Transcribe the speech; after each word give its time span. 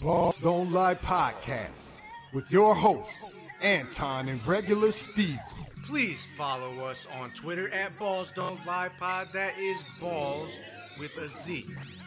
Ballz 0.00 0.40
Don't 0.40 0.72
Lie 0.72 0.94
podcast 0.94 2.00
with 2.32 2.50
your 2.50 2.74
host, 2.74 3.18
Anton 3.60 4.30
and 4.30 4.44
regular 4.46 4.92
Steve. 4.92 5.38
Please 5.86 6.26
follow 6.38 6.86
us 6.86 7.06
on 7.20 7.32
Twitter 7.32 7.68
at 7.68 7.98
Ballz 7.98 8.34
Don't 8.34 8.64
Lie 8.64 8.88
Pod. 8.98 9.28
That 9.34 9.58
is 9.58 9.84
balls 10.00 10.58
with 10.98 11.14
a 11.18 11.28
Z. 11.28 11.66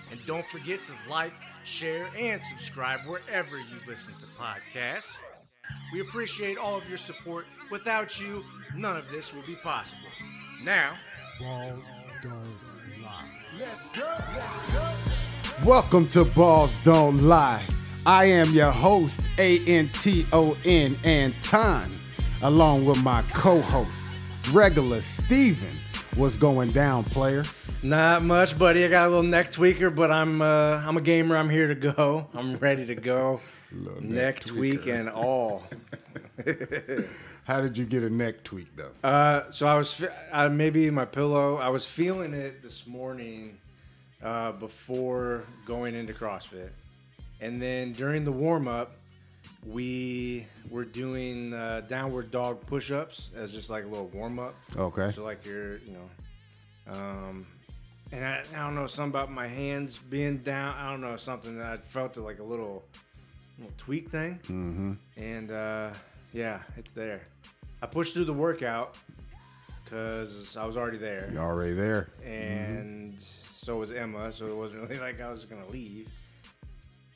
And 0.09 0.19
don't 0.25 0.45
forget 0.47 0.83
to 0.85 0.93
like, 1.07 1.33
share, 1.65 2.09
and 2.17 2.43
subscribe 2.43 3.01
wherever 3.01 3.59
you 3.59 3.77
listen 3.87 4.15
to 4.15 4.25
podcasts. 4.41 5.19
We 5.93 6.01
appreciate 6.01 6.57
all 6.57 6.75
of 6.75 6.89
your 6.89 6.97
support. 6.97 7.45
Without 7.69 8.19
you, 8.19 8.43
none 8.75 8.97
of 8.97 9.07
this 9.11 9.35
will 9.35 9.45
be 9.45 9.55
possible. 9.57 10.09
Now, 10.63 10.95
Ballz 11.39 11.95
Don't 12.23 13.03
Lie. 13.03 13.29
Let's 13.59 13.85
go, 13.95 14.17
let's 14.35 14.73
go. 14.73 15.63
Welcome 15.63 16.07
to 16.07 16.25
Ballz 16.25 16.81
Don't 16.83 17.21
Lie. 17.21 17.63
I 18.05 18.25
am 18.25 18.53
your 18.53 18.71
host, 18.71 19.21
A 19.37 19.59
N 19.65 19.89
T 19.89 20.25
O 20.33 20.57
N 20.65 20.97
Anton, 21.05 21.89
along 22.41 22.85
with 22.85 23.01
my 23.01 23.21
co 23.33 23.61
host, 23.61 24.11
regular 24.51 24.99
Steven. 24.99 25.79
What's 26.15 26.35
going 26.35 26.69
down, 26.69 27.05
player? 27.05 27.43
not 27.81 28.23
much, 28.23 28.57
buddy. 28.57 28.85
I 28.85 28.89
got 28.89 29.07
a 29.07 29.09
little 29.09 29.23
neck 29.23 29.51
tweaker, 29.51 29.93
but 29.93 30.11
I'm 30.11 30.41
uh, 30.41 30.81
I'm 30.85 30.97
a 30.97 31.01
gamer. 31.01 31.37
I'm 31.37 31.49
here 31.49 31.67
to 31.67 31.75
go. 31.75 32.27
I'm 32.33 32.55
ready 32.55 32.85
to 32.87 32.95
go. 32.95 33.39
Neck, 33.71 34.01
neck 34.01 34.39
tweak 34.41 34.85
and 34.87 35.09
all. 35.09 35.63
How 37.45 37.61
did 37.61 37.77
you 37.77 37.85
get 37.85 38.03
a 38.03 38.09
neck 38.09 38.43
tweak, 38.43 38.75
though? 38.75 38.91
Uh, 39.03 39.49
so 39.51 39.67
I 39.67 39.77
was 39.77 39.93
fe- 39.95 40.13
uh, 40.31 40.49
maybe 40.49 40.89
my 40.89 41.05
pillow. 41.05 41.55
I 41.57 41.69
was 41.69 41.85
feeling 41.85 42.33
it 42.33 42.61
this 42.61 42.85
morning 42.87 43.57
uh, 44.21 44.51
before 44.53 45.43
going 45.65 45.95
into 45.95 46.13
CrossFit, 46.13 46.69
and 47.43 47.61
then 47.61 47.91
during 47.91 48.23
the 48.23 48.31
warm 48.31 48.67
up, 48.69 48.95
we 49.65 50.47
were 50.69 50.85
doing 50.85 51.53
uh, 51.53 51.81
downward 51.87 52.31
dog 52.31 52.65
push 52.65 52.89
ups 52.91 53.29
as 53.35 53.51
just 53.51 53.69
like 53.69 53.83
a 53.83 53.87
little 53.87 54.07
warm 54.07 54.39
up. 54.39 54.55
Okay. 54.77 55.11
So 55.11 55.23
like 55.23 55.45
you're, 55.45 55.77
you 55.79 55.93
know, 55.93 56.93
um, 56.93 57.45
and 58.13 58.23
I, 58.23 58.43
I 58.55 58.59
don't 58.59 58.75
know 58.75 58.87
something 58.87 59.11
about 59.11 59.29
my 59.31 59.47
hands 59.47 59.97
being 59.97 60.37
down. 60.37 60.75
I 60.77 60.89
don't 60.91 61.01
know 61.01 61.17
something 61.17 61.57
that 61.57 61.65
I 61.67 61.77
felt 61.77 62.15
like 62.17 62.39
a 62.39 62.43
little, 62.43 62.83
little 63.57 63.73
tweak 63.77 64.09
thing. 64.09 64.39
Mm-hmm. 64.43 64.93
And 65.17 65.51
uh, 65.51 65.89
yeah, 66.31 66.59
it's 66.77 66.91
there. 66.93 67.23
I 67.81 67.87
pushed 67.87 68.13
through 68.13 68.25
the 68.25 68.33
workout 68.33 68.95
because 69.83 70.55
I 70.55 70.65
was 70.65 70.77
already 70.77 70.97
there, 70.97 71.29
You 71.31 71.39
already 71.39 71.73
there? 71.73 72.09
and 72.25 73.19
so 73.53 73.77
was 73.77 73.91
Emma. 73.91 74.31
So 74.31 74.47
it 74.47 74.55
wasn't 74.55 74.81
really 74.89 75.01
like 75.01 75.19
I 75.19 75.29
was 75.29 75.43
gonna 75.45 75.67
leave. 75.69 76.07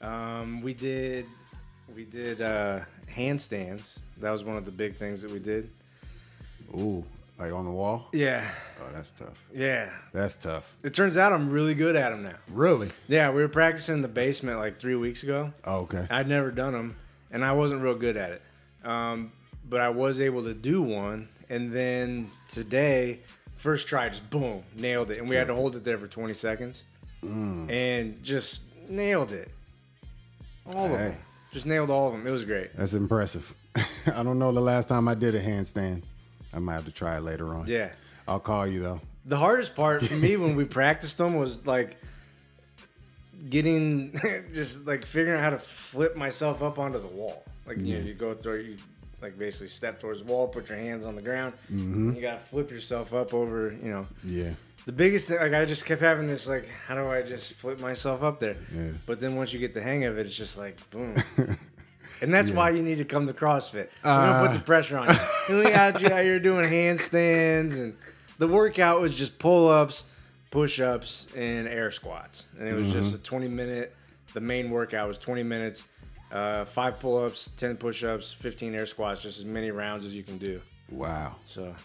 Um, 0.02 0.62
we 0.62 0.73
did 0.73 1.26
we 1.95 2.03
did 2.06 2.42
uh, 2.42 2.81
handstands. 3.16 3.98
That 4.20 4.31
was 4.31 4.44
one 4.44 4.58
of 4.58 4.66
the 4.66 4.72
big 4.72 4.95
things 4.98 5.22
that 5.22 5.31
we 5.31 5.40
did. 5.40 5.70
Ooh, 6.76 7.03
like 7.40 7.52
on 7.53 7.66
the 7.66 7.72
wall? 7.72 8.09
Yeah, 8.12 8.48
Oh, 8.81 8.90
that's 8.94 9.12
tough. 9.12 9.34
yeah. 9.53 9.90
That's 10.14 10.38
tough. 10.38 10.75
It 10.84 10.94
turns 10.94 11.18
out 11.18 11.31
I'm 11.34 11.50
really 11.50 11.73
good 11.73 11.95
at 11.95 12.09
them 12.09 12.23
now. 12.23 12.36
Really? 12.50 12.90
Yeah, 13.08 13.31
we 13.31 13.42
were 13.42 13.48
practicing 13.48 13.95
in 13.95 14.02
the 14.02 14.08
basement 14.08 14.59
like 14.59 14.78
three 14.78 14.95
weeks 14.95 15.23
ago. 15.23 15.52
Oh, 15.64 15.81
okay. 15.81 16.06
I'd 16.09 16.28
never 16.28 16.52
done 16.52 16.73
them, 16.73 16.95
and 17.31 17.44
I 17.45 17.53
wasn't 17.53 17.81
real 17.81 17.95
good 17.95 18.18
at 18.18 18.31
it. 18.31 18.42
Um, 18.84 19.31
but 19.70 19.80
I 19.81 19.90
was 19.90 20.20
able 20.20 20.44
to 20.44 20.53
do 20.53 20.81
one, 20.81 21.30
and 21.50 21.72
then 21.73 22.30
today, 22.50 23.22
first 23.56 23.88
try, 23.88 24.09
just 24.09 24.30
boom, 24.30 24.64
nailed 24.75 25.12
it, 25.12 25.18
and 25.20 25.30
we 25.30 25.36
had 25.36 25.48
to 25.48 25.56
hold 25.56 25.75
it 25.75 25.84
there 25.84 25.98
for 25.98 26.08
20 26.08 26.34
seconds, 26.34 26.84
and 27.23 28.22
just 28.23 28.62
nailed 28.90 29.31
it. 29.31 29.50
All 30.73 30.86
of 30.86 30.92
them, 30.92 31.18
just 31.52 31.66
nailed 31.66 31.90
all 31.90 32.08
of 32.08 32.14
them. 32.14 32.28
It 32.28 32.32
was 32.32 32.46
great. 32.46 32.76
That's 32.76 32.94
impressive. 32.94 33.56
I 34.14 34.23
don't 34.23 34.40
know 34.40 34.52
the 34.52 34.62
last 34.62 34.90
time 34.90 35.08
I 35.08 35.16
did 35.16 35.36
a 35.36 35.42
handstand. 35.42 36.04
I 36.54 36.59
might 36.59 36.74
have 36.74 36.86
to 36.86 36.92
try 36.92 37.18
it 37.18 37.22
later 37.22 37.54
on. 37.56 37.68
Yeah. 37.68 37.90
I'll 38.28 38.40
call 38.40 38.68
you 38.68 38.81
though. 38.81 39.02
The 39.25 39.38
hardest 39.38 39.75
part 39.75 40.03
for 40.03 40.16
me 40.16 40.38
when 40.38 40.56
we 40.56 40.66
practiced 40.66 41.18
them 41.18 41.36
was 41.36 41.66
like 41.66 41.97
getting 43.50 44.19
just 44.53 44.86
like 44.86 45.06
figuring 45.06 45.40
out 45.40 45.44
how 45.44 45.50
to 45.52 45.59
flip 45.59 46.16
myself 46.16 46.62
up 46.62 46.80
onto 46.80 47.00
the 47.00 47.08
wall. 47.08 47.44
Like 47.66 47.78
you 47.78 47.97
know, 47.97 48.06
you 48.06 48.14
go 48.14 48.34
through 48.34 48.62
you 48.62 48.78
like 49.22 49.38
basically 49.38 49.68
step 49.68 50.00
towards 50.00 50.24
the 50.24 50.31
wall, 50.31 50.47
put 50.47 50.70
your 50.70 50.78
hands 50.78 51.06
on 51.06 51.16
the 51.16 51.22
ground, 51.22 51.53
mm-hmm. 51.72 52.09
and 52.09 52.16
you 52.16 52.22
gotta 52.22 52.40
flip 52.40 52.72
yourself 52.72 53.14
up 53.14 53.34
over, 53.34 53.75
you 53.84 53.90
know. 53.90 54.08
Yeah. 54.24 54.52
The 54.88 54.94
biggest 54.94 55.28
thing 55.28 55.38
like 55.40 55.53
I 55.53 55.66
just 55.66 55.86
kept 55.86 56.02
having 56.02 56.28
this 56.28 56.48
like, 56.48 56.66
how 56.88 56.96
do 56.96 57.08
I 57.09 57.22
just 57.22 57.53
flip 57.53 57.80
myself 57.80 58.24
up 58.24 58.40
there? 58.40 58.56
Yeah. 58.74 58.92
But 59.06 59.20
then 59.20 59.36
once 59.36 59.52
you 59.52 59.59
get 59.59 59.74
the 59.74 59.81
hang 59.81 60.06
of 60.06 60.18
it, 60.18 60.25
it's 60.25 60.36
just 60.36 60.58
like 60.58 60.78
boom. 60.90 61.14
And 62.22 62.34
that's 62.34 62.50
why 62.50 62.72
you 62.72 62.81
need 62.81 62.97
to 62.97 63.06
come 63.06 63.28
to 63.28 63.34
CrossFit. 63.34 63.90
We're 64.03 64.12
gonna 64.12 64.47
put 64.47 64.58
the 64.58 64.64
pressure 64.64 64.97
on 64.97 65.08
you. 65.08 65.58
We 65.64 65.70
got 65.70 66.02
you 66.02 66.08
out 66.08 66.24
here 66.24 66.40
doing 66.40 66.66
handstands, 66.66 67.80
and 67.80 67.96
the 68.38 68.47
workout 68.47 69.02
was 69.02 69.14
just 69.14 69.38
pull 69.40 69.70
ups, 69.70 70.03
push 70.50 70.80
ups, 70.80 71.28
and 71.36 71.68
air 71.68 71.92
squats. 71.92 72.46
And 72.58 72.68
it 72.68 72.74
was 72.74 72.92
just 72.92 73.14
a 73.14 73.18
20 73.20 73.47
minute. 73.47 73.96
The 74.34 74.42
main 74.42 74.70
workout 74.72 75.08
was 75.08 75.18
20 75.18 75.44
minutes, 75.44 75.86
uh, 76.31 76.66
five 76.66 77.00
pull 77.00 77.18
ups, 77.24 77.50
10 77.58 77.78
push 77.78 78.03
ups, 78.03 78.31
15 78.34 78.74
air 78.74 78.86
squats, 78.86 79.22
just 79.22 79.40
as 79.40 79.46
many 79.46 79.72
rounds 79.72 80.06
as 80.06 80.16
you 80.16 80.24
can 80.24 80.38
do. 80.38 80.59
Wow. 80.92 81.36
So 81.46 81.76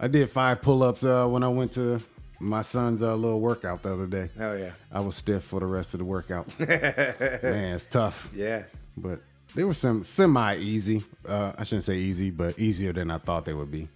I 0.00 0.08
did 0.08 0.30
five 0.30 0.62
pull-ups 0.62 1.02
uh, 1.04 1.26
when 1.26 1.42
I 1.42 1.48
went 1.48 1.72
to 1.72 2.00
my 2.40 2.62
son's 2.62 3.02
uh, 3.02 3.14
little 3.16 3.40
workout 3.40 3.82
the 3.82 3.92
other 3.92 4.06
day. 4.06 4.30
hell 4.38 4.56
yeah, 4.56 4.70
I 4.92 5.00
was 5.00 5.16
stiff 5.16 5.42
for 5.42 5.58
the 5.60 5.66
rest 5.66 5.94
of 5.94 5.98
the 5.98 6.04
workout. 6.04 6.46
Man, 6.60 7.74
it's 7.74 7.86
tough, 7.86 8.30
yeah. 8.34 8.62
but 8.96 9.20
they 9.54 9.64
were 9.64 9.74
some 9.74 10.04
semi 10.04 10.56
easy. 10.56 11.02
Uh, 11.26 11.52
I 11.58 11.64
shouldn't 11.64 11.84
say 11.84 11.96
easy, 11.96 12.30
but 12.30 12.58
easier 12.58 12.92
than 12.92 13.10
I 13.10 13.18
thought 13.18 13.44
they 13.44 13.54
would 13.54 13.70
be. 13.72 13.88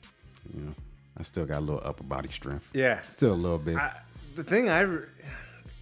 You 0.54 0.60
know, 0.64 0.74
I 1.16 1.22
still 1.22 1.46
got 1.46 1.58
a 1.58 1.64
little 1.64 1.82
upper 1.84 2.04
body 2.04 2.30
strength. 2.30 2.70
Yeah. 2.74 3.00
Still 3.02 3.34
a 3.34 3.34
little 3.34 3.58
bit. 3.58 3.76
I, 3.76 3.92
the 4.34 4.42
thing 4.44 4.70
I, 4.70 4.82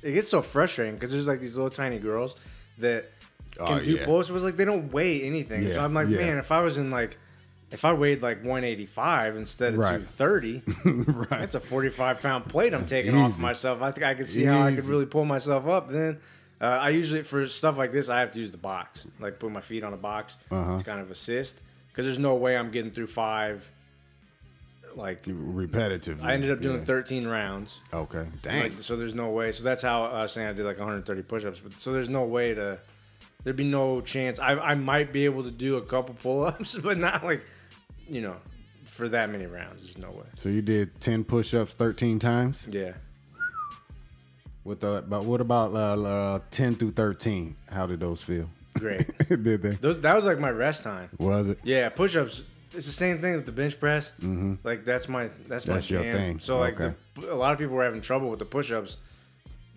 it 0.03 0.13
gets 0.13 0.29
so 0.29 0.43
frustrating 0.43 0.95
because 0.97 1.13
there's 1.13 1.27
like 1.29 1.41
these 1.41 1.57
little 1.57 1.71
tiny 1.71 1.99
girls 1.99 2.37
that 2.79 3.11
can 3.57 3.79
Oh, 3.79 3.81
do 3.81 3.91
yeah. 3.93 4.05
pull-ups, 4.05 4.29
but 4.29 4.35
it's 4.35 4.45
like 4.45 4.57
they 4.57 4.65
don't 4.65 4.93
weigh 4.93 5.23
anything. 5.23 5.63
Yeah, 5.63 5.75
So 5.75 5.85
I'm 5.85 5.95
like, 5.95 6.09
yeah. 6.09 6.19
man, 6.19 6.39
if 6.39 6.53
I 6.53 6.63
was 6.63 6.77
in 6.79 6.91
like, 6.91 7.17
if 7.71 7.85
I 7.85 7.93
weighed 7.93 8.21
like 8.23 8.39
185 8.39 9.37
instead 9.37 9.75
of 9.75 9.79
Right. 9.79 10.05
230, 10.07 10.63
right. 11.13 11.29
that's 11.31 11.55
a 11.55 11.61
45 11.61 12.21
pound 12.23 12.45
plate 12.47 12.75
I'm 12.75 12.87
taking 12.87 13.15
off 13.17 13.41
myself. 13.41 13.81
I 13.83 13.93
think 13.93 14.05
I 14.07 14.15
could 14.15 14.27
see 14.29 14.45
how 14.45 14.63
I 14.63 14.75
could 14.75 14.85
really 14.87 15.07
pull 15.07 15.25
myself 15.25 15.67
up. 15.69 15.89
Then 15.89 16.19
uh, 16.61 16.65
I 16.65 16.91
usually 16.91 17.23
for 17.23 17.47
stuff 17.47 17.79
like 17.79 17.93
this, 17.93 18.09
I 18.09 18.21
have 18.21 18.33
to 18.33 18.39
use 18.39 18.51
the 18.51 18.57
box, 18.59 19.07
like 19.21 19.39
put 19.39 19.51
my 19.53 19.61
feet 19.61 19.85
on 19.85 19.93
a 19.93 19.97
box 19.97 20.37
Uh-huh. 20.51 20.79
to 20.79 20.85
kind 20.85 21.01
of 21.01 21.11
assist 21.11 21.63
because 21.89 22.05
there's 22.07 22.19
no 22.19 22.35
way 22.37 22.57
I'm 22.57 22.71
getting 22.71 22.91
through 22.91 23.07
five. 23.09 23.71
Like 24.97 25.21
Repetitive. 25.27 26.25
I 26.25 26.35
ended 26.35 26.51
up 26.51 26.61
doing 26.61 26.79
Yeah. 26.79 26.85
13 26.85 27.27
rounds. 27.29 27.79
Okay. 27.95 28.27
Dang. 28.43 28.63
Like, 28.65 28.81
so 28.81 28.97
there's 28.97 29.15
no 29.15 29.31
way. 29.31 29.53
So 29.53 29.63
that's 29.63 29.83
how 29.83 30.05
I 30.07 30.23
was 30.23 30.33
saying 30.33 30.49
I 30.49 30.53
did 30.53 30.65
like 30.67 30.79
130 30.79 31.23
push-ups. 31.23 31.61
But 31.61 31.75
so 31.75 31.93
there's 31.93 32.09
no 32.09 32.25
way 32.25 32.55
to. 32.55 32.79
There'd 33.45 33.55
be 33.57 33.65
no 33.65 34.01
chance. 34.01 34.41
I 34.41 34.59
I 34.59 34.75
might 34.75 35.13
be 35.13 35.25
able 35.27 35.45
to 35.45 35.51
do 35.53 35.77
a 35.77 35.81
couple 35.83 36.15
pull-ups, 36.17 36.77
but 36.83 36.99
not 36.99 37.23
like, 37.25 37.43
you 38.10 38.21
know, 38.21 38.37
for 38.84 39.09
that 39.09 39.31
many 39.31 39.47
rounds. 39.47 39.82
There's 39.84 39.98
no 39.98 40.10
way. 40.10 40.26
so 40.37 40.48
you 40.48 40.60
did 40.62 41.00
ten 41.00 41.25
push-ups, 41.25 41.72
thirteen 41.75 42.19
times. 42.19 42.69
Yeah. 42.71 42.93
With 44.65 44.81
the, 44.81 45.03
but 45.09 45.25
what 45.25 45.41
about 45.41 45.72
uh, 45.75 46.03
uh, 46.03 46.38
ten 46.50 46.75
through 46.75 46.91
thirteen? 46.93 47.56
How 47.71 47.87
did 47.87 48.00
those 48.00 48.22
feel? 48.22 48.50
Great. 48.75 49.10
did 49.28 49.62
they? 49.62 49.71
Those, 49.76 50.00
that 50.03 50.15
was 50.15 50.26
like 50.26 50.38
my 50.38 50.50
rest 50.50 50.84
time. 50.84 51.09
Was 51.19 51.48
it? 51.50 51.59
Yeah, 51.65 51.88
push-ups. 51.88 52.43
It's 52.72 52.87
the 52.87 52.93
same 52.93 53.21
thing 53.21 53.34
with 53.34 53.47
the 53.47 53.53
bench 53.53 53.81
press. 53.81 54.12
Mm-hmm. 54.21 54.54
Like 54.62 54.84
that's 54.84 55.09
my 55.09 55.31
that's, 55.48 55.65
That's 55.65 55.91
my 55.91 55.94
your 55.97 56.04
jam. 56.04 56.12
thing. 56.12 56.41
So 56.41 56.59
like 56.59 56.81
Okay. 56.81 56.94
the, 57.19 57.32
a 57.32 57.34
lot 57.34 57.53
of 57.53 57.59
people 57.59 57.75
were 57.75 57.82
having 57.84 58.00
trouble 58.00 58.28
with 58.31 58.38
the 58.38 58.44
push-ups. 58.44 58.98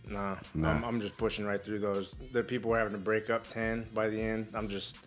Nah, 0.07 0.35
Nah. 0.53 0.73
I'm, 0.73 0.83
I'm 0.83 1.01
just 1.01 1.15
pushing 1.17 1.45
right 1.45 1.63
through 1.63 1.79
those. 1.79 2.13
The 2.33 2.43
people 2.43 2.69
were 2.71 2.77
having 2.77 2.93
to 2.93 2.99
break 2.99 3.29
up 3.29 3.47
ten 3.47 3.87
by 3.93 4.09
the 4.09 4.19
end. 4.21 4.47
I'm 4.53 4.67
just 4.67 4.97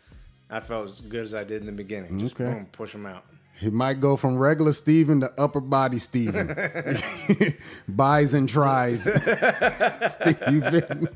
I 0.49 0.61
felt 0.61 0.89
as 0.91 1.01
good 1.01 1.23
as 1.23 1.35
I 1.35 1.45
did 1.45 1.61
in 1.61 1.67
the 1.67 1.73
beginning. 1.73 2.19
Just 2.21 2.41
Okay. 2.41 2.53
boom, 2.53 2.67
push 2.73 2.93
them 2.93 3.07
out. 3.07 3.25
He 3.59 3.71
might 3.71 4.01
go 4.01 4.17
from 4.17 4.37
regular 4.37 4.73
Steven 4.73 5.21
to 5.21 5.33
upper 5.41 5.61
body 5.63 5.99
Steven. 5.99 6.49
Buys 7.89 8.35
and 8.35 8.49
tries. 8.49 9.03
Steven. 10.11 11.09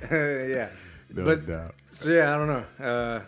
yeah, 0.10 0.68
No 1.12 1.24
but 1.24 1.46
doubt. 1.46 1.74
so 1.92 2.10
yeah, 2.10 2.34
I 2.34 2.36
don't 2.38 2.48
know. 2.48 2.64
Uh, 2.84 3.20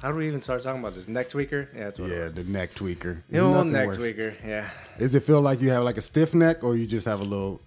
how 0.00 0.10
do 0.10 0.16
we 0.18 0.26
even 0.28 0.42
start 0.42 0.62
talking 0.62 0.80
about 0.80 0.94
this 0.94 1.08
neck 1.08 1.28
tweaker? 1.28 1.68
Yeah, 1.74 1.84
that's 1.84 1.98
what. 1.98 2.10
it 2.10 2.16
Yeah, 2.16 2.28
the 2.28 2.44
neck 2.44 2.74
tweaker. 2.74 3.22
The 3.28 3.38
old 3.38 3.66
neck 3.68 3.86
worse. 3.88 3.96
tweaker. 3.98 4.34
Yeah. 4.46 4.68
Does 4.98 5.14
it 5.14 5.22
feel 5.22 5.40
like 5.42 5.60
you 5.60 5.70
have 5.70 5.84
like 5.84 5.98
a 5.98 6.02
stiff 6.02 6.34
neck 6.34 6.64
or 6.64 6.74
you 6.76 6.86
just 6.86 7.06
have 7.06 7.20
a 7.20 7.24
little. 7.24 7.60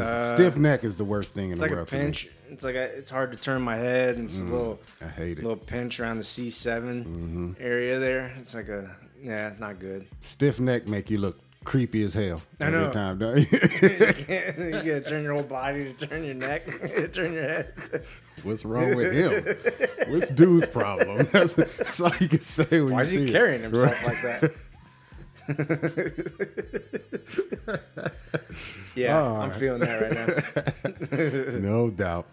Because 0.00 0.34
stiff 0.34 0.56
neck 0.56 0.84
is 0.84 0.96
the 0.96 1.04
worst 1.04 1.34
thing 1.34 1.50
in 1.50 1.52
Uh, 1.52 1.52
It's 1.52 1.60
the 1.60 1.64
like 1.64 1.72
a 1.72 1.74
world 1.76 1.88
to 1.88 1.98
me. 1.98 2.30
It's 2.50 2.64
like 2.64 2.74
a, 2.76 2.82
it's 2.98 3.10
hard 3.10 3.32
to 3.32 3.38
turn 3.38 3.62
my 3.62 3.76
head. 3.76 4.16
And 4.16 4.26
it's 4.26 4.40
a 4.40 4.44
little 4.44 4.80
I 5.02 5.08
hate 5.08 5.38
it. 5.38 5.42
little 5.44 5.56
pinch 5.56 5.98
around 6.00 6.18
the 6.18 6.24
C7 6.24 7.56
area 7.60 7.98
there. 7.98 8.32
It's 8.38 8.54
like 8.54 8.68
a 8.68 8.94
yeah, 9.22 9.52
not 9.58 9.78
good. 9.80 10.06
Stiff 10.20 10.60
neck 10.60 10.86
make 10.86 11.10
you 11.10 11.18
look 11.18 11.38
creepy 11.64 12.04
as 12.04 12.14
hell 12.14 12.40
I 12.60 12.66
every 12.66 12.78
know. 12.78 12.92
time. 12.92 13.18
don't 13.18 13.36
you? 13.38 13.46
you 13.50 14.72
gotta 14.72 15.00
turn 15.00 15.24
your 15.24 15.32
whole 15.34 15.42
body 15.42 15.92
to 15.92 16.06
turn 16.06 16.22
your 16.24 16.34
neck, 16.34 16.64
turn 17.12 17.32
your 17.32 17.42
head. 17.42 17.72
What's 18.44 18.64
wrong 18.64 18.94
with 18.94 19.12
him? 19.12 20.12
What's 20.12 20.30
dude's 20.30 20.68
problem? 20.68 21.26
That's, 21.32 21.54
that's 21.54 22.00
all 22.00 22.12
you 22.20 22.28
can 22.28 22.38
say 22.38 22.80
when 22.80 22.92
Why 22.92 22.98
you 22.98 23.02
is 23.02 23.08
see 23.10 23.16
he 23.24 23.28
it. 23.28 23.32
carrying 23.32 23.62
himself 23.62 23.90
Right. 24.04 24.06
like 24.06 24.22
that? 24.22 24.52
yeah, 28.96 29.20
All 29.20 29.36
I'm 29.42 29.50
right. 29.50 29.60
feeling 29.60 29.80
that 29.80 30.02
right 30.02 31.52
now. 31.52 31.58
no 31.68 31.90
doubt. 31.90 32.26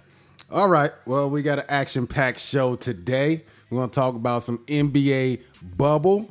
All 0.52 0.68
right. 0.68 0.92
Well, 1.06 1.30
we 1.30 1.42
got 1.42 1.60
an 1.60 1.66
action 1.70 2.08
packed 2.08 2.40
show 2.40 2.76
today. 2.76 3.44
We're 3.70 3.78
going 3.80 3.90
to 3.90 3.96
talk 3.96 4.16
about 4.16 4.44
some 4.44 4.60
NBA 4.68 5.42
bubble 5.78 6.30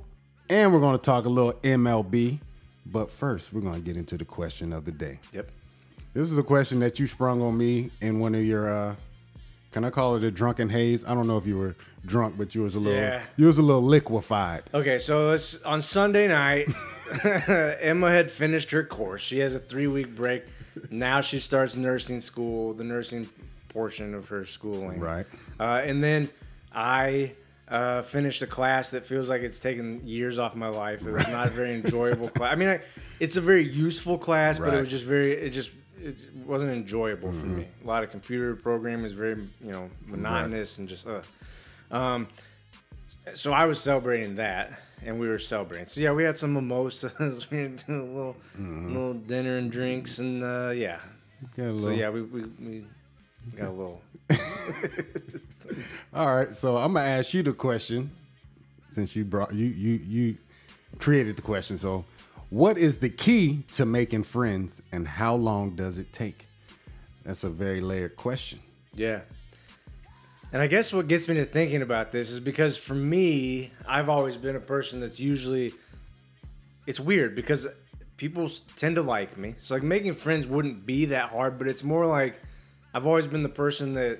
and 0.48 0.72
we're 0.72 0.80
going 0.80 0.96
to 0.96 1.02
talk 1.02 1.24
a 1.24 1.28
little 1.28 1.54
MLB. 1.54 2.38
But 2.86 3.10
first, 3.10 3.52
we're 3.52 3.62
going 3.62 3.74
to 3.74 3.80
get 3.80 3.96
into 3.96 4.16
the 4.16 4.24
question 4.24 4.72
of 4.72 4.84
the 4.84 4.92
day. 4.92 5.18
Yep. 5.32 5.50
This 6.14 6.30
is 6.30 6.36
a 6.36 6.42
question 6.42 6.80
that 6.80 7.00
you 7.00 7.06
sprung 7.06 7.40
on 7.40 7.56
me 7.56 7.90
in 8.00 8.20
one 8.20 8.34
of 8.34 8.44
your, 8.44 8.72
uh, 8.72 8.94
can 9.72 9.84
I 9.84 9.90
call 9.90 10.16
it 10.16 10.24
a 10.24 10.30
drunken 10.30 10.68
haze? 10.68 11.04
I 11.04 11.14
don't 11.14 11.26
know 11.26 11.38
if 11.38 11.46
you 11.46 11.56
were 11.58 11.74
drunk, 12.04 12.36
but 12.38 12.54
you 12.54 12.62
was 12.62 12.74
a 12.74 12.78
little, 12.78 13.00
Yeah. 13.00 13.22
you 13.36 13.46
was 13.46 13.58
a 13.58 13.62
little 13.62 13.82
liquefied. 13.82 14.62
Okay, 14.74 14.98
so 14.98 15.28
let's 15.28 15.62
on 15.64 15.80
Sunday 15.82 16.28
night, 16.28 16.68
Emma 17.24 18.10
had 18.10 18.30
finished 18.30 18.70
her 18.70 18.84
course. 18.84 19.22
She 19.22 19.38
has 19.40 19.54
a 19.54 19.58
three 19.58 19.86
week 19.86 20.14
break. 20.14 20.44
Now 20.90 21.20
she 21.20 21.38
starts 21.40 21.76
nursing 21.76 22.20
school, 22.20 22.74
the 22.74 22.84
nursing 22.84 23.28
portion 23.68 24.14
of 24.14 24.28
her 24.28 24.44
schooling. 24.46 25.00
Right. 25.00 25.26
Uh, 25.58 25.82
and 25.84 26.02
then 26.02 26.28
I 26.72 27.32
uh, 27.68 28.02
finished 28.02 28.42
a 28.42 28.46
class 28.46 28.90
that 28.90 29.04
feels 29.04 29.28
like 29.30 29.42
it's 29.42 29.60
taken 29.60 30.06
years 30.06 30.38
off 30.38 30.54
my 30.54 30.68
life. 30.68 31.06
It 31.06 31.12
was 31.12 31.28
not 31.30 31.46
a 31.46 31.50
very 31.50 31.74
enjoyable 31.82 32.28
class. 32.28 32.52
I 32.52 32.56
mean, 32.56 32.68
I, 32.68 32.80
it's 33.20 33.36
a 33.36 33.40
very 33.40 33.62
useful 33.64 34.18
class, 34.18 34.58
but 34.58 34.74
it 34.74 34.80
was 34.80 34.90
just 34.90 35.04
very, 35.04 35.32
it 35.32 35.50
just 35.50 35.70
it 36.02 36.16
wasn't 36.46 36.72
enjoyable 36.72 37.30
for 37.30 37.46
me. 37.46 37.66
A 37.82 37.86
lot 37.86 38.02
of 38.02 38.10
computer 38.10 38.54
programming 38.56 39.04
is 39.04 39.12
very, 39.12 39.48
you 39.60 39.72
know, 39.72 39.90
monotonous 40.06 40.78
and 40.78 40.88
just, 40.88 41.06
uh. 41.06 41.22
Um, 41.90 42.26
so 43.34 43.52
I 43.52 43.66
was 43.66 43.80
celebrating 43.80 44.36
that, 44.36 44.72
and 45.04 45.18
we 45.18 45.28
were 45.28 45.38
celebrating. 45.38 45.88
So 45.88 46.00
yeah, 46.00 46.12
we 46.12 46.24
had 46.24 46.36
some 46.38 46.52
mimosas. 46.54 47.14
we 47.50 47.58
were 47.58 47.68
doing 47.68 48.00
a 48.00 48.04
little, 48.04 48.36
little 48.58 49.14
dinner 49.14 49.58
and 49.58 49.70
drinks, 49.70 50.18
and 50.18 50.42
uh, 50.42 50.72
yeah. 50.74 50.98
Got 51.56 51.66
a 51.66 51.78
So 51.78 51.90
yeah, 51.90 52.10
we, 52.10 52.22
we, 52.22 52.42
we 52.60 52.84
got 53.56 53.68
a 53.68 53.72
little. 53.72 54.02
All 56.14 56.34
right, 56.34 56.54
so 56.54 56.76
I'm 56.76 56.94
gonna 56.94 57.06
ask 57.06 57.34
you 57.34 57.42
the 57.42 57.52
question 57.52 58.10
since 58.88 59.16
you 59.16 59.24
brought 59.24 59.52
you 59.52 59.66
you 59.66 59.94
you 60.06 60.36
created 60.98 61.36
the 61.36 61.42
question. 61.42 61.76
So, 61.78 62.04
what 62.52 62.76
is 62.76 62.98
the 62.98 63.08
key 63.08 63.64
to 63.70 63.86
making 63.86 64.24
friends, 64.24 64.82
and 64.92 65.08
how 65.08 65.34
long 65.34 65.74
does 65.74 65.98
it 65.98 66.12
take? 66.12 66.46
That's 67.24 67.44
a 67.44 67.48
very 67.48 67.80
layered 67.80 68.14
question. 68.16 68.58
Yeah. 68.94 69.22
And 70.52 70.60
I 70.60 70.66
guess 70.66 70.92
what 70.92 71.08
gets 71.08 71.28
me 71.28 71.36
to 71.36 71.46
thinking 71.46 71.80
about 71.80 72.12
this 72.12 72.30
is 72.30 72.40
because 72.40 72.76
for 72.76 72.92
me, 72.92 73.70
I've 73.88 74.10
always 74.10 74.36
been 74.36 74.54
a 74.54 74.60
person 74.60 75.00
that's 75.00 75.18
usually 75.18 75.72
it's 76.86 77.00
weird 77.00 77.34
because 77.34 77.66
people 78.18 78.50
tend 78.76 78.96
to 78.96 79.02
like 79.02 79.38
me. 79.38 79.54
So 79.58 79.74
like 79.76 79.82
making 79.82 80.12
friends 80.12 80.46
wouldn't 80.46 80.84
be 80.84 81.06
that 81.06 81.30
hard, 81.30 81.56
but 81.56 81.68
it's 81.68 81.82
more 81.82 82.04
like 82.04 82.34
I've 82.92 83.06
always 83.06 83.26
been 83.26 83.42
the 83.42 83.48
person 83.48 83.94
that 83.94 84.18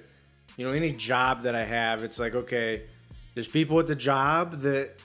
you 0.56 0.67
know, 0.67 0.73
any 0.73 0.93
job 0.93 1.43
that 1.43 1.55
I 1.55 1.64
have, 1.67 2.02
it's 2.02 2.19
like 2.19 2.34
okay, 2.34 2.84
there's 3.34 3.49
people 3.49 3.79
at 3.79 3.88
the 3.88 3.94
job 3.94 4.62
that 4.62 4.96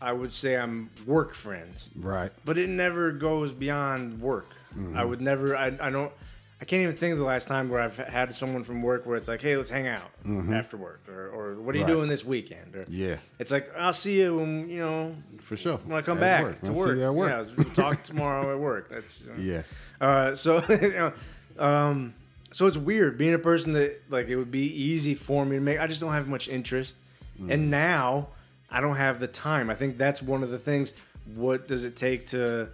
I 0.00 0.12
would 0.12 0.32
say 0.32 0.56
I'm 0.56 0.90
work 1.06 1.34
friends 1.34 1.90
Right. 1.96 2.30
but 2.44 2.56
it 2.58 2.68
never 2.68 3.12
goes 3.12 3.52
beyond 3.52 4.20
work. 4.20 4.46
I 4.94 5.04
would 5.04 5.20
never. 5.20 5.56
I, 5.56 5.66
I 5.80 5.90
don't. 5.90 6.12
I 6.60 6.64
can't 6.64 6.82
even 6.82 6.94
think 6.94 7.12
of 7.14 7.18
the 7.18 7.24
last 7.24 7.48
time 7.48 7.68
where 7.70 7.80
I've 7.80 7.96
had 7.96 8.32
someone 8.34 8.62
from 8.64 8.82
work 8.82 9.04
where 9.04 9.16
it's 9.16 9.26
like, 9.28 9.40
"Hey, 9.42 9.56
let's 9.56 9.68
hang 9.70 9.88
out 9.88 10.10
after 10.52 10.76
work," 10.76 11.00
or, 11.08 11.28
or 11.28 11.54
"What 11.60 11.74
are 11.74 11.78
you 11.78 11.84
Right. 11.84 11.90
doing 11.92 12.08
this 12.08 12.24
weekend?" 12.24 12.76
Or 12.76 12.84
Yeah, 12.88 13.16
it's 13.40 13.50
like, 13.50 13.68
"I'll 13.76 13.92
see 13.92 14.20
you 14.20 14.36
when 14.36 14.68
you 14.68 14.78
know 14.78 15.16
for 15.38 15.56
sure. 15.56 15.78
when 15.86 15.98
I 15.98 16.02
come 16.02 16.18
At 16.18 16.20
back 16.20 16.42
work. 16.44 16.60
to 16.62 16.72
work." 16.72 16.98
At 17.00 17.14
work. 17.14 17.30
Yeah, 17.30 17.54
we'll 17.56 17.74
talk 17.74 18.02
tomorrow 18.04 18.52
at 18.52 18.60
work. 18.60 18.88
That's 18.90 19.22
you 19.22 19.32
know. 19.32 19.38
Yeah. 19.38 19.62
Uh, 20.00 20.34
so, 20.36 20.62
you 20.68 20.90
know, 20.92 21.12
um, 21.58 22.14
so 22.52 22.66
it's 22.68 22.76
weird 22.76 23.18
being 23.18 23.34
a 23.34 23.38
person 23.40 23.72
that 23.72 24.00
like 24.08 24.28
it 24.28 24.36
would 24.36 24.52
be 24.52 24.66
easy 24.72 25.14
for 25.16 25.44
me 25.44 25.56
to 25.56 25.60
make. 25.62 25.80
I 25.80 25.86
just 25.88 26.00
don't 26.00 26.12
have 26.12 26.28
much 26.28 26.46
interest, 26.48 26.96
Mm. 27.40 27.50
and 27.50 27.70
now 27.70 28.28
I 28.70 28.80
don't 28.80 28.96
have 28.96 29.20
the 29.20 29.26
time. 29.28 29.68
I 29.70 29.74
think 29.74 29.98
that's 29.98 30.22
one 30.22 30.42
of 30.42 30.50
the 30.50 30.58
things. 30.58 30.92
What 31.34 31.68
does 31.68 31.84
it 31.84 31.96
take 31.96 32.28
to 32.28 32.68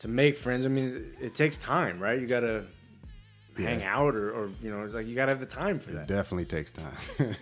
to 0.00 0.08
make 0.08 0.36
friends? 0.36 0.66
I 0.66 0.68
mean, 0.68 1.14
it 1.20 1.34
takes 1.34 1.56
time, 1.56 2.00
right? 2.00 2.18
You 2.20 2.26
gotta 2.26 2.64
hang 3.56 3.82
out, 3.82 4.14
or, 4.14 4.30
or 4.32 4.50
you 4.62 4.70
know, 4.70 4.82
it's 4.82 4.94
like 4.94 5.06
you 5.06 5.14
gotta 5.14 5.30
have 5.32 5.40
the 5.40 5.46
time 5.46 5.78
for 5.78 5.92
that. 5.92 6.02
It 6.02 6.08
definitely 6.08 6.46
takes 6.46 6.72
time. 6.72 6.96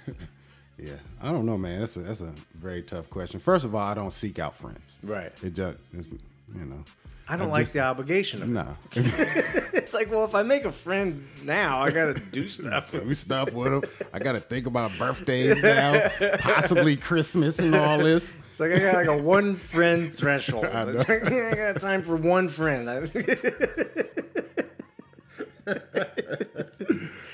yeah, 0.78 0.94
I 1.22 1.30
don't 1.30 1.46
know, 1.46 1.56
man. 1.56 1.80
That's 1.80 1.96
a 1.96 2.00
that's 2.00 2.20
a 2.20 2.34
very 2.54 2.82
tough 2.82 3.08
question. 3.10 3.40
First 3.40 3.64
of 3.64 3.74
all, 3.74 3.80
I 3.86 3.94
don't 3.94 4.12
seek 4.12 4.38
out 4.38 4.54
friends. 4.56 4.98
Right. 5.02 5.32
It 5.42 5.54
just 5.54 5.78
it's, 5.92 6.08
you 6.08 6.64
know. 6.66 6.84
I 7.28 7.36
don't 7.36 7.48
I 7.48 7.50
like 7.52 7.62
just- 7.62 7.74
the 7.74 7.80
obligation 7.80 8.42
of. 8.42 8.48
No. 8.48 8.76
It's 8.92 9.70
like, 10.00 10.10
well, 10.10 10.24
if 10.24 10.34
I 10.34 10.42
make 10.42 10.64
a 10.64 10.72
friend 10.72 11.26
now, 11.44 11.80
I 11.80 11.90
gotta 11.90 12.14
do 12.14 12.48
stuff. 12.48 12.90
do 12.90 13.14
stuff 13.14 13.52
with 13.52 13.98
them. 13.98 14.08
I 14.12 14.18
got 14.18 14.32
to 14.32 14.40
think 14.40 14.66
about 14.66 14.90
birthdays 14.98 15.62
now, 15.62 16.08
possibly 16.38 16.96
Christmas 16.96 17.58
and 17.58 17.74
all 17.74 17.98
this. 17.98 18.26
It's 18.50 18.60
like 18.60 18.72
I 18.72 18.78
got 18.78 18.94
like 18.94 19.06
a 19.06 19.22
one 19.22 19.54
friend 19.54 20.14
threshold. 20.14 20.64
I 20.72 20.84
It's 20.88 21.08
like 21.08 21.30
I 21.30 21.54
got 21.54 21.80
time 21.80 22.02
for 22.02 22.16
one 22.16 22.48
friend. 22.48 22.88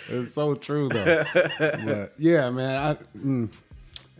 It's 0.08 0.34
so 0.34 0.54
true 0.54 0.88
though. 0.88 1.24
but 1.58 2.12
yeah, 2.18 2.48
man, 2.50 2.96
I, 2.96 3.18
mm, 3.18 3.52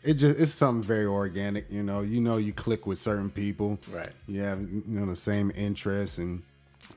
it 0.02 0.14
just 0.14 0.40
it's 0.40 0.52
something 0.52 0.82
very 0.82 1.06
organic. 1.06 1.70
You 1.70 1.82
know, 1.82 2.00
you 2.00 2.20
know, 2.20 2.36
you 2.36 2.52
click 2.52 2.86
with 2.86 2.98
certain 2.98 3.30
people. 3.30 3.78
Right. 3.90 4.10
You 4.28 4.42
have 4.42 4.60
you 4.60 4.82
know 4.86 5.06
the 5.06 5.16
same 5.16 5.52
interests 5.56 6.18
and 6.18 6.42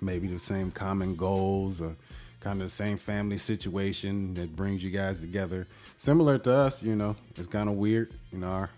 maybe 0.02 0.28
the 0.28 0.40
same 0.40 0.72
common 0.72 1.16
goals 1.16 1.82
or 1.82 1.96
kind 2.40 2.62
of 2.62 2.68
the 2.68 2.74
same 2.74 2.98
family 2.98 3.38
situation 3.38 4.34
that 4.36 4.56
brings 4.56 4.84
you 4.84 4.90
guys 4.92 5.22
together. 5.22 5.68
Similar 5.98 6.38
to 6.40 6.54
us, 6.54 6.82
you 6.82 6.96
know, 6.96 7.16
it's 7.36 7.48
kind 7.48 7.68
of 7.70 7.76
weird. 7.76 8.14
You 8.32 8.40
know, 8.40 8.48
our 8.48 8.70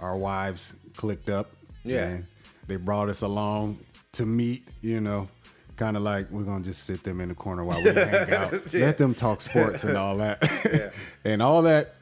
our 0.00 0.16
wives 0.16 0.72
clicked 0.96 1.28
up. 1.28 1.50
Yeah. 1.84 2.18
they 2.66 2.76
brought 2.76 3.08
us 3.08 3.22
along 3.22 3.78
to 4.12 4.26
meet. 4.26 4.66
You 4.82 5.00
know. 5.00 5.28
Kind 5.76 5.96
of 5.96 6.02
like 6.02 6.28
we're 6.32 6.42
gonna 6.42 6.64
just 6.64 6.82
sit 6.82 7.04
them 7.04 7.20
in 7.20 7.28
the 7.28 7.36
corner 7.36 7.62
while 7.64 7.80
we 7.80 7.92
hang 7.92 8.32
out. 8.32 8.74
Yeah. 8.74 8.86
Let 8.86 8.98
them 8.98 9.14
talk 9.14 9.40
sports 9.40 9.84
and 9.84 9.96
all 9.96 10.16
that, 10.16 10.92
and 11.24 11.40
all 11.40 11.62
that. 11.62 11.94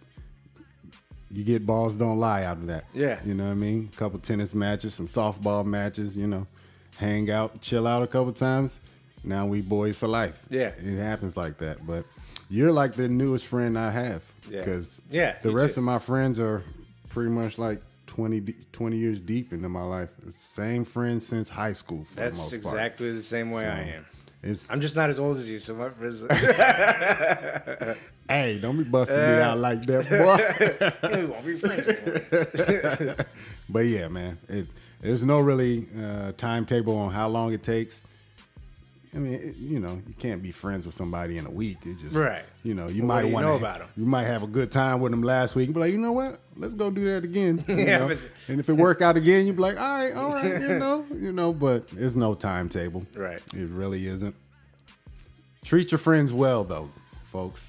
You 1.31 1.45
get 1.45 1.67
balls 1.67 1.97
don't 1.97 2.17
lie 2.19 2.45
out 2.45 2.57
of 2.57 2.69
that. 2.69 2.85
Yeah. 2.95 3.19
you 3.23 3.35
know 3.35 3.45
what 3.45 3.51
I 3.51 3.55
mean. 3.55 3.91
A 3.93 3.97
couple 3.99 4.19
tennis 4.19 4.55
matches, 4.55 4.95
some 4.95 5.09
softball 5.09 5.63
matches. 5.67 6.17
You 6.17 6.27
know, 6.27 6.47
hang 6.99 7.31
out, 7.31 7.61
chill 7.61 7.87
out 7.87 8.03
a 8.03 8.07
couple 8.07 8.33
times. 8.33 8.81
Now 9.25 9.47
we 9.47 9.61
boys 9.61 9.97
for 9.99 10.07
life. 10.09 10.45
Yeah. 10.51 10.69
it 10.77 10.99
happens 10.99 11.37
like 11.37 11.59
that. 11.59 11.87
But 11.87 12.05
you're 12.49 12.73
like 12.73 12.95
the 12.95 13.09
newest 13.09 13.47
friend 13.47 13.79
I 13.79 13.91
have. 13.91 14.23
Because 14.49 15.03
Yeah, 15.11 15.37
the 15.43 15.51
rest 15.51 15.75
too. 15.75 15.81
of 15.81 15.85
my 15.85 15.99
friends 15.99 16.39
are 16.39 16.63
pretty 17.09 17.31
much 17.31 17.59
like 17.59 17.83
20, 18.07 18.55
20 18.71 18.97
years 18.97 19.21
deep 19.21 19.53
into 19.53 19.69
my 19.69 19.83
life. 19.83 20.11
Same 20.29 20.85
friends 20.85 21.27
since 21.27 21.49
high 21.51 21.73
school 21.73 22.05
for 22.05 22.15
the 22.17 22.21
That's 22.23 22.39
most 22.39 22.51
part. 22.63 22.75
exactly 22.75 23.13
the 23.13 23.23
same 23.23 23.51
way 23.51 23.67
I 23.67 23.81
am. 23.97 24.07
It's 24.47 24.71
I'm 24.71 24.81
just 24.81 24.95
not 24.97 25.11
as 25.11 25.19
old 25.19 25.37
as 25.39 25.49
you, 25.49 25.59
so 25.59 25.75
my 25.75 25.91
friends. 25.91 26.23
hey, 28.29 28.59
don't 28.61 28.77
be 28.79 28.85
busting 28.85 29.17
me 29.17 29.23
Uh, 29.23 29.49
out 29.51 29.59
like 29.59 29.85
that, 29.87 30.09
boy. 30.09 30.39
we 31.17 31.27
won't 31.27 31.45
be 31.47 31.57
friends 31.59 31.89
anymore. 31.89 33.17
But 33.69 33.81
yeah, 33.87 34.07
man, 34.09 34.39
it, 34.49 34.69
there's 35.01 35.25
no 35.25 35.41
really 35.41 35.87
uh, 36.01 36.31
timetable 36.37 36.97
on 36.97 37.13
how 37.13 37.27
long 37.29 37.53
it 37.53 37.63
takes. 37.65 38.03
I 39.17 39.19
mean, 39.19 39.33
it, 39.33 39.57
you 39.57 39.81
know, 39.81 39.95
you 40.07 40.15
can't 40.19 40.43
be 40.43 40.53
friends 40.53 40.85
with 40.85 40.95
somebody 40.95 41.39
in 41.39 41.47
a 41.47 41.51
week. 41.51 41.79
It 41.87 41.99
just, 41.99 42.13
Right. 42.15 42.45
You 42.63 42.75
know, 42.75 42.89
you 42.89 43.01
Well, 43.03 43.23
might 43.23 43.25
want 43.33 43.47
know 43.47 43.53
to. 43.53 43.65
about? 43.65 43.89
You 43.97 44.05
might 44.05 44.25
have 44.25 44.43
a 44.43 44.47
good 44.47 44.71
time 44.71 45.01
with 45.01 45.11
them 45.11 45.23
last 45.23 45.57
week. 45.57 45.69
and 45.69 45.75
Be 45.75 45.81
like, 45.81 45.93
you 45.93 45.99
know 45.99 46.13
what? 46.13 46.39
Let's 46.55 46.75
go 46.75 46.91
do 46.91 47.03
that 47.07 47.25
again. 47.25 47.65
Yeah, 47.69 48.07
but- 48.09 48.19
and 48.49 48.61
if 48.61 48.69
it 48.69 48.75
work 48.75 49.01
out 49.01 49.17
again, 49.17 49.47
you'd 49.47 49.57
be 49.57 49.63
like, 49.63 49.81
all 49.81 49.89
right, 49.99 50.13
all 50.15 50.33
right, 50.35 50.61
you 50.61 50.69
know, 50.79 51.07
you 51.15 51.33
know. 51.33 51.53
But 51.55 51.89
it's 51.97 52.15
no 52.15 52.35
timetable. 52.35 53.07
Right. 53.15 53.41
It 53.55 53.71
really 53.71 54.07
isn't. 54.07 54.35
Treat 55.65 55.91
your 55.93 55.99
friends 55.99 56.33
well, 56.35 56.63
though, 56.65 56.91
folks. 57.33 57.69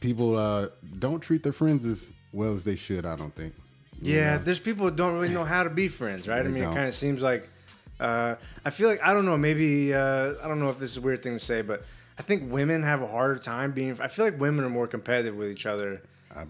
People 0.00 0.36
uh, 0.36 0.68
don't 0.98 1.20
treat 1.20 1.42
their 1.42 1.52
friends 1.54 1.84
as 1.86 2.12
well 2.32 2.52
as 2.52 2.64
they 2.64 2.76
should. 2.76 3.06
I 3.06 3.16
don't 3.16 3.34
think. 3.34 3.54
Yeah, 4.00 4.36
know? 4.36 4.44
there's 4.44 4.60
people 4.60 4.84
that 4.84 4.96
don't 4.96 5.14
really 5.14 5.30
know 5.30 5.44
how 5.44 5.64
to 5.64 5.70
be 5.70 5.88
friends, 5.88 6.28
right? 6.28 6.44
I 6.44 6.48
mean, 6.48 6.62
don't. 6.62 6.72
it 6.72 6.76
kind 6.76 6.86
of 6.88 6.94
seems 6.94 7.22
like 7.22 7.48
uh, 8.00 8.36
I 8.64 8.70
feel 8.70 8.88
like 8.88 9.02
I 9.02 9.14
don't 9.14 9.24
know. 9.24 9.36
Maybe 9.38 9.94
uh, 9.94 10.34
I 10.42 10.48
don't 10.48 10.60
know 10.60 10.70
if 10.70 10.78
this 10.78 10.90
is 10.92 10.96
a 10.98 11.00
weird 11.00 11.22
thing 11.22 11.32
to 11.34 11.38
say, 11.44 11.62
but 11.62 11.84
I 12.18 12.22
think 12.22 12.50
women 12.52 12.82
have 12.82 13.02
a 13.02 13.06
harder 13.06 13.38
time 13.38 13.72
being. 13.72 13.98
I 14.00 14.08
feel 14.08 14.24
like 14.24 14.38
women 14.40 14.64
are 14.64 14.70
more 14.70 14.86
competitive 14.86 15.36
with 15.36 15.50
each 15.50 15.66
other, 15.66 16.02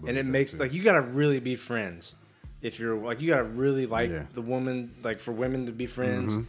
and 0.07 0.17
it 0.17 0.25
makes 0.25 0.53
too. 0.53 0.57
like 0.59 0.73
you 0.73 0.83
gotta 0.83 1.01
really 1.01 1.39
be 1.39 1.55
friends. 1.55 2.15
If 2.61 2.79
you're 2.79 2.95
like 2.97 3.21
you 3.21 3.29
gotta 3.29 3.43
really 3.43 3.85
like 3.85 4.09
Yeah. 4.09 4.25
the 4.33 4.41
woman, 4.41 4.93
like 5.03 5.19
for 5.19 5.31
women 5.31 5.65
to 5.67 5.71
be 5.71 5.85
friends. 5.85 6.33
Mm-hmm. 6.33 6.43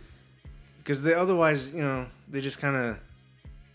because 0.79 1.03
they 1.03 1.15
otherwise, 1.15 1.73
you 1.75 1.83
know, 1.83 2.07
they 2.31 2.41
just 2.41 2.59
kind 2.61 2.75
of, 2.77 2.99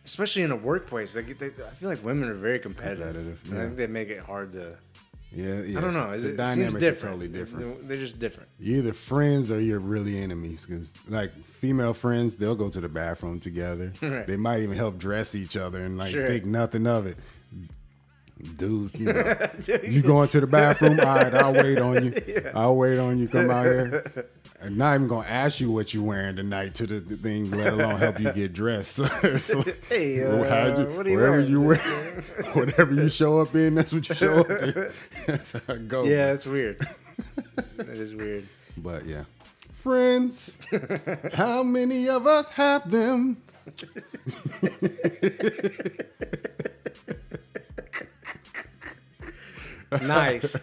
especially 0.04 0.42
in 0.42 0.52
a 0.52 0.56
workplace, 0.56 1.14
they, 1.14 1.22
get- 1.24 1.38
they 1.40 1.48
I 1.48 1.70
feel 1.80 1.90
like 1.90 2.04
women 2.04 2.28
are 2.28 2.34
very 2.34 2.58
competitive. 2.60 3.06
Competitive, 3.06 3.40
And 3.52 3.60
I 3.60 3.66
think 3.66 3.78
they 3.78 3.88
make 3.88 4.10
it 4.10 4.20
hard 4.20 4.52
to. 4.54 4.76
Yeah, 5.36 5.62
yeah. 5.64 5.78
I 5.78 5.82
don't 5.82 5.94
know. 5.94 6.12
Is 6.12 6.24
the 6.24 6.30
it, 6.32 6.38
dynamics 6.38 6.72
seems 6.72 6.76
are 6.76 6.80
different. 6.80 7.16
totally 7.16 7.28
different. 7.28 7.88
They're 7.88 7.98
just 7.98 8.20
different. 8.20 8.50
You're 8.60 8.78
either 8.80 8.94
friends 8.94 9.50
or 9.50 9.60
you're 9.60 9.80
really 9.80 10.18
enemies. 10.22 10.66
Because 10.66 10.94
like 11.10 11.32
female 11.46 11.94
friends, 11.94 12.36
they'll 12.36 12.56
go 12.56 12.70
to 12.70 12.80
the 12.82 12.90
bathroom 12.90 13.40
together. 13.40 13.92
Right. 14.02 14.28
They 14.28 14.38
might 14.38 14.62
even 14.62 14.78
help 14.78 14.98
dress 15.00 15.34
each 15.34 15.58
other 15.58 15.80
and 15.80 15.98
like 15.98 16.12
Sure. 16.12 16.28
think 16.28 16.46
nothing 16.46 16.86
of 16.86 17.08
it. 17.08 17.18
Dudes, 18.58 19.00
you 19.00 19.06
know, 19.14 19.50
you 19.84 20.02
going 20.02 20.28
to 20.30 20.42
the 20.42 20.48
bathroom? 20.48 21.00
All 21.00 21.06
right, 21.06 21.34
I'll 21.34 21.54
wait 21.54 21.80
on 21.80 22.04
you. 22.06 22.52
I'll 22.56 22.76
wait 22.76 22.98
on 23.00 23.18
you. 23.20 23.28
Come 23.28 23.50
out 23.50 23.66
here. 23.66 24.04
I'm 24.64 24.78
not 24.78 24.96
even 24.96 25.08
gonna 25.10 25.28
ask 25.28 25.60
you 25.60 25.70
what 25.72 25.94
you're 25.94 26.04
wearing 26.04 26.38
tonight 26.38 26.74
to 26.76 26.88
the, 26.88 27.00
the 27.02 27.18
thing, 27.18 27.52
let 27.52 27.74
alone 27.74 27.98
help 27.98 28.20
you 28.20 28.32
get 28.32 28.54
dressed. 28.54 28.96
So, 29.40 29.62
Hey, 29.90 30.24
uh, 30.24 30.78
you- 30.80 30.86
what 30.96 31.06
are 31.06 31.10
you 31.10 31.16
wherever 31.18 31.32
wearing? 31.38 31.50
you 31.52 31.62
wear, 31.62 31.78
whatever 32.54 32.94
you 32.94 33.10
show 33.10 33.42
up 33.42 33.54
in, 33.56 33.76
that's 33.76 33.92
what 33.94 34.08
you 34.08 34.16
show 34.16 34.40
up 34.40 34.50
in. 34.50 34.90
That's 35.28 35.52
how 35.52 35.74
it 35.74 35.88
goes. 35.90 36.08
Yeah, 36.08 36.32
it's 36.32 36.46
weird. 36.46 36.80
that 37.76 37.90
is 37.90 38.14
weird. 38.16 38.48
But 38.78 39.06
yeah. 39.06 39.24
Friends, 39.74 40.52
how 41.34 41.62
many 41.64 42.08
of 42.08 42.26
us 42.26 42.50
have 42.52 42.90
them? 42.90 43.42
Nice. 50.02 50.56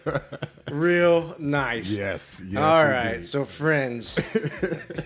Real 0.70 1.34
nice. 1.38 1.90
Yes, 1.90 2.42
yes. 2.46 2.62
All 2.62 2.84
right. 2.84 3.14
indeed. 3.14 3.26
So, 3.26 3.44
Friends. 3.44 4.14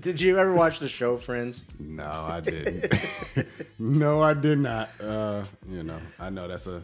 Did 0.00 0.20
you 0.20 0.38
ever 0.38 0.52
watch 0.54 0.78
the 0.80 0.88
show 0.88 1.16
Friends? 1.16 1.64
No, 1.78 2.04
I 2.04 2.40
didn't. 2.40 2.94
no, 3.78 4.22
I 4.22 4.34
did 4.34 4.58
not. 4.58 4.90
Uh, 5.00 5.44
you 5.68 5.82
know, 5.82 5.98
I 6.18 6.30
know 6.30 6.48
that's 6.48 6.66
a 6.66 6.82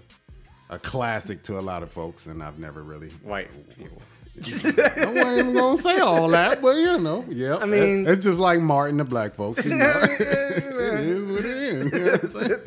a 0.71 0.79
classic 0.79 1.43
to 1.45 1.59
a 1.59 1.62
lot 1.62 1.83
of 1.83 1.91
folks, 1.91 2.27
and 2.27 2.43
I've 2.43 2.59
never 2.59 2.83
really. 2.83 3.09
White 3.23 3.49
people. 3.77 4.03
I 4.41 5.07
wasn't 5.07 5.38
even 5.38 5.55
gonna 5.55 5.79
say 5.79 5.99
all 5.99 6.29
that, 6.29 6.62
but 6.62 6.77
you 6.77 6.99
know, 6.99 7.25
yeah. 7.29 7.57
I 7.57 7.67
mean- 7.67 8.07
it's 8.07 8.25
just 8.25 8.38
like 8.38 8.61
Martin 8.61 8.99
the 8.99 9.05
black 9.05 9.35
folks. 9.35 9.65
You 9.67 9.77
know? 9.77 9.93
it 10.03 10.21
is 10.21 11.23
what 11.23 11.41
it 11.41 11.47
is. 11.47 11.93
You 11.93 12.05
know 12.05 12.58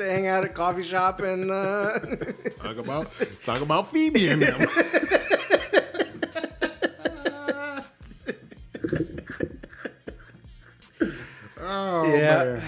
what 0.00 0.08
I'm 0.08 0.08
saying? 0.08 0.08
they 0.08 0.14
hang 0.14 0.26
out 0.26 0.44
at 0.44 0.54
coffee 0.54 0.82
shop 0.82 1.20
and 1.20 1.50
uh, 1.50 1.98
Talk 2.62 2.78
about 2.78 3.12
talk 3.42 3.60
about 3.62 3.90
Phoebe 3.92 4.28
and 4.28 4.42
them. 4.42 4.60
oh 11.60 12.04
Yeah. 12.06 12.44
man. 12.44 12.62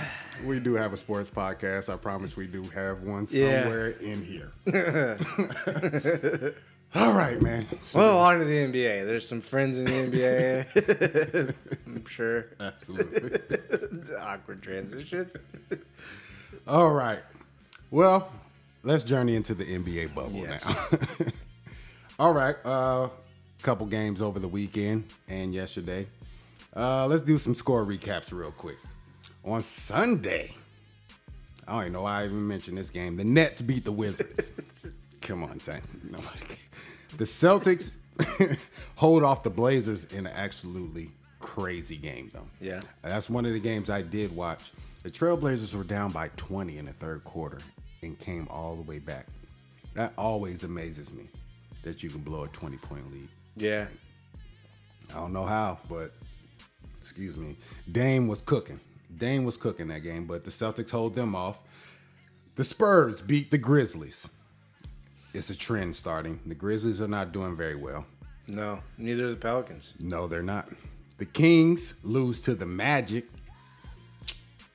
We 0.44 0.58
do 0.58 0.74
have 0.74 0.92
a 0.92 0.96
sports 0.96 1.30
podcast. 1.30 1.92
I 1.92 1.96
promise 1.96 2.36
we 2.36 2.48
do 2.48 2.64
have 2.74 3.02
one 3.02 3.26
Yeah. 3.30 3.62
somewhere 3.62 3.88
in 3.90 4.24
here. 4.24 4.50
All 6.94 7.14
right, 7.14 7.40
man. 7.40 7.64
So- 7.76 7.98
well, 8.00 8.18
on 8.18 8.38
to 8.40 8.44
the 8.44 8.52
NBA. 8.66 9.06
There's 9.06 9.26
some 9.26 9.40
friends 9.40 9.78
in 9.78 9.86
the 9.86 9.92
NBA. 9.92 11.54
I'm 11.86 12.04
sure. 12.06 12.48
absolutely. 12.60 13.40
It's 13.98 14.10
an 14.10 14.16
awkward 14.20 14.62
transition. 14.62 15.30
All 16.66 16.92
right. 16.92 17.20
Well, 17.90 18.30
let's 18.82 19.02
journey 19.04 19.34
into 19.36 19.54
the 19.54 19.64
NBA 19.64 20.14
bubble 20.14 20.36
Yes. 20.40 21.20
now. 21.20 21.26
All 22.18 22.32
right. 22.32 22.56
Uh, 22.64 23.08
couple 23.62 23.86
games 23.86 24.20
over 24.20 24.38
the 24.38 24.48
weekend 24.48 25.04
and 25.28 25.54
yesterday. 25.54 26.06
Uh, 26.74 27.06
let's 27.06 27.22
do 27.22 27.38
some 27.38 27.54
score 27.54 27.84
recaps 27.84 28.32
real 28.32 28.50
quick. 28.52 28.76
On 29.44 29.62
Sunday, 29.62 30.52
I 31.66 31.72
don't 31.72 31.80
even 31.82 31.92
know 31.92 32.02
why 32.02 32.22
I 32.22 32.24
even 32.24 32.46
mentioned 32.46 32.78
this 32.78 32.90
game. 32.90 33.16
The 33.16 33.24
Nets 33.24 33.60
beat 33.62 33.84
the 33.84 33.92
Wizards. 33.92 34.50
Come 35.20 35.44
on, 35.44 35.60
Sam. 35.60 35.80
Nobody. 36.10 36.56
The 37.18 37.24
Celtics 37.24 37.92
hold 38.96 39.22
off 39.22 39.42
the 39.42 39.50
Blazers 39.50 40.04
in 40.06 40.26
an 40.26 40.32
absolutely 40.34 41.10
crazy 41.40 41.96
game, 41.96 42.30
though. 42.32 42.46
Yeah. 42.60 42.80
That's 43.02 43.28
one 43.30 43.46
of 43.46 43.52
the 43.52 43.60
games 43.60 43.90
I 43.90 44.02
did 44.02 44.34
watch. 44.34 44.72
The 45.02 45.10
Trailblazers 45.10 45.74
were 45.74 45.84
down 45.84 46.12
by 46.12 46.28
20 46.36 46.78
in 46.78 46.86
the 46.86 46.92
third 46.92 47.24
quarter 47.24 47.58
and 48.02 48.18
came 48.18 48.46
all 48.48 48.76
the 48.76 48.82
way 48.82 48.98
back. 48.98 49.26
That 49.94 50.12
always 50.16 50.62
amazes 50.62 51.12
me 51.12 51.28
that 51.82 52.02
you 52.02 52.10
can 52.10 52.20
blow 52.20 52.44
a 52.44 52.48
20 52.48 52.76
point 52.78 53.10
lead. 53.12 53.28
Yeah. 53.56 53.86
I 55.10 55.14
don't 55.14 55.32
know 55.32 55.44
how, 55.44 55.78
but 55.88 56.12
excuse 56.98 57.36
me. 57.36 57.56
Dame 57.90 58.28
was 58.28 58.40
cooking. 58.42 58.80
Dame 59.18 59.44
was 59.44 59.56
cooking 59.56 59.88
that 59.88 60.02
game, 60.02 60.26
but 60.26 60.44
the 60.44 60.50
Celtics 60.50 60.90
hold 60.90 61.14
them 61.14 61.34
off. 61.34 61.62
The 62.54 62.64
Spurs 62.64 63.20
beat 63.20 63.50
the 63.50 63.58
Grizzlies. 63.58 64.26
It's 65.34 65.50
a 65.50 65.56
trend 65.56 65.96
starting. 65.96 66.38
The 66.46 66.54
Grizzlies 66.54 67.00
are 67.00 67.08
not 67.08 67.32
doing 67.32 67.56
very 67.56 67.74
well. 67.76 68.06
No, 68.46 68.80
neither 68.98 69.26
are 69.26 69.30
the 69.30 69.36
Pelicans. 69.36 69.94
No, 69.98 70.26
they're 70.28 70.42
not. 70.42 70.68
The 71.18 71.24
Kings 71.24 71.94
lose 72.02 72.40
to 72.42 72.54
the 72.54 72.66
Magic. 72.66 73.26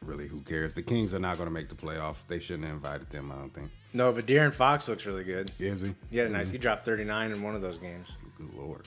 Really, 0.08 0.30
who 0.30 0.40
cares? 0.40 0.74
The 0.74 0.82
Kings 0.84 1.14
are 1.14 1.20
not 1.20 1.36
going 1.36 1.48
to 1.50 1.54
make 1.54 1.68
the 1.68 1.76
playoffs. 1.76 2.26
They 2.26 2.40
shouldn't 2.40 2.64
have 2.66 2.76
invited 2.78 3.10
them, 3.10 3.30
I 3.30 3.36
don't 3.36 3.54
think. 3.54 3.70
No, 3.92 4.14
but 4.14 4.26
De'Aaron 4.26 4.54
Fox 4.54 4.88
looks 4.88 5.06
really 5.06 5.26
good. 5.26 5.52
Is 5.60 5.82
he? 5.82 6.18
Had 6.18 6.28
a 6.28 6.30
nice. 6.30 6.48
Mm-hmm. 6.48 6.54
He 6.54 6.58
dropped 6.60 6.86
39 6.86 7.34
in 7.34 7.44
one 7.44 7.56
of 7.56 7.62
those 7.62 7.78
games. 7.78 8.08
Good 8.38 8.54
lord. 8.54 8.86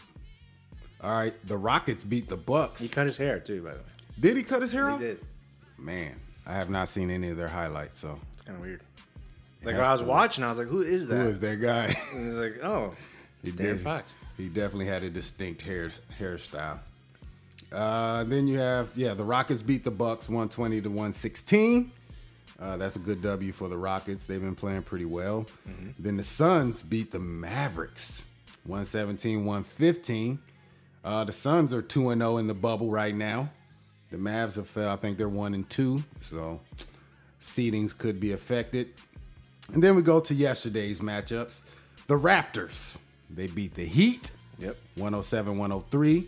All 1.02 1.12
right, 1.14 1.34
the 1.46 1.58
Rockets 1.58 2.04
beat 2.04 2.30
the 2.30 2.38
Bucks. 2.38 2.80
He 2.80 2.88
cut 2.88 3.04
his 3.06 3.18
hair 3.18 3.38
too, 3.38 3.62
by 3.62 3.72
the 3.72 3.76
way. 3.76 3.84
Did 4.18 4.38
he 4.38 4.42
cut 4.42 4.62
his 4.62 4.72
hair 4.72 4.86
He 4.88 4.92
off? 4.94 5.00
did. 5.00 5.20
Man, 5.78 6.18
I 6.46 6.54
have 6.54 6.70
not 6.70 6.88
seen 6.88 7.10
any 7.10 7.28
of 7.28 7.36
their 7.36 7.48
highlights, 7.48 7.98
so 7.98 8.18
It's 8.34 8.42
kind 8.42 8.56
of 8.56 8.62
weird. 8.64 8.80
Like 9.62 9.76
when 9.76 9.84
I 9.84 9.92
was 9.92 10.02
watching, 10.02 10.42
I 10.42 10.48
was 10.48 10.58
like, 10.58 10.68
"Who 10.68 10.80
is 10.80 11.06
that?" 11.08 11.16
who 11.16 11.22
is 11.28 11.40
that 11.40 11.60
guy? 11.60 11.94
And 12.14 12.26
he's 12.26 12.38
like, 12.38 12.64
"Oh, 12.64 12.94
he 13.42 13.52
De'Aaron 13.52 13.82
Fox." 13.82 14.14
He 14.38 14.48
definitely 14.48 14.86
had 14.86 15.02
a 15.02 15.10
distinct 15.10 15.60
hair 15.60 15.90
hairstyle. 16.18 16.78
Uh, 17.72 18.24
then 18.24 18.46
you 18.48 18.58
have 18.58 18.90
yeah, 18.94 19.14
the 19.14 19.24
Rockets 19.24 19.62
beat 19.62 19.84
the 19.84 19.90
Bucks 19.90 20.28
120 20.28 20.80
to 20.82 20.88
116. 20.88 21.90
Uh, 22.58 22.76
that's 22.76 22.96
a 22.96 22.98
good 22.98 23.22
W 23.22 23.52
for 23.52 23.68
the 23.68 23.76
Rockets. 23.78 24.26
They've 24.26 24.40
been 24.40 24.54
playing 24.54 24.82
pretty 24.82 25.06
well. 25.06 25.46
Then 25.98 26.16
the 26.16 26.22
Suns 26.22 26.82
beat 26.82 27.10
the 27.10 27.18
Mavericks 27.18 28.22
117 28.64 29.44
115. 29.44 30.38
Uh, 31.02 31.24
the 31.24 31.32
Suns 31.32 31.72
are 31.72 31.80
2 31.82 32.12
0 32.14 32.36
in 32.38 32.46
the 32.46 32.54
bubble 32.54 32.90
right 32.90 33.14
now. 33.14 33.48
The 34.10 34.18
Mavs 34.18 34.56
have 34.56 34.66
fell. 34.68 34.90
I 34.92 34.96
think 34.96 35.16
they're 35.16 35.28
1 35.28 35.54
and 35.54 35.68
2. 35.70 36.02
So 36.20 36.60
seedings 37.40 37.96
could 37.96 38.20
be 38.20 38.32
affected. 38.32 38.88
And 39.72 39.82
then 39.82 39.94
we 39.94 40.02
go 40.02 40.20
to 40.20 40.34
yesterday's 40.34 41.00
matchups. 41.00 41.60
The 42.08 42.18
Raptors, 42.18 42.96
they 43.30 43.46
beat 43.46 43.74
the 43.74 43.84
Heat 43.86 44.32
Yep. 44.58 44.76
107 44.96 45.56
103. 45.56 46.26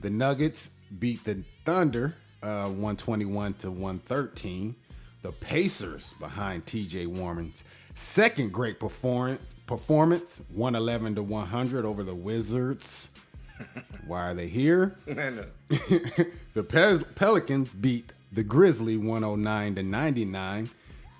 The 0.00 0.10
Nuggets 0.10 0.70
beat 0.98 1.24
the 1.24 1.42
Thunder 1.64 2.14
uh, 2.42 2.64
121 2.68 3.54
to 3.54 3.70
113. 3.70 4.74
The 5.22 5.32
Pacers 5.32 6.14
behind 6.20 6.64
TJ 6.66 7.06
Warren's 7.08 7.64
second 7.94 8.52
great 8.52 8.78
performance 8.78 9.54
performance 9.66 10.40
111 10.54 11.16
to 11.16 11.22
100 11.22 11.84
over 11.84 12.04
the 12.04 12.14
Wizards. 12.14 13.10
Why 14.06 14.30
are 14.30 14.34
they 14.34 14.46
here? 14.48 14.96
The 16.54 16.62
Pe- 16.64 17.04
Pelicans 17.14 17.72
beat 17.74 18.12
the 18.32 18.42
Grizzly 18.42 18.96
109 18.96 19.74
to 19.76 19.82
99. 19.82 20.70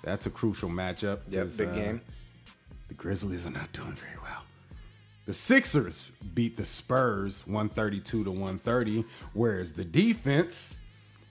That's 0.03 0.25
a 0.25 0.29
crucial 0.29 0.69
matchup. 0.69 1.19
yep, 1.29 1.43
'cause, 1.43 1.57
big 1.57 1.69
uh, 1.69 1.75
game. 1.75 2.01
the 2.87 2.93
Grizzlies 2.95 3.45
are 3.45 3.51
not 3.51 3.71
doing 3.71 3.93
very 3.93 4.17
well. 4.23 4.43
The 5.29 5.35
Sixers 5.35 6.11
beat 6.33 6.57
the 6.57 6.65
Spurs 6.65 7.45
132 7.45 8.23
to 8.23 8.31
130, 8.31 9.05
whereas 9.33 9.73
the 9.73 9.85
defense 9.85 10.75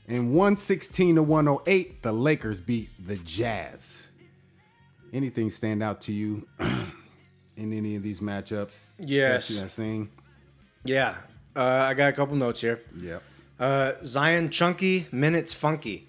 in 0.07 0.35
116 0.35 1.17
to 1.17 1.23
108, 1.25 2.05
the 2.05 2.13
Lakers 2.13 2.61
beat 2.61 2.91
the 3.05 3.17
Jazz. 3.17 4.07
Anything 5.13 5.51
stand 5.51 5.83
out 5.83 6.01
to 6.03 6.13
you 6.13 6.47
in 6.61 7.73
any 7.73 7.97
of 7.97 8.05
these 8.05 8.21
matchups? 8.21 8.91
Yes. 9.01 9.49
That 9.49 9.63
you 9.63 9.69
seen? 9.69 10.11
Yeah, 10.85 11.17
uh, 11.57 11.89
I 11.89 11.95
got 11.95 12.11
a 12.11 12.13
couple 12.13 12.37
notes 12.37 12.61
here. 12.61 12.81
Yep. 13.01 13.21
Uh, 13.59 13.93
Zion 14.05 14.51
chunky, 14.51 15.07
minutes 15.11 15.53
funky. 15.53 16.07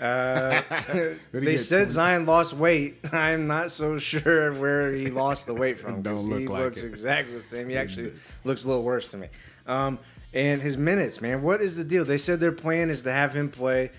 Uh, 0.00 0.60
they 1.32 1.56
said 1.56 1.84
20? 1.84 1.90
Zion 1.90 2.26
lost 2.26 2.52
weight. 2.54 2.98
I'm 3.12 3.46
not 3.46 3.70
so 3.70 3.98
sure 3.98 4.52
where 4.54 4.92
he 4.92 5.06
lost 5.06 5.46
the 5.46 5.54
weight 5.54 5.80
from. 5.80 6.02
Don't 6.02 6.28
look 6.28 6.40
he 6.40 6.48
like 6.48 6.64
looks 6.64 6.82
it. 6.82 6.86
exactly 6.86 7.34
the 7.34 7.44
same. 7.44 7.68
He 7.68 7.76
actually 7.76 8.12
looks 8.44 8.64
a 8.64 8.68
little 8.68 8.84
worse 8.84 9.08
to 9.08 9.16
me. 9.16 9.28
Um, 9.66 9.98
and 10.32 10.62
his 10.62 10.76
minutes, 10.76 11.20
man, 11.20 11.42
what 11.42 11.60
is 11.60 11.76
the 11.76 11.84
deal? 11.84 12.04
They 12.04 12.18
said 12.18 12.40
their 12.40 12.52
plan 12.52 12.88
is 12.88 13.02
to 13.02 13.12
have 13.12 13.34
him 13.34 13.50
play 13.50 13.90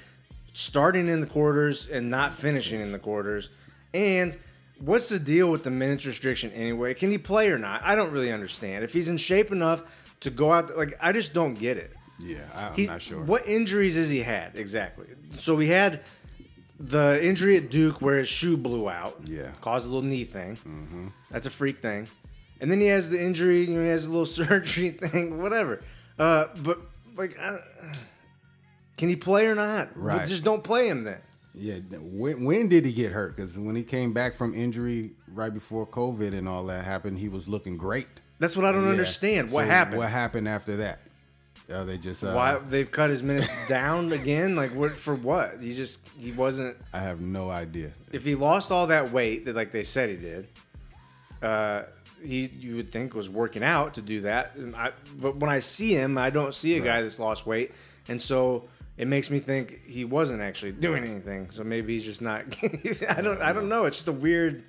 starting 0.54 1.08
in 1.08 1.20
the 1.20 1.28
quarters 1.28 1.88
and 1.88 2.10
not 2.10 2.34
finishing 2.34 2.80
in 2.80 2.92
the 2.92 3.00
quarters. 3.00 3.50
And 3.94 4.38
what's 4.80 5.10
the 5.10 5.20
deal 5.20 5.52
with 5.52 5.64
the 5.64 5.72
minutes 5.72 6.06
restriction 6.06 6.52
anyway? 6.52 6.94
Can 6.94 7.12
he 7.12 7.18
play 7.18 7.50
or 7.50 7.60
not? 7.60 7.82
I 7.84 7.96
don't 7.96 8.12
really 8.12 8.32
understand. 8.32 8.84
If 8.84 8.94
he's 8.94 9.10
in 9.10 9.18
shape 9.18 9.52
enough 9.52 9.84
to 10.22 10.30
go 10.30 10.52
out, 10.52 10.76
like 10.78 10.98
I 11.02 11.12
just 11.12 11.34
don't 11.34 11.56
get 11.56 11.78
it. 11.78 11.94
Yeah, 12.20 12.40
I, 12.56 12.68
I'm 12.68 12.74
He- 12.76 12.86
not 12.88 13.02
sure. 13.02 13.24
What 13.24 13.48
injuries 13.48 13.96
has 13.96 14.10
he 14.10 14.20
had 14.22 14.56
exactly? 14.56 15.08
So 15.40 15.56
we 15.56 15.68
had 15.68 16.02
the 16.80 17.20
injury 17.26 17.58
at 17.58 17.70
Duke 17.70 18.02
where 18.02 18.18
his 18.20 18.28
shoe 18.30 18.58
blew 18.58 18.90
out. 18.90 19.20
Yeah. 19.26 19.52
Caused 19.62 19.86
a 19.86 19.90
little 19.90 20.08
knee 20.08 20.24
thing. 20.26 20.56
Mm-hmm. 20.58 21.08
That's 21.32 21.48
a 21.48 21.52
freak 21.52 21.82
thing. 21.82 22.08
And 22.62 22.72
then 22.72 22.80
he 22.80 22.88
has 22.88 23.10
the 23.10 23.22
injury. 23.22 23.62
You 23.64 23.78
know, 23.78 23.84
he 23.84 23.90
has 23.90 24.06
a 24.06 24.10
little 24.10 24.26
surgery 24.48 24.92
thing. 24.92 25.42
Whatever. 25.42 25.82
Uh, 26.20 26.48
but 26.62 26.80
like, 27.16 27.38
I 27.40 27.60
can 28.98 29.10
he 29.10 29.16
play 29.16 29.48
or 29.48 29.56
not? 29.56 29.96
Well, 29.96 30.06
Right. 30.06 30.28
just 30.28 30.44
don't 30.44 30.64
play 30.64 30.88
him 30.88 31.04
then. 31.04 31.18
Yeah, 31.56 31.76
when, 32.02 32.46
when 32.46 32.68
did 32.68 32.84
he 32.86 32.92
get 32.92 33.12
hurt? 33.12 33.36
Because 33.36 33.58
when 33.60 33.76
he 33.76 33.84
came 33.84 34.12
back 34.12 34.34
from 34.34 34.56
injury 34.56 35.12
right 35.28 35.54
before 35.54 35.86
COVID 35.86 36.34
and 36.36 36.48
all 36.50 36.66
that 36.66 36.84
happened, 36.84 37.20
he 37.20 37.30
was 37.30 37.48
looking 37.48 37.78
great. 37.78 38.08
That's 38.40 38.56
what 38.58 38.66
I 38.66 38.72
don't 38.72 38.86
Yeah. 38.86 38.90
understand. 38.92 39.52
What 39.52 39.66
So 39.66 39.70
happened? 39.70 39.98
What 40.00 40.10
happened 40.10 40.48
after 40.48 40.78
that? 40.78 41.00
They 41.68 41.98
just. 41.98 42.24
Uh, 42.24 42.34
Why 42.34 42.58
they've 42.70 42.90
cut 42.90 43.10
his 43.10 43.24
minutes 43.24 43.52
down 43.68 44.12
again? 44.12 44.56
Like 44.56 44.72
what 44.72 44.92
for? 44.92 45.16
What 45.16 45.62
he 45.62 45.74
just 45.74 46.08
he 46.20 46.32
wasn't. 46.32 46.78
I 46.94 47.00
have 47.00 47.20
no 47.22 47.50
idea. 47.50 47.94
if 48.12 48.24
he 48.24 48.36
lost 48.36 48.72
all 48.72 48.88
that 48.88 49.12
weight 49.12 49.46
that 49.46 49.56
like 49.56 49.72
they 49.72 49.84
said 49.84 50.10
he 50.10 50.16
did, 50.18 50.48
uh, 51.42 51.84
he 52.24 52.46
you 52.48 52.76
would 52.76 52.92
think 52.92 53.14
was 53.14 53.30
working 53.30 53.64
out 53.64 53.96
to 53.96 54.02
do 54.02 54.22
that. 54.22 54.56
And 54.56 54.76
I, 54.76 54.92
but 55.20 55.38
when 55.38 55.50
I 55.50 55.60
see 55.60 55.94
him, 55.94 56.18
I 56.18 56.30
don't 56.30 56.54
see 56.54 56.78
a 56.78 56.80
guy 56.80 57.02
that's 57.02 57.20
lost 57.20 57.46
weight, 57.46 57.72
and 58.08 58.22
so 58.22 58.68
it 58.98 59.08
makes 59.08 59.30
me 59.32 59.40
think 59.40 59.84
he 59.86 60.06
wasn't 60.06 60.42
actually 60.42 60.74
doing 60.74 61.04
anything. 61.04 61.50
So 61.50 61.64
maybe 61.64 61.94
he's 61.94 62.06
just 62.06 62.22
not. 62.22 62.44
I 63.10 63.22
don't. 63.22 63.42
I 63.42 63.52
don't 63.54 63.68
know. 63.70 63.86
It's 63.86 63.98
just 63.98 64.08
a 64.08 64.12
weird, 64.12 64.64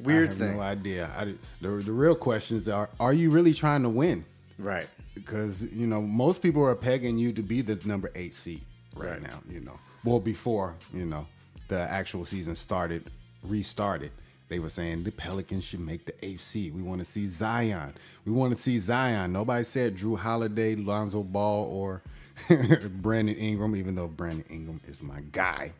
weird 0.00 0.26
I 0.26 0.28
have 0.30 0.38
thing. 0.38 0.56
no 0.56 0.62
idea. 0.62 1.10
I, 1.16 1.24
the, 1.60 1.68
the 1.68 1.92
real 1.92 2.14
questions 2.14 2.68
are: 2.68 2.88
Are 2.98 3.12
you 3.12 3.30
really 3.30 3.52
trying 3.54 3.82
to 3.82 3.90
win? 3.90 4.24
Right. 4.58 4.88
Because 5.18 5.62
you 5.72 5.86
know 5.86 6.00
most 6.00 6.42
people 6.42 6.64
are 6.64 6.74
pegging 6.74 7.18
you 7.18 7.32
to 7.32 7.42
be 7.42 7.60
the 7.62 7.78
number 7.86 8.10
eight 8.14 8.34
seed 8.34 8.62
right, 8.94 9.10
Right. 9.10 9.22
now. 9.22 9.40
You 9.48 9.60
know, 9.60 9.78
well 10.04 10.20
before 10.20 10.74
you 10.92 11.04
know 11.06 11.26
the 11.68 11.80
actual 11.80 12.24
season 12.24 12.54
started, 12.56 13.04
restarted. 13.42 14.10
They 14.48 14.58
were 14.60 14.70
saying 14.70 15.04
the 15.04 15.12
Pelicans 15.12 15.64
should 15.64 15.80
make 15.80 16.06
the 16.06 16.14
eighth 16.24 16.40
seed. 16.40 16.74
We 16.74 16.80
want 16.80 17.00
to 17.00 17.06
see 17.06 17.26
Zion. 17.26 17.92
We 18.24 18.32
want 18.32 18.54
to 18.54 18.58
see 18.58 18.78
Zion. 18.78 19.30
Nobody 19.30 19.62
said 19.62 19.94
Jrue 19.96 20.16
Holiday, 20.18 20.74
Lonzo 20.74 21.22
Ball, 21.22 21.64
or 21.66 22.00
Brandon 23.02 23.34
Ingram, 23.36 23.76
even 23.76 23.94
though 23.94 24.08
Brandon 24.08 24.46
Ingram 24.48 24.80
is 24.88 25.02
my 25.02 25.20
guy. 25.32 25.72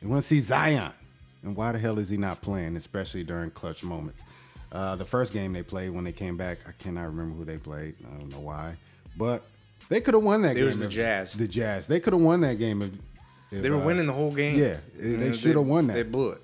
We 0.00 0.06
want 0.08 0.22
to 0.22 0.28
see 0.28 0.38
Zion. 0.38 0.92
And 1.42 1.56
why 1.56 1.72
the 1.72 1.78
hell 1.80 1.98
is 1.98 2.08
he 2.08 2.16
not 2.16 2.40
playing, 2.40 2.76
especially 2.76 3.24
during 3.24 3.50
clutch 3.50 3.82
moments? 3.82 4.22
Uh, 4.70 4.96
the 4.96 5.04
first 5.04 5.32
game 5.32 5.52
they 5.52 5.62
played 5.62 5.90
when 5.90 6.04
they 6.04 6.12
came 6.12 6.36
back, 6.36 6.58
I 6.68 6.72
cannot 6.72 7.06
remember 7.06 7.34
who 7.36 7.44
they 7.44 7.56
played. 7.58 7.94
I 8.06 8.16
don't 8.18 8.30
know 8.30 8.40
why, 8.40 8.76
but 9.16 9.42
they 9.88 10.00
could 10.00 10.14
have 10.14 10.22
won 10.24 10.42
that 10.42 10.52
It 10.56 10.60
game. 10.60 10.66
was 10.66 10.78
the 10.78 10.84
if- 10.86 10.90
Jazz. 10.92 11.32
The 11.32 11.48
Jazz. 11.48 11.86
They 11.86 12.00
could 12.00 12.12
have 12.12 12.20
won 12.22 12.42
that 12.42 12.58
game 12.58 12.82
if, 12.82 12.90
if, 13.50 13.62
They 13.62 13.70
were 13.70 13.76
uh, 13.80 13.84
winning 13.86 14.06
the 14.06 14.12
whole 14.12 14.30
game. 14.32 14.56
yeah, 14.56 14.76
they- 14.98 15.14
they 15.16 15.32
shoulda 15.32 15.62
won 15.62 15.86
that. 15.86 15.94
They 15.94 16.02
blew 16.02 16.30
it. 16.30 16.42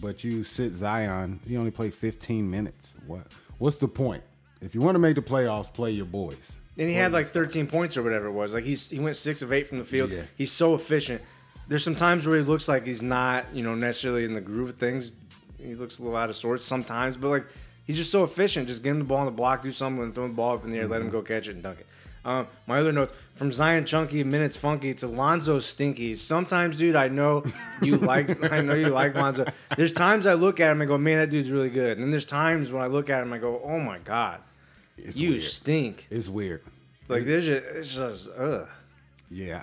But 0.00 0.22
you 0.24 0.44
sit 0.44 0.70
Zion. 0.72 1.40
He 1.46 1.56
only 1.56 1.70
played 1.72 1.92
15 1.92 2.48
minutes. 2.50 2.94
What? 3.06 3.26
What's 3.58 3.76
the 3.76 3.88
point? 3.88 4.22
If 4.62 4.74
you 4.74 4.80
want 4.80 4.94
to 4.94 4.98
make 5.00 5.16
the 5.16 5.22
playoffs, 5.22 5.72
play 5.72 5.90
your 5.90 6.06
boys. 6.06 6.60
And 6.78 6.88
he 6.88 6.94
had 6.94 7.10
like 7.12 7.28
13 7.30 7.66
points 7.66 7.96
or 7.96 8.02
whatever 8.04 8.26
it 8.26 8.32
was. 8.32 8.54
Like 8.54 8.64
he's 8.64 8.88
he 8.88 9.00
went 9.00 9.16
six 9.16 9.42
of 9.42 9.52
eight 9.52 9.66
from 9.66 9.78
the 9.78 9.84
field. 9.84 10.10
Yeah. 10.10 10.22
He's 10.36 10.52
so 10.52 10.74
efficient. 10.76 11.20
There's 11.66 11.82
some 11.84 11.96
times 11.96 12.26
where 12.26 12.36
he 12.38 12.42
looks 12.44 12.68
like 12.68 12.86
he's 12.86 13.02
not, 13.02 13.44
you 13.52 13.62
know, 13.64 13.74
necessarily 13.74 14.24
in 14.24 14.32
the 14.34 14.40
groove 14.40 14.70
of 14.70 14.76
things. 14.76 15.12
He 15.62 15.74
looks 15.74 15.98
a 15.98 16.02
little 16.02 16.16
out 16.16 16.30
of 16.30 16.36
sorts 16.36 16.64
sometimes, 16.64 17.16
but 17.16 17.28
like 17.28 17.44
he's 17.84 17.96
just 17.96 18.10
so 18.10 18.24
efficient. 18.24 18.68
Just 18.68 18.82
give 18.82 18.92
him 18.92 18.98
the 19.00 19.04
ball 19.04 19.18
on 19.18 19.26
the 19.26 19.32
block, 19.32 19.62
do 19.62 19.72
something, 19.72 20.02
and 20.02 20.14
throw 20.14 20.26
the 20.28 20.34
ball 20.34 20.54
up 20.54 20.64
in 20.64 20.70
the 20.70 20.78
air, 20.78 20.86
let 20.86 21.00
him 21.00 21.10
go 21.10 21.22
catch 21.22 21.48
it 21.48 21.52
and 21.54 21.62
dunk 21.62 21.80
it. 21.80 21.86
Um, 22.24 22.46
my 22.66 22.78
other 22.80 22.92
notes 22.92 23.14
from 23.36 23.50
Zion 23.52 23.86
Chunky 23.86 24.22
minutes 24.24 24.56
funky 24.56 24.92
to 24.94 25.06
Lonzo 25.06 25.60
Stinky. 25.60 26.14
Sometimes, 26.14 26.76
dude, 26.76 26.96
I 26.96 27.08
know 27.08 27.44
you 27.80 27.96
like 28.12 28.52
I 28.52 28.60
know 28.60 28.74
you 28.74 28.88
like 28.88 29.14
Lonzo. 29.14 29.44
There's 29.76 29.92
times 29.92 30.26
I 30.26 30.34
look 30.34 30.60
at 30.60 30.70
him 30.72 30.80
and 30.80 30.88
go, 30.88 30.98
man, 30.98 31.18
that 31.18 31.30
dude's 31.30 31.50
really 31.50 31.70
good. 31.70 31.92
And 31.96 32.02
then 32.02 32.10
there's 32.10 32.24
times 32.26 32.70
when 32.72 32.82
I 32.82 32.86
look 32.86 33.08
at 33.08 33.22
him, 33.22 33.32
I 33.32 33.38
go, 33.38 33.60
oh 33.64 33.78
my 33.80 33.98
god, 33.98 34.40
It's 34.96 35.16
you 35.16 35.30
weird. 35.30 35.42
stink. 35.42 36.06
It's 36.10 36.28
weird. 36.28 36.62
Like 37.08 37.24
there's 37.24 37.46
just 37.46 37.64
it's 37.66 37.94
just 37.94 38.28
ugh. 38.36 38.68
Yeah, 39.30 39.62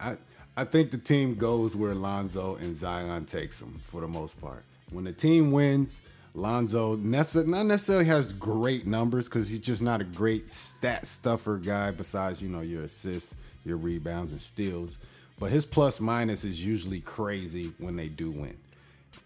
I, 0.58 0.62
I 0.62 0.64
think 0.64 0.92
the 0.92 0.98
team 0.98 1.36
goes 1.36 1.76
where 1.76 1.94
Lonzo 1.94 2.56
and 2.56 2.76
Zion 2.76 3.26
takes 3.26 3.60
them 3.60 3.82
for 3.92 4.02
the 4.02 4.08
most 4.08 4.40
part. 4.42 4.64
When 4.92 5.04
the 5.04 5.14
team 5.14 5.52
wins, 5.52 6.02
Lonzo 6.34 6.96
not 6.96 7.66
necessarily 7.66 8.06
has 8.06 8.34
great 8.34 8.86
numbers 8.86 9.28
because 9.28 9.50
he's 9.50 9.60
just 9.60 9.82
not 9.82 10.02
a 10.02 10.04
great 10.04 10.48
stat 10.48 11.06
stuffer 11.06 11.58
guy. 11.58 11.92
Besides, 11.92 12.42
you 12.42 12.50
know, 12.50 12.62
your 12.62 12.84
assists, 12.84 13.36
your 13.66 13.78
rebounds, 13.78 14.32
and 14.32 14.42
steals. 14.42 14.98
But 15.40 15.52
his 15.52 15.66
plus 15.66 16.00
minus 16.00 16.44
is 16.44 16.66
usually 16.66 17.02
crazy 17.02 17.74
when 17.78 17.96
they 17.96 18.08
do 18.08 18.32
win, 18.32 18.58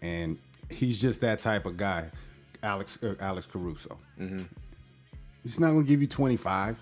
and 0.02 0.38
he's 0.70 1.00
just 1.00 1.20
that 1.20 1.40
type 1.40 1.66
of 1.66 1.76
guy. 1.76 2.10
Alex 2.62 3.02
uh, 3.02 3.14
Alex 3.20 3.46
Caruso. 3.46 3.96
He's 5.42 5.58
not 5.58 5.70
going 5.70 5.84
to 5.84 5.88
give 5.88 6.00
you 6.02 6.06
25, 6.06 6.76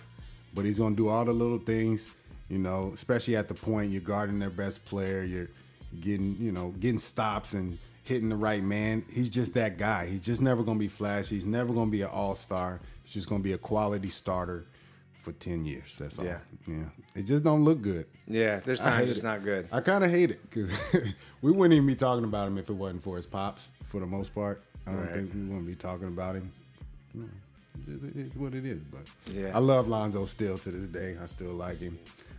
but 0.55 0.65
he's 0.65 0.79
going 0.79 0.95
to 0.95 0.97
do 0.97 1.09
all 1.09 1.25
the 1.25 1.33
little 1.33 1.59
things, 1.59 2.11
you 2.49 2.59
know, 2.59 2.91
especially 2.95 3.37
at 3.37 3.49
the 3.49 3.55
point 3.55 3.93
you're 3.93 4.01
guarding 4.01 4.39
their 4.39 4.51
best 4.51 4.85
player, 4.85 5.23
you're 5.23 5.49
getting, 6.01 6.37
you 6.41 6.51
know, 6.51 6.75
getting 6.81 6.99
stops 6.99 7.53
and 7.53 7.79
hitting 8.09 8.31
the 8.31 8.37
right 8.37 8.63
man. 8.63 9.05
He's 9.13 9.29
just 9.29 9.53
that 9.55 9.77
guy. 9.77 10.07
He's 10.07 10.23
just 10.23 10.41
never 10.41 10.63
going 10.63 10.79
to 10.79 10.81
be 10.81 10.89
flashy. 10.89 11.35
He's 11.35 11.45
never 11.45 11.73
going 11.75 11.89
to 11.89 11.93
be 11.93 12.01
an 12.03 12.09
all-star. 12.09 12.81
He's 13.05 13.13
just 13.13 13.29
going 13.29 13.43
to 13.43 13.45
be 13.45 13.53
a 13.53 13.59
quality 13.59 14.09
starter 14.09 14.65
for 15.23 15.33
10 15.33 15.67
years. 15.67 15.95
That's 16.01 16.19
all. 16.19 16.25
Yeah. 16.25 16.39
Yeah. 16.67 16.85
It 17.15 17.25
just 17.25 17.45
don't 17.45 17.65
look 17.65 17.83
good. 17.83 18.07
Yeah, 18.27 18.61
there's 18.61 18.81
times 18.81 19.11
it's 19.11 19.21
it. 19.21 19.25
not 19.25 19.45
good. 19.45 19.69
I 19.71 19.81
kind 19.83 20.05
of 20.05 20.11
hate 20.11 20.31
it 20.31 20.41
because 20.49 20.71
we 21.43 21.53
wouldn't 21.53 21.75
even 21.75 21.87
be 21.87 21.97
talking 21.97 22.25
about 22.25 22.49
him 22.49 22.57
if 22.57 22.71
it 22.71 22.75
wasn't 22.75 23.03
for 23.05 23.17
his 23.17 23.27
pops. 23.27 23.69
For 23.89 24.01
the 24.01 24.07
most 24.07 24.35
part, 24.35 24.63
I 24.87 24.93
don't 24.93 25.01
Right. 25.01 25.15
think 25.15 25.35
we 25.35 25.41
wouldn't 25.43 25.67
be 25.67 25.75
talking 25.75 26.09
about 26.09 26.35
him. 26.37 26.51
No, 27.15 27.25
it 27.87 27.93
is- 27.93 28.05
it 28.05 28.17
is 28.17 28.35
what 28.37 28.55
it 28.55 28.65
is. 28.65 28.83
But 28.83 29.03
Yeah. 29.31 29.51
I 29.55 29.59
love 29.59 29.87
Lonzo 29.89 30.25
still 30.27 30.57
to 30.59 30.71
this 30.71 30.89
day. 30.89 31.17
I 31.23 31.27
still 31.27 31.53
like 31.53 31.79
him, 31.79 31.99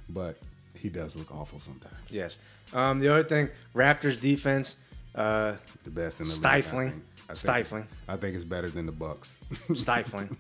but 0.10 0.38
he 0.76 0.90
does 0.90 1.16
look 1.16 1.32
awful 1.32 1.60
sometimes. 1.60 1.96
Yes. 2.10 2.40
Um, 2.74 3.00
the 3.00 3.12
other 3.12 3.24
thing, 3.24 3.50
Raptors 3.76 4.20
defense, 4.20 4.78
uh, 5.20 5.56
The 5.84 5.90
best 5.92 6.22
in 6.22 6.26
the 6.28 6.32
Stifling. 6.34 6.88
League, 6.88 6.88
I 6.88 6.92
think. 6.92 7.04
I 7.30 7.34
think- 7.34 7.38
Stifling. 7.38 7.88
I 8.08 8.16
think 8.16 8.36
it's 8.36 8.44
better 8.46 8.70
than 8.70 8.86
the 8.88 8.92
Bucks. 8.92 9.38
stifling. 9.76 10.36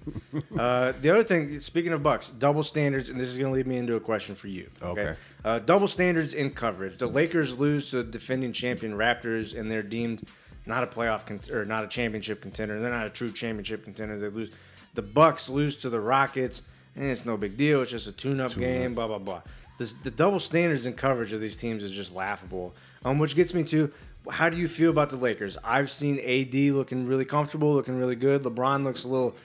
uh, 0.57 0.93
the 1.01 1.09
other 1.11 1.23
thing, 1.23 1.59
speaking 1.59 1.93
of 1.93 2.01
Bucks, 2.01 2.29
double 2.31 2.63
standards, 2.63 3.09
and 3.09 3.19
this 3.21 3.27
is 3.29 3.37
going 3.37 3.51
to 3.51 3.55
lead 3.55 3.67
me 3.67 3.77
into 3.77 3.95
a 3.95 3.99
question 3.99 4.33
for 4.35 4.47
you. 4.47 4.69
Okay. 4.81 5.15
Uh, 5.45 5.59
double 5.59 5.87
standards 5.87 6.33
in 6.33 6.49
coverage. 6.51 6.97
The 6.97 7.05
Lakers 7.07 7.57
lose 7.59 7.91
to 7.91 7.97
the 7.97 8.03
defending 8.03 8.53
champion 8.53 8.93
Raptors, 8.93 9.57
and 9.59 9.69
they're 9.69 9.83
deemed 9.83 10.23
not 10.65 10.83
a 10.83 10.87
playoff 10.87 11.25
con- 11.27 11.39
or 11.55 11.63
not 11.65 11.83
a 11.83 11.87
championship 11.87 12.41
contender. 12.41 12.79
They're 12.81 12.89
not 12.91 13.05
a 13.05 13.09
true 13.11 13.31
championship 13.31 13.83
contender. 13.83 14.17
They 14.19 14.29
lose. 14.29 14.49
The 14.95 15.01
Bucks 15.03 15.47
lose 15.49 15.75
to 15.77 15.89
the 15.91 15.99
Rockets, 15.99 16.63
and 16.95 17.05
it's 17.05 17.23
no 17.25 17.37
big 17.37 17.55
deal. 17.57 17.81
It's 17.83 17.91
just 17.91 18.07
a 18.07 18.11
tune-up 18.11 18.55
game. 18.55 18.95
Blah 18.95 19.07
blah 19.07 19.19
blah. 19.19 19.41
This, 19.77 19.93
the 19.93 20.11
double 20.11 20.39
standards 20.39 20.85
in 20.87 20.93
coverage 20.93 21.31
of 21.33 21.39
these 21.39 21.55
teams 21.55 21.83
is 21.83 21.91
just 21.91 22.13
laughable. 22.13 22.73
Um, 23.05 23.17
which 23.17 23.33
gets 23.35 23.53
me 23.53 23.63
to 23.65 23.91
how 24.29 24.49
do 24.49 24.57
you 24.57 24.67
feel 24.67 24.91
about 24.91 25.09
the 25.09 25.15
Lakers? 25.15 25.57
I've 25.63 25.91
seen 25.91 26.19
AD 26.19 26.53
looking 26.73 27.05
really 27.05 27.25
comfortable, 27.25 27.73
looking 27.73 27.97
really 27.97 28.15
good. 28.15 28.43
LeBron 28.43 28.83
looks 28.83 29.03
a 29.03 29.07
little. 29.07 29.35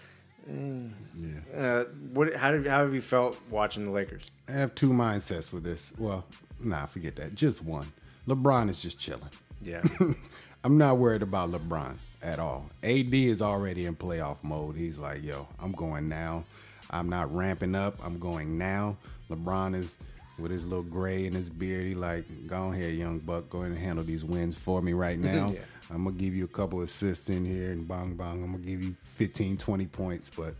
yeah. 0.46 1.40
Uh, 1.56 1.84
what? 2.12 2.34
How 2.34 2.50
did? 2.52 2.66
How 2.66 2.80
have 2.80 2.94
you 2.94 3.00
felt 3.00 3.38
watching 3.50 3.84
the 3.84 3.90
Lakers? 3.90 4.22
I 4.48 4.52
have 4.52 4.74
two 4.74 4.90
mindsets 4.90 5.52
with 5.52 5.64
this. 5.64 5.92
Well, 5.98 6.24
nah, 6.60 6.86
forget 6.86 7.16
that. 7.16 7.34
Just 7.34 7.62
one. 7.62 7.92
LeBron 8.28 8.68
is 8.68 8.80
just 8.80 8.98
chilling. 8.98 9.30
Yeah. 9.62 9.82
I'm 10.64 10.78
not 10.78 10.98
worried 10.98 11.22
about 11.22 11.50
LeBron 11.50 11.96
at 12.22 12.38
all. 12.38 12.70
AD 12.82 13.12
is 13.12 13.42
already 13.42 13.86
in 13.86 13.94
playoff 13.94 14.38
mode. 14.42 14.76
He's 14.76 14.98
like, 14.98 15.22
yo, 15.22 15.46
I'm 15.60 15.72
going 15.72 16.08
now. 16.08 16.44
I'm 16.90 17.08
not 17.08 17.34
ramping 17.34 17.74
up. 17.74 17.98
I'm 18.04 18.18
going 18.18 18.56
now. 18.56 18.96
LeBron 19.30 19.74
is 19.74 19.98
with 20.38 20.50
his 20.50 20.66
little 20.66 20.84
gray 20.84 21.26
and 21.26 21.34
his 21.34 21.48
beard. 21.50 21.86
He 21.86 21.94
like, 21.94 22.24
go 22.46 22.72
ahead, 22.72 22.94
young 22.94 23.18
buck. 23.18 23.48
Go 23.50 23.58
ahead 23.60 23.72
and 23.72 23.80
handle 23.80 24.04
these 24.04 24.24
wins 24.24 24.56
for 24.56 24.82
me 24.82 24.92
right 24.92 25.18
now. 25.20 25.52
Yeah. 25.54 25.60
I'm 25.90 26.04
gonna 26.04 26.16
give 26.16 26.34
you 26.34 26.44
a 26.44 26.48
couple 26.48 26.80
assists 26.80 27.28
in 27.28 27.44
here 27.44 27.70
and 27.70 27.86
bong 27.86 28.14
bong. 28.16 28.42
I'm 28.42 28.52
gonna 28.52 28.64
give 28.64 28.82
you 28.82 28.96
15, 29.02 29.56
20 29.56 29.86
points, 29.86 30.30
but 30.34 30.54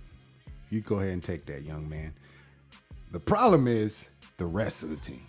you 0.71 0.81
go 0.81 0.97
ahead 0.97 1.13
and 1.13 1.25
take 1.25 1.47
that, 1.47 1.63
young 1.63 1.89
man. 1.89 2.13
The 3.11 3.21
problem 3.21 3.67
is 3.67 4.11
the 4.37 4.47
rest 4.47 4.83
of 4.83 4.91
the 4.91 4.97
team. 4.97 5.27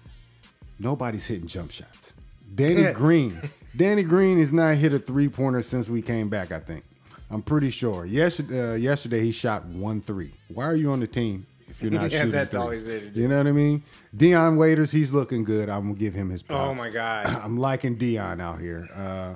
Nobody's 0.80 1.26
hitting 1.26 1.48
jump 1.48 1.72
shots. 1.72 2.14
Danny 2.54 2.92
Green. 2.94 3.40
Danny 3.76 4.04
Green 4.04 4.40
has 4.40 4.52
not 4.52 4.76
hit 4.76 4.94
a 4.94 5.00
three 5.00 5.30
pointer 5.30 5.62
since 5.62 5.88
we 5.88 6.02
came 6.02 6.30
back, 6.30 6.52
I 6.52 6.60
think. 6.60 6.84
I'm 7.30 7.42
pretty 7.42 7.70
sure. 7.70 8.06
Yesterday, 8.06 8.74
uh, 8.74 8.76
yesterday 8.76 9.22
he 9.22 9.32
shot 9.32 9.66
one 9.66 10.02
three. 10.02 10.34
Why 10.50 10.66
are 10.66 10.76
you 10.76 10.92
on 10.92 11.00
the 11.00 11.08
team 11.08 11.48
if 11.76 11.82
you're 11.84 11.92
not 11.92 12.04
Yeah, 12.12 12.18
shooting 12.20 12.32
that's 12.32 12.54
threes? 12.56 12.86
there 12.86 13.00
to 13.00 13.10
do. 13.10 13.22
You 13.22 13.28
know 13.28 13.38
what 13.38 13.48
I 13.48 13.52
mean? 13.52 13.84
Dion 14.16 14.56
Waiters, 14.58 14.92
he's 14.92 15.12
looking 15.14 15.44
good. 15.44 15.70
I'm 15.70 15.84
gonna 15.84 15.94
give 15.96 16.14
him 16.14 16.30
his 16.30 16.42
props. 16.44 16.68
Oh 16.70 16.74
my 16.74 16.90
God. 16.90 17.28
I'm 17.44 17.58
liking 17.58 17.96
Dion 17.96 18.40
out 18.42 18.60
here. 18.60 18.88
Uh, 18.96 19.36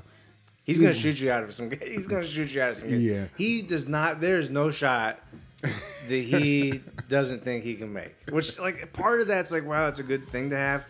He's 0.64 0.78
gonna 0.80 0.94
shoot 0.94 1.20
you 1.20 1.32
out 1.32 1.42
of 1.44 1.52
some. 1.54 1.72
He's 1.72 2.06
gonna 2.06 2.26
shoot 2.28 2.54
you 2.54 2.62
out 2.62 2.72
of 2.72 2.78
some. 2.78 2.90
Yeah. 3.00 3.26
He 3.38 3.64
does 3.64 3.88
not. 3.88 4.22
There's 4.22 4.52
no 4.52 4.70
shot 4.70 5.20
that 5.64 5.72
he 6.10 6.82
doesn't 7.10 7.44
think 7.44 7.64
he 7.64 7.74
can 7.76 7.92
make. 7.92 8.16
Which 8.30 8.60
like 8.60 8.94
part 8.94 9.20
of 9.22 9.28
that's 9.28 9.52
like 9.52 9.66
wow, 9.66 9.88
it's 9.88 9.98
a 10.00 10.04
good 10.04 10.28
thing 10.30 10.52
to 10.52 10.56
have 10.58 10.84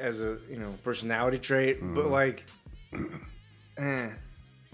as 0.00 0.20
a 0.20 0.38
you 0.50 0.58
know 0.58 0.74
personality 0.82 1.38
trait, 1.38 1.80
Mm. 1.80 1.94
but 1.94 2.06
like, 2.06 2.42
eh. 3.78 4.08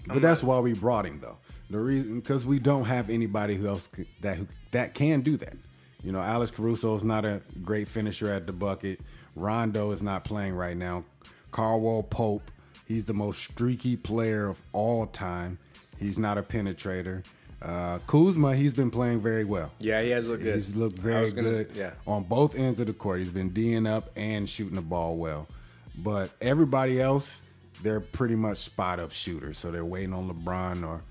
But 0.07 0.21
that's 0.23 0.43
why 0.43 0.59
we 0.59 0.73
brought 0.73 1.05
him, 1.05 1.19
though. 1.19 1.37
The 1.69 1.77
reason 1.77 2.15
because 2.19 2.43
we 2.45 2.57
don't 2.57 2.85
have 2.85 3.09
anybody 3.11 3.53
who 3.55 3.67
else 3.67 3.87
that 4.21 4.37
who, 4.37 4.47
that 4.71 4.93
can 4.95 5.21
do 5.21 5.37
that. 5.37 5.53
You 6.03 6.11
know, 6.11 6.19
Alex 6.19 6.51
Caruso 6.51 6.95
is 6.95 7.03
not 7.03 7.25
a 7.25 7.41
great 7.63 7.87
finisher 7.87 8.29
at 8.29 8.47
the 8.47 8.53
bucket. 8.53 8.99
Rondo 9.35 9.91
is 9.91 10.01
not 10.01 10.23
playing 10.23 10.55
right 10.55 10.75
now. 10.75 11.03
Caldwell 11.51 12.03
Pope, 12.03 12.49
he's 12.87 13.05
the 13.05 13.13
most 13.13 13.43
streaky 13.43 13.95
player 13.97 14.49
of 14.49 14.61
all 14.73 15.05
time. 15.05 15.59
He's 15.99 16.17
not 16.17 16.37
a 16.37 16.43
penetrator. 16.43 17.23
Uh, 17.61 17.99
Kuzma, 18.07 18.55
he's 18.55 18.73
been 18.73 18.89
playing 18.89 19.19
very 19.21 19.43
well. 19.43 19.71
Yeah, 19.79 20.01
he 20.01 20.09
has 20.09 20.27
looked 20.27 20.41
good. 20.43 20.55
He's 20.55 20.75
looked 20.75 20.97
very 20.97 21.31
gonna- 21.31 21.49
good 21.49 21.71
yeah. 21.75 21.91
on 22.07 22.23
both 22.23 22.57
ends 22.57 22.79
of 22.79 22.87
the 22.87 22.93
court. 22.93 23.19
He's 23.19 23.29
been 23.31 23.49
D'ing 23.49 23.85
up 23.85 24.09
and 24.15 24.49
shooting 24.49 24.75
the 24.75 24.81
ball 24.81 25.17
well. 25.17 25.47
But 25.95 26.31
everybody 26.41 26.99
else, 26.99 27.43
they're 27.83 27.99
pretty 27.99 28.35
much 28.35 28.57
spot 28.57 28.99
up 28.99 29.11
shooters. 29.11 29.59
So 29.59 29.69
they're 29.69 29.85
waiting 29.85 30.13
on 30.13 30.27
LeBron 30.27 30.87
or 30.87 31.03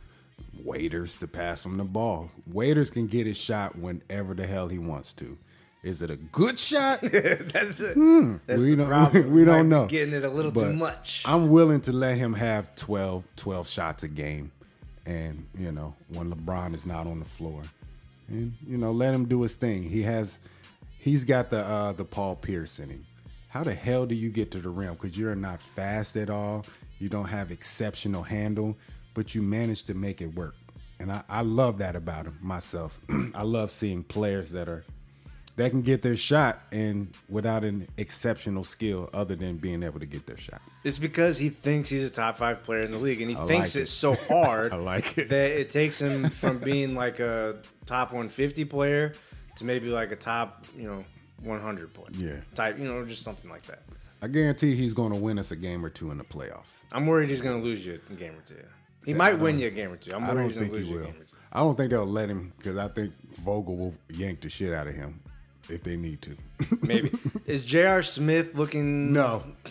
waiters 0.64 1.16
to 1.18 1.26
pass 1.26 1.64
him 1.64 1.76
the 1.76 1.84
ball. 1.84 2.30
Waiters 2.46 2.90
can 2.90 3.06
get 3.06 3.26
his 3.26 3.38
shot 3.38 3.76
whenever 3.76 4.34
the 4.34 4.46
hell 4.46 4.68
he 4.68 4.78
wants 4.78 5.12
to. 5.14 5.36
Is 5.82 6.02
it 6.02 6.10
a 6.10 6.16
good 6.16 6.58
shot? 6.58 7.00
that's 7.02 7.80
it. 7.80 7.96
That's 8.46 8.62
we 8.62 8.70
the 8.70 8.76
don't, 8.76 8.86
problem. 8.88 9.32
we 9.32 9.44
don't 9.44 9.68
know. 9.68 9.86
Getting 9.86 10.14
it 10.14 10.24
a 10.24 10.28
little 10.28 10.52
too 10.52 10.74
much. 10.74 11.22
I'm 11.24 11.48
willing 11.48 11.80
to 11.82 11.92
let 11.92 12.18
him 12.18 12.34
have 12.34 12.74
12, 12.74 13.24
12 13.36 13.68
shots 13.68 14.02
a 14.02 14.08
game. 14.08 14.52
And, 15.06 15.46
you 15.58 15.72
know, 15.72 15.94
when 16.08 16.30
LeBron 16.30 16.74
is 16.74 16.84
not 16.84 17.06
on 17.06 17.18
the 17.18 17.24
floor. 17.24 17.62
And, 18.28 18.54
you 18.66 18.76
know, 18.76 18.92
let 18.92 19.14
him 19.14 19.24
do 19.24 19.42
his 19.42 19.56
thing. 19.56 19.82
He 19.82 20.02
has 20.02 20.38
he's 20.98 21.24
got 21.24 21.50
the 21.50 21.60
uh 21.60 21.92
the 21.92 22.04
Paul 22.04 22.36
Pierce 22.36 22.78
in 22.78 22.90
him. 22.90 23.06
How 23.48 23.64
the 23.64 23.74
hell 23.74 24.06
do 24.06 24.14
you 24.14 24.28
get 24.28 24.50
to 24.52 24.58
the 24.58 24.68
rim? 24.68 24.94
Because 24.94 25.18
you're 25.18 25.34
not 25.34 25.60
fast 25.60 26.16
at 26.16 26.30
all. 26.30 26.64
You 27.00 27.08
don't 27.08 27.26
have 27.26 27.50
exceptional 27.50 28.22
handle, 28.22 28.76
but 29.14 29.34
you 29.34 29.42
manage 29.42 29.84
to 29.84 29.94
make 29.94 30.20
it 30.20 30.34
work. 30.34 30.54
And 30.98 31.10
I, 31.10 31.22
I 31.28 31.42
love 31.42 31.78
that 31.78 31.96
about 31.96 32.26
him 32.26 32.38
myself. 32.42 33.00
I 33.34 33.42
love 33.42 33.70
seeing 33.70 34.02
players 34.04 34.50
that 34.50 34.68
are 34.68 34.84
that 35.56 35.70
can 35.70 35.82
get 35.82 36.00
their 36.00 36.16
shot 36.16 36.60
and 36.72 37.08
without 37.28 37.64
an 37.64 37.86
exceptional 37.98 38.64
skill 38.64 39.10
other 39.12 39.34
than 39.34 39.56
being 39.56 39.82
able 39.82 40.00
to 40.00 40.06
get 40.06 40.26
their 40.26 40.38
shot. 40.38 40.62
It's 40.84 40.96
because 40.96 41.36
he 41.38 41.50
thinks 41.50 41.90
he's 41.90 42.04
a 42.04 42.08
top 42.10 42.38
five 42.38 42.62
player 42.62 42.82
in 42.82 42.92
the 42.92 42.98
league, 42.98 43.20
and 43.20 43.30
he 43.30 43.36
I 43.36 43.46
thinks 43.46 43.74
like 43.74 43.82
it's 43.82 43.90
it. 43.90 43.94
so 43.94 44.14
hard 44.28 44.72
I 44.72 44.76
like 44.76 45.18
it. 45.18 45.28
that 45.28 45.50
it 45.52 45.68
takes 45.70 46.00
him 46.00 46.30
from 46.30 46.58
being 46.58 46.94
like 46.94 47.18
a 47.20 47.58
top 47.84 48.08
150 48.12 48.64
player 48.66 49.12
to 49.56 49.64
maybe 49.64 49.88
like 49.88 50.12
a 50.12 50.16
top, 50.16 50.64
you 50.76 50.84
know, 50.84 51.04
100 51.42 51.92
player. 51.92 52.08
Yeah. 52.16 52.40
Type, 52.54 52.78
you 52.78 52.84
know, 52.84 53.04
just 53.04 53.22
something 53.22 53.50
like 53.50 53.62
that. 53.66 53.82
I 54.22 54.28
guarantee 54.28 54.74
he's 54.76 54.94
going 54.94 55.10
to 55.10 55.18
win 55.18 55.38
us 55.38 55.50
a 55.50 55.56
game 55.56 55.84
or 55.84 55.90
two 55.90 56.10
in 56.10 56.18
the 56.18 56.24
playoffs. 56.24 56.84
I'm 56.92 57.06
worried 57.06 57.28
he's 57.30 57.40
going 57.40 57.58
to 57.58 57.64
lose 57.64 57.84
you 57.84 58.00
a 58.10 58.14
game 58.14 58.32
or 58.32 58.42
two. 58.46 58.54
He 59.04 59.14
might 59.14 59.38
win 59.38 59.58
you 59.58 59.68
a 59.68 59.70
game 59.70 59.92
or 59.92 59.96
two. 59.96 60.14
I'm 60.14 60.24
I 60.24 60.34
don't 60.34 60.52
think 60.52 60.74
he 60.74 60.94
will. 60.94 61.04
game 61.04 61.14
or 61.18 61.24
two. 61.24 61.36
I 61.52 61.60
don't 61.60 61.76
think 61.76 61.90
they'll 61.90 62.06
let 62.06 62.28
him 62.28 62.52
because 62.56 62.76
I 62.76 62.88
think 62.88 63.12
Vogel 63.40 63.76
will 63.76 63.94
yank 64.08 64.40
the 64.42 64.48
shit 64.50 64.72
out 64.72 64.86
of 64.86 64.94
him 64.94 65.20
if 65.68 65.82
they 65.82 65.96
need 65.96 66.22
to. 66.22 66.36
Maybe. 66.82 67.10
Is 67.46 67.64
J.R. 67.64 68.02
Smith 68.02 68.54
looking. 68.54 69.12
no, 69.12 69.42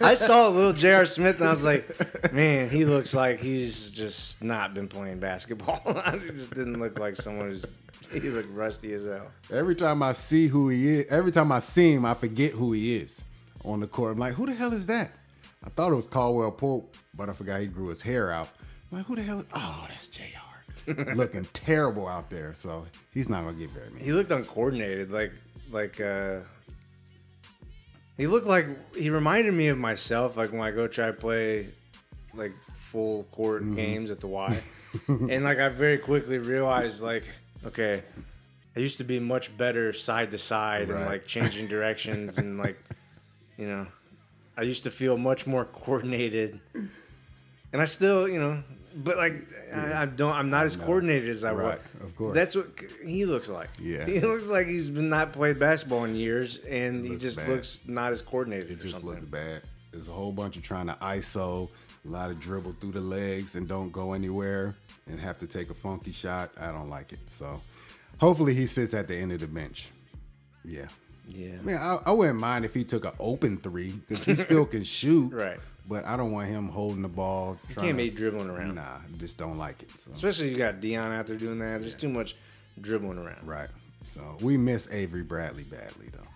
I 0.00 0.14
saw 0.14 0.48
a 0.48 0.50
little 0.50 0.72
J.R. 0.72 1.06
Smith 1.06 1.40
and 1.40 1.48
I 1.48 1.50
was 1.50 1.64
like, 1.64 2.32
man, 2.32 2.68
he 2.68 2.84
looks 2.84 3.14
like 3.14 3.40
he's 3.40 3.90
just 3.90 4.42
not 4.42 4.74
been 4.74 4.88
playing 4.88 5.18
basketball. 5.20 5.80
he 6.20 6.28
just 6.30 6.50
didn't 6.54 6.78
look 6.80 6.98
like 6.98 7.16
someone 7.16 7.50
who's. 7.50 7.64
He 8.12 8.18
looked 8.28 8.50
rusty 8.52 8.92
as 8.92 9.04
hell. 9.04 9.28
every 9.52 9.76
time 9.76 10.02
I 10.02 10.14
see 10.14 10.48
who 10.48 10.68
he 10.68 10.94
is, 10.94 11.06
every 11.12 11.30
time 11.30 11.52
I 11.52 11.60
see 11.60 11.92
him, 11.92 12.04
I 12.04 12.14
forget 12.14 12.50
who 12.50 12.72
he 12.72 12.96
is 12.96 13.20
on 13.64 13.78
the 13.78 13.86
court. 13.86 14.12
I'm 14.14 14.18
like, 14.18 14.34
who 14.34 14.46
the 14.46 14.52
hell 14.54 14.72
is 14.72 14.86
that? 14.86 15.12
I 15.64 15.68
thought 15.70 15.92
it 15.92 15.94
was 15.94 16.08
Caldwell 16.08 16.50
Pope, 16.50 16.96
but 17.14 17.28
I 17.28 17.32
forgot 17.32 17.60
he 17.60 17.66
grew 17.66 17.88
his 17.88 18.02
hair 18.02 18.30
out. 18.30 18.48
I'm 18.90 18.98
like, 18.98 19.06
who 19.06 19.16
the 19.16 19.22
hell? 19.22 19.40
Is, 19.40 19.46
oh, 19.54 19.86
that's 19.88 20.06
Jr. 20.06 20.22
Looking 21.14 21.44
terrible 21.52 22.08
out 22.08 22.30
there. 22.30 22.54
So 22.54 22.86
he's 23.12 23.28
not 23.28 23.44
gonna 23.44 23.56
get 23.56 23.70
very 23.70 23.90
many. 23.90 24.04
He 24.04 24.12
looked 24.12 24.30
uncoordinated, 24.30 25.10
like 25.10 25.32
like 25.70 26.00
uh 26.00 26.40
he 28.16 28.26
looked 28.26 28.46
like 28.46 28.66
he 28.94 29.10
reminded 29.10 29.54
me 29.54 29.68
of 29.68 29.78
myself, 29.78 30.36
like 30.36 30.52
when 30.52 30.60
I 30.62 30.70
go 30.70 30.86
try 30.86 31.06
to 31.06 31.12
play 31.12 31.68
like 32.34 32.52
full 32.90 33.24
court 33.24 33.62
Mm-hmm. 33.62 33.76
games 33.76 34.10
at 34.10 34.20
the 34.20 34.26
Y. 34.26 34.60
and 35.08 35.44
like 35.44 35.58
I 35.58 35.68
very 35.68 35.98
quickly 35.98 36.38
realized 36.38 37.02
like, 37.02 37.24
okay, 37.64 38.02
I 38.76 38.80
used 38.80 38.98
to 38.98 39.04
be 39.04 39.20
much 39.20 39.56
better 39.56 39.92
side 39.92 40.30
to 40.32 40.38
side 40.38 40.90
and 40.90 41.06
like 41.06 41.26
changing 41.26 41.68
directions 41.68 42.38
and 42.38 42.58
like 42.58 42.82
you 43.56 43.68
know 43.68 43.86
I 44.56 44.62
used 44.62 44.82
to 44.84 44.90
feel 44.90 45.16
much 45.16 45.46
more 45.46 45.64
coordinated. 45.66 46.60
And 47.72 47.80
I 47.80 47.84
still, 47.84 48.28
you 48.28 48.40
know, 48.40 48.62
but 48.94 49.16
like 49.16 49.34
I, 49.72 50.02
I 50.02 50.06
don't 50.06 50.32
I'm 50.32 50.50
not 50.50 50.66
as 50.66 50.76
know. 50.76 50.84
coordinated 50.84 51.28
as 51.28 51.44
I 51.44 51.52
was. 51.52 51.62
Right, 51.62 51.80
of 52.02 52.16
course. 52.16 52.34
That's 52.34 52.56
what 52.56 52.66
he 53.04 53.24
looks 53.24 53.48
like. 53.48 53.70
Yeah. 53.80 54.04
He 54.04 54.20
looks 54.20 54.50
like 54.50 54.66
he's 54.66 54.90
been 54.90 55.08
not 55.08 55.32
played 55.32 55.58
basketball 55.58 56.04
in 56.04 56.16
years, 56.16 56.58
and 56.58 57.04
he 57.06 57.16
just 57.16 57.36
bad. 57.36 57.48
looks 57.48 57.80
not 57.86 58.12
as 58.12 58.22
coordinated. 58.22 58.70
It 58.70 58.80
just 58.80 58.94
something. 58.94 59.10
looks 59.10 59.24
bad. 59.24 59.62
There's 59.92 60.08
a 60.08 60.12
whole 60.12 60.32
bunch 60.32 60.56
of 60.56 60.62
trying 60.62 60.86
to 60.86 60.94
ISO, 60.94 61.68
a 62.04 62.08
lot 62.08 62.30
of 62.30 62.40
dribble 62.40 62.72
through 62.80 62.92
the 62.92 63.00
legs 63.00 63.56
and 63.56 63.66
don't 63.68 63.90
go 63.90 64.12
anywhere 64.12 64.76
and 65.06 65.18
have 65.20 65.38
to 65.38 65.46
take 65.46 65.70
a 65.70 65.74
funky 65.74 66.12
shot. 66.12 66.50
I 66.60 66.70
don't 66.72 66.88
like 66.88 67.12
it. 67.12 67.18
So 67.26 67.60
hopefully 68.18 68.54
he 68.54 68.66
sits 68.66 68.94
at 68.94 69.08
the 69.08 69.16
end 69.16 69.32
of 69.32 69.40
the 69.40 69.48
bench. 69.48 69.90
Yeah. 70.64 70.86
Yeah. 71.30 71.60
Man, 71.62 71.76
I, 71.80 71.98
I 72.06 72.10
wouldn't 72.12 72.38
mind 72.38 72.64
if 72.64 72.74
he 72.74 72.84
took 72.84 73.04
an 73.04 73.12
open 73.18 73.56
three 73.56 73.92
because 74.08 74.24
he 74.24 74.34
still 74.34 74.66
can 74.66 74.82
shoot. 74.84 75.32
Right. 75.32 75.58
But 75.88 76.04
I 76.04 76.16
don't 76.16 76.30
want 76.32 76.48
him 76.48 76.68
holding 76.68 77.02
the 77.02 77.08
ball. 77.08 77.58
You 77.68 77.74
trying 77.74 77.86
can't 77.86 77.98
to- 77.98 78.04
be 78.04 78.10
dribbling 78.10 78.50
around. 78.50 78.74
Nah, 78.76 78.98
just 79.18 79.38
don't 79.38 79.58
like 79.58 79.82
it. 79.82 79.90
So. 79.98 80.12
Especially 80.12 80.46
if 80.46 80.52
you 80.52 80.58
got 80.58 80.80
Dion 80.80 81.12
out 81.12 81.26
there 81.26 81.36
doing 81.36 81.58
that. 81.60 81.80
There's 81.80 81.94
too 81.94 82.08
much 82.08 82.36
dribbling 82.80 83.18
around. 83.18 83.46
Right. 83.46 83.68
So 84.06 84.36
we 84.40 84.56
miss 84.56 84.88
Avery 84.92 85.22
Bradley 85.22 85.64
badly 85.64 86.08
though. 86.12 86.26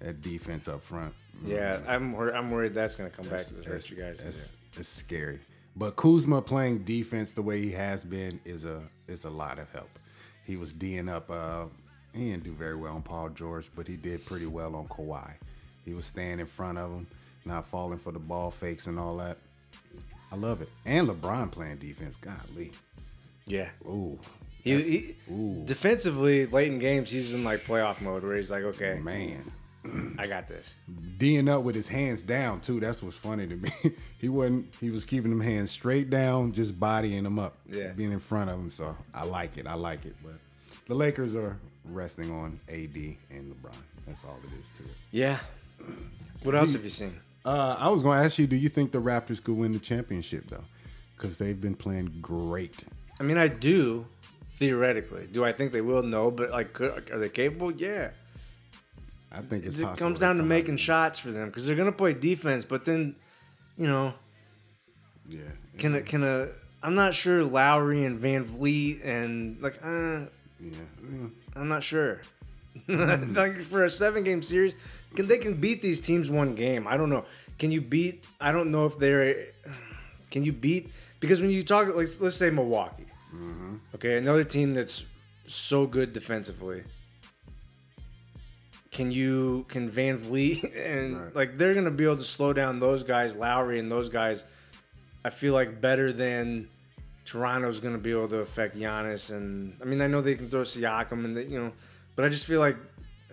That 0.00 0.22
defense 0.22 0.68
up 0.68 0.82
front. 0.82 1.14
Yeah, 1.44 1.80
I'm 1.88 2.12
wor- 2.12 2.34
I'm 2.34 2.50
worried 2.50 2.74
that's 2.74 2.96
gonna 2.96 3.10
come 3.10 3.26
back 3.28 3.42
to 3.44 3.54
hurt 3.54 3.66
that's, 3.66 3.90
you 3.90 3.96
guys. 3.96 4.18
that's, 4.22 4.52
that's 4.76 4.88
scary. 4.88 5.40
But 5.76 5.96
Kuzma 5.96 6.40
playing 6.42 6.84
defense 6.84 7.32
the 7.32 7.42
way 7.42 7.60
he 7.60 7.70
has 7.72 8.04
been 8.04 8.40
is 8.44 8.64
a 8.64 8.82
is 9.08 9.24
a 9.24 9.30
lot 9.30 9.58
of 9.58 9.70
help. 9.72 9.98
He 10.44 10.56
was 10.56 10.72
D'ing 10.72 11.08
up. 11.08 11.30
Uh, 11.30 11.66
he 12.14 12.30
didn't 12.30 12.44
do 12.44 12.52
very 12.52 12.76
well 12.76 12.94
on 12.94 13.02
Paul 13.02 13.30
George, 13.30 13.70
but 13.74 13.88
he 13.88 13.96
did 13.96 14.24
pretty 14.24 14.46
well 14.46 14.74
on 14.76 14.86
Kawhi. 14.86 15.34
He 15.84 15.94
was 15.94 16.06
staying 16.06 16.40
in 16.40 16.46
front 16.46 16.78
of 16.78 16.90
him, 16.90 17.06
not 17.44 17.66
falling 17.66 17.98
for 17.98 18.12
the 18.12 18.18
ball 18.18 18.50
fakes 18.50 18.86
and 18.86 18.98
all 18.98 19.16
that. 19.18 19.36
I 20.32 20.36
love 20.36 20.62
it. 20.62 20.68
And 20.86 21.08
LeBron 21.08 21.50
playing 21.50 21.76
defense. 21.76 22.16
Golly. 22.16 22.72
Yeah. 23.46 23.68
Ooh. 23.86 24.18
He, 24.62 24.82
he 24.82 25.16
ooh. 25.30 25.62
defensively 25.66 26.46
late 26.46 26.68
in 26.68 26.78
games 26.78 27.10
he's 27.10 27.34
in 27.34 27.44
like 27.44 27.60
playoff 27.60 28.00
mode 28.00 28.24
where 28.24 28.36
he's 28.36 28.50
like, 28.50 28.64
okay, 28.64 28.98
Man. 28.98 29.52
I 30.18 30.26
got 30.26 30.48
this. 30.48 30.74
D'ing 31.18 31.48
up 31.48 31.62
with 31.62 31.74
his 31.74 31.88
hands 31.88 32.22
down 32.22 32.60
too. 32.60 32.80
That's 32.80 33.02
what's 33.02 33.16
funny 33.16 33.46
to 33.46 33.56
me. 33.56 33.70
he 34.18 34.28
wasn't. 34.28 34.72
He 34.80 34.90
was 34.90 35.04
keeping 35.04 35.30
them 35.30 35.40
hands 35.40 35.70
straight 35.70 36.08
down, 36.08 36.52
just 36.52 36.80
bodying 36.80 37.22
them 37.24 37.38
up. 37.38 37.56
Yeah. 37.70 37.88
being 37.88 38.12
in 38.12 38.20
front 38.20 38.48
of 38.48 38.58
him. 38.58 38.70
So 38.70 38.96
I 39.12 39.24
like 39.24 39.58
it. 39.58 39.66
I 39.66 39.74
like 39.74 40.06
it. 40.06 40.16
But 40.24 40.34
the 40.86 40.94
Lakers 40.94 41.36
are 41.36 41.58
resting 41.84 42.30
on 42.30 42.58
AD 42.68 42.96
and 43.30 43.54
LeBron. 43.54 43.74
That's 44.06 44.24
all 44.24 44.38
it 44.44 44.58
is 44.58 44.68
to 44.76 44.82
it. 44.84 44.96
Yeah. 45.10 45.38
What 46.42 46.54
else 46.54 46.72
have 46.72 46.84
you 46.84 46.90
seen? 46.90 47.18
Uh, 47.44 47.76
I 47.78 47.88
was 47.88 48.02
going 48.02 48.18
to 48.18 48.24
ask 48.24 48.38
you, 48.38 48.46
do 48.46 48.56
you 48.56 48.68
think 48.68 48.92
the 48.92 49.00
Raptors 49.00 49.42
could 49.42 49.56
win 49.56 49.72
the 49.72 49.78
championship 49.78 50.46
though? 50.48 50.64
Because 51.16 51.38
they've 51.38 51.60
been 51.60 51.74
playing 51.74 52.18
great. 52.20 52.84
I 53.20 53.22
mean, 53.22 53.38
I 53.38 53.48
do 53.48 54.06
theoretically. 54.58 55.28
Do 55.30 55.44
I 55.44 55.52
think 55.52 55.72
they 55.72 55.80
will? 55.80 56.02
No, 56.02 56.30
but 56.30 56.50
like, 56.50 56.72
could, 56.72 57.10
are 57.10 57.18
they 57.18 57.28
capable? 57.28 57.70
Yeah. 57.70 58.10
I 59.30 59.40
think 59.40 59.64
it's 59.64 59.74
possible. 59.74 59.92
It 59.92 59.98
comes 59.98 60.18
down 60.18 60.36
to 60.36 60.42
making 60.42 60.76
shots 60.76 61.18
for 61.18 61.32
them 61.32 61.48
because 61.48 61.66
they're 61.66 61.76
gonna 61.76 61.92
play 61.92 62.14
defense, 62.14 62.64
but 62.64 62.84
then, 62.84 63.16
you 63.76 63.86
know, 63.86 64.14
Yeah, 65.28 65.40
can 65.78 65.96
a 65.96 66.02
can 66.02 66.22
a 66.22 66.48
I'm 66.82 66.94
not 66.94 67.14
sure 67.14 67.42
Lowry 67.42 68.04
and 68.04 68.20
VanVleet 68.20 69.04
and 69.04 69.60
like 69.60 69.78
uh, 69.82 70.26
yeah, 70.60 70.70
yeah. 71.10 71.26
I'm 71.56 71.68
not 71.68 71.82
sure. 71.82 72.20
like 72.88 73.60
for 73.62 73.84
a 73.84 73.90
seven 73.90 74.24
game 74.24 74.42
series, 74.42 74.74
can 75.14 75.26
they 75.28 75.38
can 75.38 75.54
beat 75.54 75.80
these 75.82 76.00
teams 76.00 76.30
one 76.30 76.54
game? 76.54 76.86
I 76.86 76.96
don't 76.96 77.10
know. 77.10 77.24
Can 77.58 77.70
you 77.70 77.80
beat? 77.80 78.24
I 78.40 78.52
don't 78.52 78.70
know 78.70 78.86
if 78.86 78.98
they're. 78.98 79.46
Can 80.30 80.44
you 80.44 80.52
beat? 80.52 80.90
Because 81.20 81.40
when 81.40 81.50
you 81.50 81.62
talk, 81.62 81.86
like 81.94 82.08
let's 82.20 82.36
say 82.36 82.50
Milwaukee, 82.50 83.06
mm-hmm. 83.34 83.76
okay, 83.94 84.16
another 84.18 84.42
team 84.44 84.74
that's 84.74 85.04
so 85.46 85.86
good 85.86 86.12
defensively. 86.12 86.82
Can 88.90 89.10
you 89.10 89.64
can 89.68 89.88
VanVleet 89.90 90.76
and 90.86 91.16
Right. 91.16 91.34
like 91.36 91.58
they're 91.58 91.74
gonna 91.74 91.90
be 91.90 92.04
able 92.04 92.16
to 92.16 92.22
slow 92.24 92.52
down 92.52 92.80
those 92.80 93.02
guys, 93.04 93.36
Lowry 93.36 93.78
and 93.78 93.90
those 93.90 94.08
guys. 94.08 94.44
I 95.24 95.30
feel 95.30 95.54
like 95.54 95.80
better 95.80 96.12
than 96.12 96.68
Toronto's 97.24 97.80
going 97.80 97.94
to 97.94 98.00
be 98.00 98.10
able 98.10 98.28
to 98.28 98.38
affect 98.38 98.76
Giannis, 98.76 99.30
and 99.30 99.76
I 99.80 99.84
mean, 99.84 100.00
I 100.00 100.06
know 100.06 100.20
they 100.20 100.34
can 100.34 100.48
throw 100.48 100.62
Siakam, 100.62 101.24
and 101.24 101.36
they, 101.36 101.44
you 101.44 101.58
know, 101.58 101.72
but 102.16 102.24
I 102.24 102.28
just 102.28 102.46
feel 102.46 102.60
like 102.60 102.76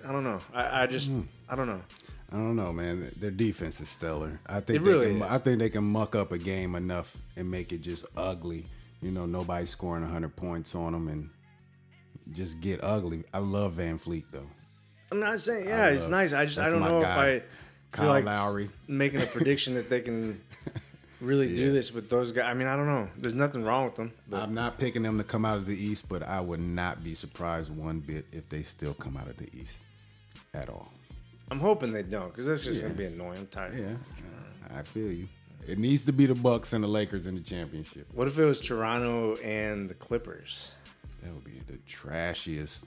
I 0.08 0.12
don't 0.12 0.24
know. 0.24 0.40
I, 0.54 0.84
I 0.84 0.88
just 0.88 1.10
Hmm. 1.10 1.22
I 1.50 1.56
don't 1.56 1.68
know. 1.68 1.82
I 2.32 2.38
don't 2.38 2.56
know, 2.56 2.72
man. 2.72 3.12
Their 3.18 3.32
defense 3.32 3.82
is 3.82 3.90
stellar. 3.90 4.40
I 4.48 4.62
think 4.62 4.80
It 4.82 4.86
they 4.86 5.06
can, 5.08 5.16
is. 5.18 5.22
I 5.24 5.38
think 5.38 5.60
they 5.60 5.70
can 5.70 5.84
muck 5.84 6.16
up 6.16 6.32
a 6.32 6.38
game 6.38 6.76
enough 6.76 7.18
and 7.36 7.52
make 7.52 7.74
it 7.74 7.82
just 7.82 8.06
ugly. 8.16 8.66
You 9.02 9.12
know, 9.12 9.26
nobody 9.26 9.66
scoring 9.66 10.04
100 10.04 10.34
points 10.38 10.74
on 10.74 10.94
them 10.94 11.08
and 11.10 11.30
just 12.32 12.62
get 12.62 12.80
ugly. 12.84 13.24
I 13.34 13.40
love 13.40 13.74
VanVleet 13.74 14.24
though. 14.32 14.48
I'm 15.12 15.20
not 15.20 15.42
saying 15.42 15.68
yeah, 15.68 15.90
it's 15.90 16.08
nice. 16.08 16.32
I 16.32 16.46
just 16.46 16.58
I 16.58 16.70
don't 16.70 16.80
know 16.80 17.02
guy. 17.02 17.28
if 17.30 17.44
I 17.44 17.46
Kyle 17.92 18.06
feel 18.06 18.14
like 18.14 18.24
Lowry. 18.26 18.70
making 18.88 19.22
a 19.22 19.26
prediction 19.26 19.74
that 19.74 19.90
they 19.90 20.00
can 20.00 20.40
really 21.22 21.48
do 21.56 21.72
this 21.72 21.94
with 21.94 22.10
those 22.10 22.32
guys. 22.32 22.46
I 22.46 22.54
mean, 22.54 22.68
I 22.68 22.76
don't 22.76 22.88
know. 22.88 23.08
There's 23.18 23.36
nothing 23.36 23.64
wrong 23.64 23.86
with 23.86 23.96
them. 23.96 24.12
But 24.30 24.42
I'm 24.42 24.54
not 24.54 24.78
picking 24.78 25.04
them 25.04 25.18
to 25.18 25.24
come 25.24 25.46
out 25.46 25.58
of 25.58 25.66
the 25.66 25.76
East, 25.78 26.10
but 26.10 26.24
I 26.24 26.42
would 26.42 26.60
not 26.60 27.04
be 27.04 27.14
surprised 27.14 27.70
one 27.76 28.00
bit 28.00 28.26
if 28.32 28.50
they 28.50 28.64
still 28.64 28.94
come 28.94 29.16
out 29.18 29.28
of 29.28 29.38
the 29.38 29.48
East 29.58 29.86
at 30.54 30.70
all. 30.70 30.92
I'm 31.50 31.60
hoping 31.60 31.92
they 31.92 32.04
don't 32.04 32.30
because 32.30 32.46
that's 32.46 32.64
just 32.64 32.78
Yeah. 32.82 32.88
gonna 32.88 32.98
be 32.98 33.06
annoying. 33.06 33.40
I'm 33.40 33.48
tired. 33.48 33.78
Yeah, 33.80 34.78
I 34.78 34.84
feel 34.84 35.12
you. 35.12 35.28
It 35.68 35.78
needs 35.78 36.06
to 36.06 36.14
be 36.14 36.26
the 36.26 36.34
Bucks 36.36 36.74
and 36.74 36.84
the 36.84 36.88
Lakers 36.88 37.28
in 37.28 37.36
the 37.36 37.42
championship. 37.42 38.08
What 38.14 38.28
if 38.28 38.40
it 38.40 38.46
was 38.46 38.60
Toronto 38.60 39.36
and 39.38 39.90
the 39.90 39.94
Clippers? 39.94 40.72
That 41.22 41.34
would 41.34 41.44
be 41.44 41.62
the 41.68 41.78
trashiest. 41.88 42.86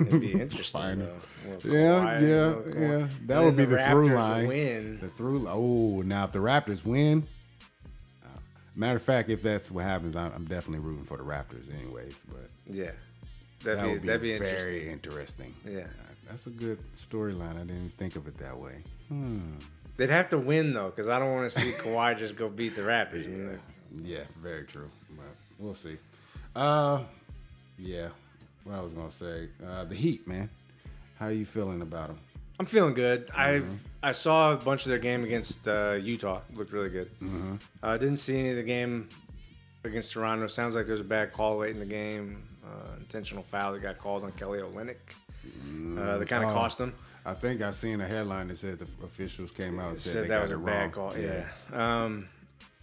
It'd 0.00 0.20
be 0.20 0.32
interesting. 0.40 0.80
Final. 0.80 1.06
though. 1.06 1.68
Little 1.68 1.72
Yeah, 1.72 2.20
yeah, 2.20 2.54
yeah. 2.98 3.08
That 3.26 3.42
would 3.44 3.56
be 3.56 3.64
the, 3.66 3.78
through 3.88 4.10
line. 4.14 4.48
Win. 4.48 4.98
The 5.00 5.08
through. 5.08 5.46
Oh, 5.48 6.02
now 6.02 6.24
if 6.24 6.32
the 6.32 6.40
Raptors 6.40 6.84
win, 6.84 7.26
matter 8.76 8.96
of 8.96 9.02
fact, 9.02 9.28
if 9.30 9.42
that's 9.42 9.70
what 9.70 9.84
happens, 9.84 10.14
I'm, 10.16 10.32
I'm 10.32 10.44
definitely 10.44 10.86
rooting 10.86 11.04
for 11.04 11.16
the 11.16 11.22
Raptors, 11.24 11.72
anyways. 11.80 12.14
But 12.28 12.50
Yeah, 12.74 12.90
that'd 13.64 13.78
that 13.80 13.84
be 13.86 13.90
would 13.92 14.02
be, 14.02 14.06
that'd 14.08 14.22
be 14.22 14.32
interesting. 14.34 14.62
very 14.64 14.88
interesting. 14.88 15.54
Yeah. 15.68 15.80
Uh, 15.80 15.86
that's 16.28 16.46
a 16.46 16.50
good 16.50 16.78
storyline. 16.94 17.56
I 17.56 17.64
didn't 17.64 17.90
think 17.96 18.16
of 18.16 18.26
it 18.26 18.36
that 18.38 18.58
way. 18.58 18.82
Hmm. 19.08 19.38
They'd 19.96 20.10
have 20.10 20.28
to 20.30 20.38
win 20.38 20.74
though, 20.74 20.90
because 20.90 21.08
I 21.08 21.18
don't 21.18 21.32
want 21.32 21.50
to 21.50 21.58
see 21.60 21.70
Kawhi 21.72 22.18
just 22.18 22.36
go 22.36 22.48
beat 22.48 22.76
the 22.76 22.82
Raptors. 22.82 23.50
Like, 23.50 23.60
Yeah, 24.04 24.24
very 24.42 24.64
true. 24.64 24.90
But 25.16 25.24
we'll 25.58 25.74
see. 25.74 25.96
Uh, 26.54 27.02
yeah. 27.78 28.08
What 28.64 28.76
I 28.76 28.82
was 28.82 28.92
gonna 28.92 29.10
say, 29.12 29.48
uh, 29.66 29.84
the 29.84 29.94
Heat, 29.94 30.26
man. 30.26 30.50
How 31.18 31.28
you 31.28 31.46
feeling 31.46 31.80
about 31.82 32.08
them? 32.08 32.18
I'm 32.58 32.66
feeling 32.66 32.94
good. 32.94 33.26
Mm-hmm. 33.28 33.40
I've 33.40 33.80
I 34.02 34.12
saw 34.12 34.52
a 34.52 34.56
bunch 34.56 34.84
of 34.86 34.90
their 34.90 34.98
game 34.98 35.24
against 35.24 35.66
uh, 35.66 35.98
Utah. 36.00 36.40
Looked 36.54 36.72
really 36.72 36.90
good. 36.90 37.10
Mm-hmm. 37.20 37.56
uh, 37.82 37.96
didn't 37.98 38.18
see 38.18 38.38
any 38.38 38.50
of 38.50 38.56
the 38.56 38.62
game 38.62 39.08
against 39.84 40.12
Toronto. 40.12 40.46
Sounds 40.46 40.74
like 40.76 40.86
there 40.86 40.92
was 40.92 41.00
a 41.00 41.04
bad 41.04 41.32
call 41.32 41.58
late 41.58 41.70
in 41.72 41.80
the 41.80 41.86
game. 41.86 42.42
Uh, 42.64 42.96
intentional 43.00 43.42
foul 43.42 43.72
that 43.72 43.80
got 43.82 43.98
called 43.98 44.22
on 44.24 44.32
Kelly 44.32 44.58
Olynyk. 44.60 44.96
Uh, 45.98 46.18
that 46.18 46.28
kind 46.28 46.44
of 46.44 46.50
Oh. 46.50 46.54
cost 46.54 46.78
them. 46.78 46.92
I 47.24 47.34
think 47.34 47.62
I 47.62 47.72
seen 47.72 48.00
a 48.00 48.06
headline 48.06 48.48
that 48.48 48.58
said 48.58 48.78
the 48.78 48.86
officials 49.04 49.50
came 49.50 49.80
out 49.80 49.90
and 49.90 49.98
said, 49.98 50.12
said 50.12 50.24
they 50.24 50.28
that 50.28 50.34
got 50.36 50.42
was 50.42 50.50
it 50.52 50.54
a 50.54 50.58
wrong. 50.58 50.66
bad 50.66 50.92
call. 50.92 51.14
Yeah. 51.18 51.44
Um, 52.04 52.28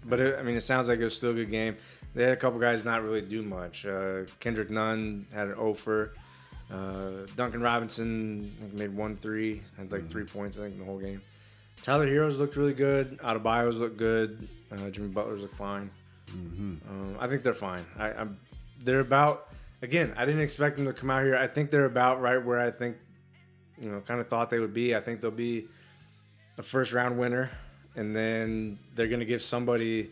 but 0.05 0.19
it, 0.19 0.37
I 0.37 0.43
mean, 0.43 0.55
it 0.57 0.61
sounds 0.61 0.89
like 0.89 0.99
it 0.99 1.03
was 1.05 1.15
still 1.15 1.31
a 1.31 1.35
good 1.35 1.51
game. 1.51 1.77
They 2.15 2.23
had 2.23 2.33
a 2.33 2.37
couple 2.37 2.59
guys 2.59 2.83
not 2.83 3.01
really 3.03 3.21
do 3.21 3.41
much. 3.41 3.85
Uh, 3.85 4.23
Kendrick 4.41 4.69
Nunn 4.69 5.25
had 5.33 5.47
an 5.47 5.53
offer. 5.55 6.13
Uh, 6.73 7.27
Duncan 7.35 7.61
Robinson 7.61 8.51
I 8.57 8.61
think 8.61 8.73
made 8.73 8.95
one 8.95 9.15
three, 9.15 9.61
had 9.77 9.91
like 9.91 10.07
three 10.07 10.23
points 10.23 10.57
I 10.57 10.61
think 10.61 10.73
in 10.73 10.79
the 10.79 10.85
whole 10.85 10.99
game. 10.99 11.21
Tyler 11.83 12.07
Herro's 12.07 12.39
looked 12.39 12.55
really 12.55 12.73
good. 12.73 13.19
Adebayo's 13.19 13.77
looked 13.77 13.97
good. 13.97 14.47
Uh, 14.71 14.89
Jimmy 14.89 15.09
Butler's 15.09 15.41
looked 15.41 15.55
fine. 15.55 15.91
Um, 16.31 17.17
I 17.19 17.27
think 17.27 17.43
they're 17.43 17.53
fine. 17.53 17.85
I, 17.99 18.11
I'm. 18.13 18.37
They're 18.83 19.01
about. 19.01 19.49
Again, 19.81 20.13
I 20.17 20.25
didn't 20.25 20.41
expect 20.41 20.77
them 20.77 20.85
to 20.85 20.93
come 20.93 21.09
out 21.09 21.23
here. 21.23 21.35
I 21.35 21.45
think 21.45 21.69
they're 21.69 21.85
about 21.85 22.21
right 22.21 22.37
where 22.37 22.57
I 22.57 22.71
think, 22.71 22.95
you 23.77 23.91
know, 23.91 23.99
kind 23.99 24.21
of 24.21 24.29
thought 24.29 24.49
they 24.49 24.59
would 24.59 24.73
be. 24.73 24.95
I 24.95 25.01
think 25.01 25.19
they'll 25.19 25.29
be 25.29 25.67
a 26.57 26.63
first 26.63 26.93
round 26.93 27.19
winner, 27.19 27.51
and 27.95 28.15
then 28.15 28.79
they're 28.95 29.07
gonna 29.09 29.25
give 29.25 29.41
somebody. 29.43 30.09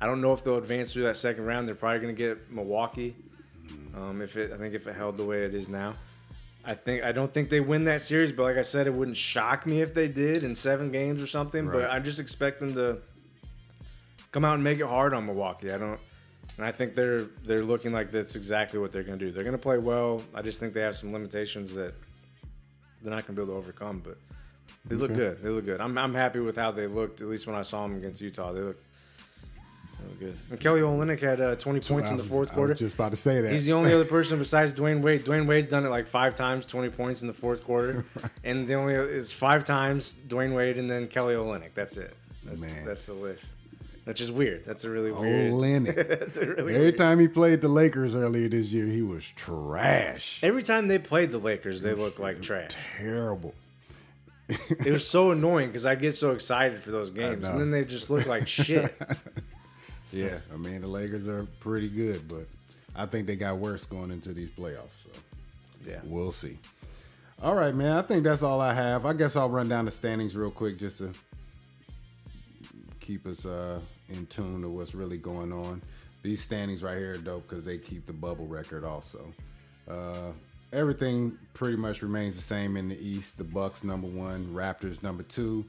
I 0.00 0.06
don't 0.06 0.20
know 0.20 0.34
if 0.34 0.44
they'll 0.44 0.58
advance 0.58 0.92
through 0.92 1.04
that 1.04 1.16
second 1.16 1.46
round. 1.46 1.66
They're 1.66 1.74
probably 1.74 2.00
gonna 2.00 2.12
get 2.12 2.52
Milwaukee. 2.52 3.16
Um, 3.96 4.22
if 4.22 4.36
it, 4.36 4.52
I 4.52 4.56
think 4.56 4.74
if 4.74 4.86
it 4.86 4.94
held 4.94 5.16
the 5.16 5.24
way 5.24 5.44
it 5.44 5.54
is 5.54 5.68
now, 5.68 5.94
I 6.64 6.74
think 6.74 7.04
I 7.04 7.12
don't 7.12 7.32
think 7.32 7.50
they 7.50 7.60
win 7.60 7.84
that 7.84 8.02
series. 8.02 8.32
But 8.32 8.44
like 8.44 8.56
I 8.56 8.62
said, 8.62 8.86
it 8.86 8.94
wouldn't 8.94 9.16
shock 9.16 9.66
me 9.66 9.82
if 9.82 9.94
they 9.94 10.08
did 10.08 10.42
in 10.42 10.54
seven 10.54 10.90
games 10.90 11.22
or 11.22 11.26
something. 11.26 11.66
Right. 11.66 11.82
But 11.82 11.90
I 11.90 11.98
just 12.00 12.18
expect 12.20 12.60
them 12.60 12.74
to 12.74 12.98
come 14.32 14.44
out 14.44 14.54
and 14.54 14.64
make 14.64 14.80
it 14.80 14.86
hard 14.86 15.14
on 15.14 15.26
Milwaukee. 15.26 15.70
I 15.72 15.78
don't. 15.78 16.00
And 16.56 16.64
I 16.64 16.72
think 16.72 16.94
they're 16.94 17.24
they're 17.44 17.62
looking 17.64 17.92
like 17.92 18.10
that's 18.12 18.36
exactly 18.36 18.78
what 18.78 18.92
they're 18.92 19.02
going 19.02 19.18
to 19.18 19.24
do. 19.26 19.32
They're 19.32 19.44
going 19.44 19.56
to 19.56 19.62
play 19.62 19.78
well. 19.78 20.22
I 20.34 20.42
just 20.42 20.60
think 20.60 20.72
they 20.74 20.82
have 20.82 20.96
some 20.96 21.12
limitations 21.12 21.74
that 21.74 21.94
they're 23.02 23.10
not 23.12 23.26
going 23.26 23.34
to 23.36 23.42
be 23.42 23.42
able 23.42 23.54
to 23.54 23.58
overcome. 23.58 24.00
But 24.04 24.18
they 24.86 24.94
look 24.96 25.10
Okay. 25.10 25.18
good. 25.18 25.42
They 25.42 25.48
look 25.50 25.64
good. 25.64 25.80
I'm, 25.80 25.96
I'm 25.98 26.14
happy 26.14 26.40
with 26.40 26.56
how 26.56 26.70
they 26.70 26.86
looked. 26.86 27.20
At 27.20 27.28
least 27.28 27.46
when 27.46 27.56
I 27.56 27.62
saw 27.62 27.82
them 27.82 27.96
against 27.96 28.20
Utah, 28.20 28.52
they 28.52 28.60
look, 28.60 28.76
they 28.76 28.76
look 28.76 28.84
good. 30.18 30.36
And 30.50 30.60
Kelly 30.60 30.80
Olynyk 30.80 31.20
had 31.20 31.40
uh, 31.40 31.56
20 31.56 31.80
points 31.80 32.08
I 32.08 32.10
in 32.12 32.16
the 32.16 32.22
was- 32.22 32.28
fourth 32.28 32.50
I 32.50 32.54
quarter. 32.54 32.72
was 32.72 32.80
just 32.80 32.94
about 32.94 33.10
to 33.12 33.16
say 33.16 33.40
that. 33.40 33.50
He's 33.52 33.66
the 33.66 33.72
only 33.72 33.92
other 33.94 34.04
person 34.04 34.38
besides 34.38 34.72
Dwyane 34.72 35.00
Wade. 35.02 35.24
Dwyane 35.24 35.46
Wade's 35.46 35.68
done 35.68 35.84
it 35.84 35.88
like 35.90 36.06
five 36.08 36.34
times, 36.34 36.66
20 36.66 36.90
points 36.90 37.22
in 37.22 37.28
the 37.28 37.34
fourth 37.34 37.64
quarter. 37.64 38.04
And 38.44 38.68
the 38.68 38.74
only 38.74 38.94
is 38.94 39.32
five 39.32 39.64
times 39.64 40.14
Dwyane 40.28 40.54
Wade 40.54 40.76
and 40.76 40.90
then 40.90 41.08
Kelly 41.08 41.34
Olynyk. 41.34 41.70
That's 41.74 41.96
it. 41.96 42.14
That's, 42.44 42.60
Man. 42.60 42.84
that's 42.84 43.06
the 43.06 43.14
list. 43.14 43.52
That's 44.04 44.18
just 44.18 44.34
weird. 44.34 44.66
That's 44.66 44.84
a 44.84 44.90
really 44.90 45.10
weird. 45.12 45.50
Olynyk. 45.52 45.94
that's 46.20 46.36
a 46.36 46.46
really 46.46 46.74
Every 46.74 46.78
weird. 46.78 46.98
time 46.98 47.18
he 47.20 47.26
played 47.28 47.62
the 47.62 47.68
Lakers 47.68 48.14
earlier 48.14 48.48
this 48.50 48.66
year, 48.66 48.86
he 48.86 49.00
was 49.00 49.24
trash. 49.30 50.40
Every 50.42 50.62
time 50.62 50.88
they 50.88 50.98
played 50.98 51.30
the 51.32 51.38
Lakers, 51.38 51.80
they 51.80 51.94
look 51.94 52.18
like 52.18 52.42
trash. 52.42 52.72
Terrible. 52.98 53.54
It 54.48 54.92
was 54.92 55.08
so 55.08 55.30
annoying 55.30 55.68
because 55.68 55.86
I 55.86 55.94
get 55.94 56.12
so 56.12 56.32
excited 56.32 56.80
for 56.82 56.90
those 56.90 57.08
games, 57.10 57.42
know. 57.44 57.52
and 57.52 57.58
then 57.60 57.70
they 57.70 57.86
just 57.86 58.10
look 58.10 58.26
like 58.26 58.46
shit. 58.46 58.94
Yeah, 60.14 60.38
I 60.52 60.56
mean 60.56 60.80
the 60.80 60.88
Lakers 60.88 61.26
are 61.28 61.46
pretty 61.60 61.88
good, 61.88 62.28
but 62.28 62.46
I 62.96 63.06
think 63.06 63.26
they 63.26 63.36
got 63.36 63.58
worse 63.58 63.84
going 63.84 64.10
into 64.10 64.32
these 64.32 64.50
playoffs. 64.50 65.02
So 65.04 65.10
Yeah. 65.86 66.00
we'll 66.04 66.32
see. 66.32 66.58
All 67.42 67.54
right, 67.54 67.74
man. 67.74 67.96
I 67.96 68.02
think 68.02 68.22
that's 68.24 68.42
all 68.42 68.60
I 68.60 68.72
have. 68.72 69.04
I 69.06 69.12
guess 69.12 69.34
I'll 69.36 69.50
run 69.50 69.68
down 69.68 69.84
the 69.86 69.90
standings 69.90 70.36
real 70.36 70.50
quick 70.52 70.78
just 70.78 70.98
to 70.98 71.12
keep 73.00 73.26
us 73.26 73.44
uh, 73.44 73.80
in 74.08 74.26
tune 74.26 74.62
to 74.62 74.68
what's 74.68 74.94
really 74.94 75.18
going 75.18 75.52
on. 75.52 75.82
These 76.22 76.40
standings 76.40 76.82
right 76.82 76.96
here 76.96 77.14
are 77.14 77.18
dope 77.18 77.48
because 77.48 77.64
they 77.64 77.76
keep 77.76 78.06
the 78.06 78.12
bubble 78.12 78.46
record 78.46 78.84
also. 78.84 79.26
Uh, 79.88 80.30
everything 80.72 81.36
pretty 81.52 81.76
much 81.76 82.00
remains 82.02 82.34
the 82.36 82.40
same 82.42 82.76
in 82.76 82.88
the 82.88 82.96
East. 83.06 83.36
The 83.36 83.44
Bucks 83.44 83.84
number 83.84 84.06
one, 84.06 84.46
Raptors 84.54 85.02
number 85.02 85.22
two. 85.22 85.64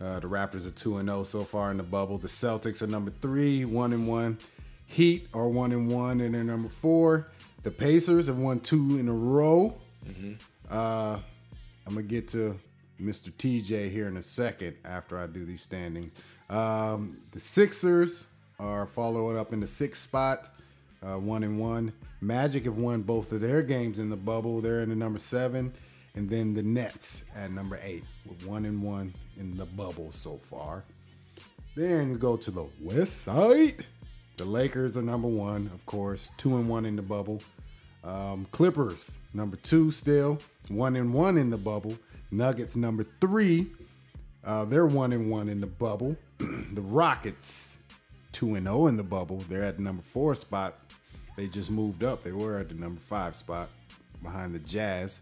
Uh, 0.00 0.18
the 0.18 0.28
Raptors 0.28 0.66
are 0.66 0.70
two 0.70 0.96
and 0.96 1.08
zero 1.08 1.24
so 1.24 1.44
far 1.44 1.70
in 1.70 1.76
the 1.76 1.82
bubble. 1.82 2.16
The 2.18 2.28
Celtics 2.28 2.80
are 2.82 2.86
number 2.86 3.12
three, 3.20 3.64
one 3.64 3.92
and 3.92 4.08
one. 4.08 4.38
Heat 4.86 5.28
are 5.34 5.48
one 5.48 5.72
and 5.72 5.90
one, 5.90 6.20
and 6.20 6.34
they're 6.34 6.42
number 6.42 6.68
four. 6.68 7.28
The 7.62 7.70
Pacers 7.70 8.26
have 8.26 8.38
won 8.38 8.60
two 8.60 8.98
in 8.98 9.08
a 9.08 9.12
row. 9.12 9.76
Uh, 10.70 11.18
I'm 11.86 11.94
gonna 11.94 12.02
get 12.06 12.28
to 12.28 12.58
Mr. 13.00 13.30
TJ 13.32 13.90
here 13.90 14.08
in 14.08 14.16
a 14.16 14.22
second 14.22 14.76
after 14.84 15.18
I 15.18 15.26
do 15.26 15.44
these 15.44 15.62
standings. 15.62 16.12
Um, 16.48 17.18
the 17.32 17.40
Sixers 17.40 18.26
are 18.58 18.86
following 18.86 19.38
up 19.38 19.52
in 19.52 19.60
the 19.60 19.66
sixth 19.66 20.02
spot, 20.02 20.48
uh, 21.02 21.16
one 21.18 21.42
and 21.42 21.58
one. 21.58 21.92
Magic 22.20 22.64
have 22.64 22.76
won 22.76 23.02
both 23.02 23.32
of 23.32 23.40
their 23.40 23.62
games 23.62 23.98
in 23.98 24.10
the 24.10 24.16
bubble. 24.16 24.60
They're 24.60 24.82
in 24.82 24.90
the 24.90 24.96
number 24.96 25.18
seven, 25.18 25.72
and 26.14 26.28
then 26.28 26.54
the 26.54 26.62
Nets 26.62 27.24
at 27.36 27.50
number 27.50 27.78
eight 27.82 28.04
with 28.26 28.44
one 28.44 28.64
and 28.64 28.82
one 28.82 29.14
in 29.36 29.56
the 29.56 29.66
bubble 29.66 30.10
so 30.12 30.38
far. 30.38 30.84
Then 31.74 32.18
go 32.18 32.36
to 32.36 32.50
the 32.50 32.66
West 32.80 33.24
Side. 33.24 33.84
The 34.36 34.44
Lakers 34.44 34.96
are 34.96 35.02
number 35.02 35.28
one, 35.28 35.70
of 35.74 35.84
course, 35.86 36.30
two 36.36 36.56
and 36.56 36.68
one 36.68 36.84
in 36.86 36.96
the 36.96 37.02
bubble. 37.02 37.42
Um, 38.02 38.46
Clippers 38.50 39.18
number 39.34 39.56
two 39.56 39.90
still, 39.90 40.38
one 40.68 40.96
and 40.96 41.12
one 41.12 41.36
in 41.36 41.50
the 41.50 41.58
bubble. 41.58 41.96
Nuggets 42.30 42.76
number 42.76 43.04
three, 43.20 43.70
uh, 44.44 44.64
they're 44.64 44.86
one 44.86 45.12
and 45.12 45.30
one 45.30 45.48
in 45.48 45.60
the 45.60 45.66
bubble. 45.66 46.16
the 46.38 46.80
Rockets 46.80 47.76
two 48.32 48.54
and 48.54 48.66
zero 48.66 48.86
in 48.86 48.96
the 48.96 49.02
bubble. 49.02 49.44
They're 49.48 49.64
at 49.64 49.76
the 49.76 49.82
number 49.82 50.02
four 50.02 50.34
spot. 50.34 50.74
They 51.36 51.46
just 51.46 51.70
moved 51.70 52.04
up. 52.04 52.22
They 52.22 52.32
were 52.32 52.58
at 52.58 52.68
the 52.68 52.74
number 52.74 53.00
five 53.00 53.34
spot 53.34 53.68
behind 54.22 54.54
the 54.54 54.58
Jazz, 54.60 55.20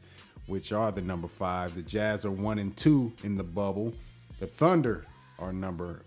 which 0.49 0.73
are 0.73 0.91
the 0.91 1.01
number 1.01 1.29
five. 1.29 1.75
The 1.75 1.83
Jazz 1.83 2.25
are 2.25 2.31
one 2.31 2.59
and 2.59 2.77
two 2.77 3.13
in 3.23 3.37
the 3.37 3.45
bubble. 3.45 3.95
The 4.41 4.47
Thunder 4.47 5.07
are 5.39 5.53
number. 5.53 6.03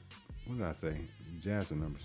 What 0.46 0.58
did 0.58 0.68
I 0.68 0.74
say? 0.74 0.98
Jazz 1.40 1.72
are 1.72 1.76
number 1.76 2.00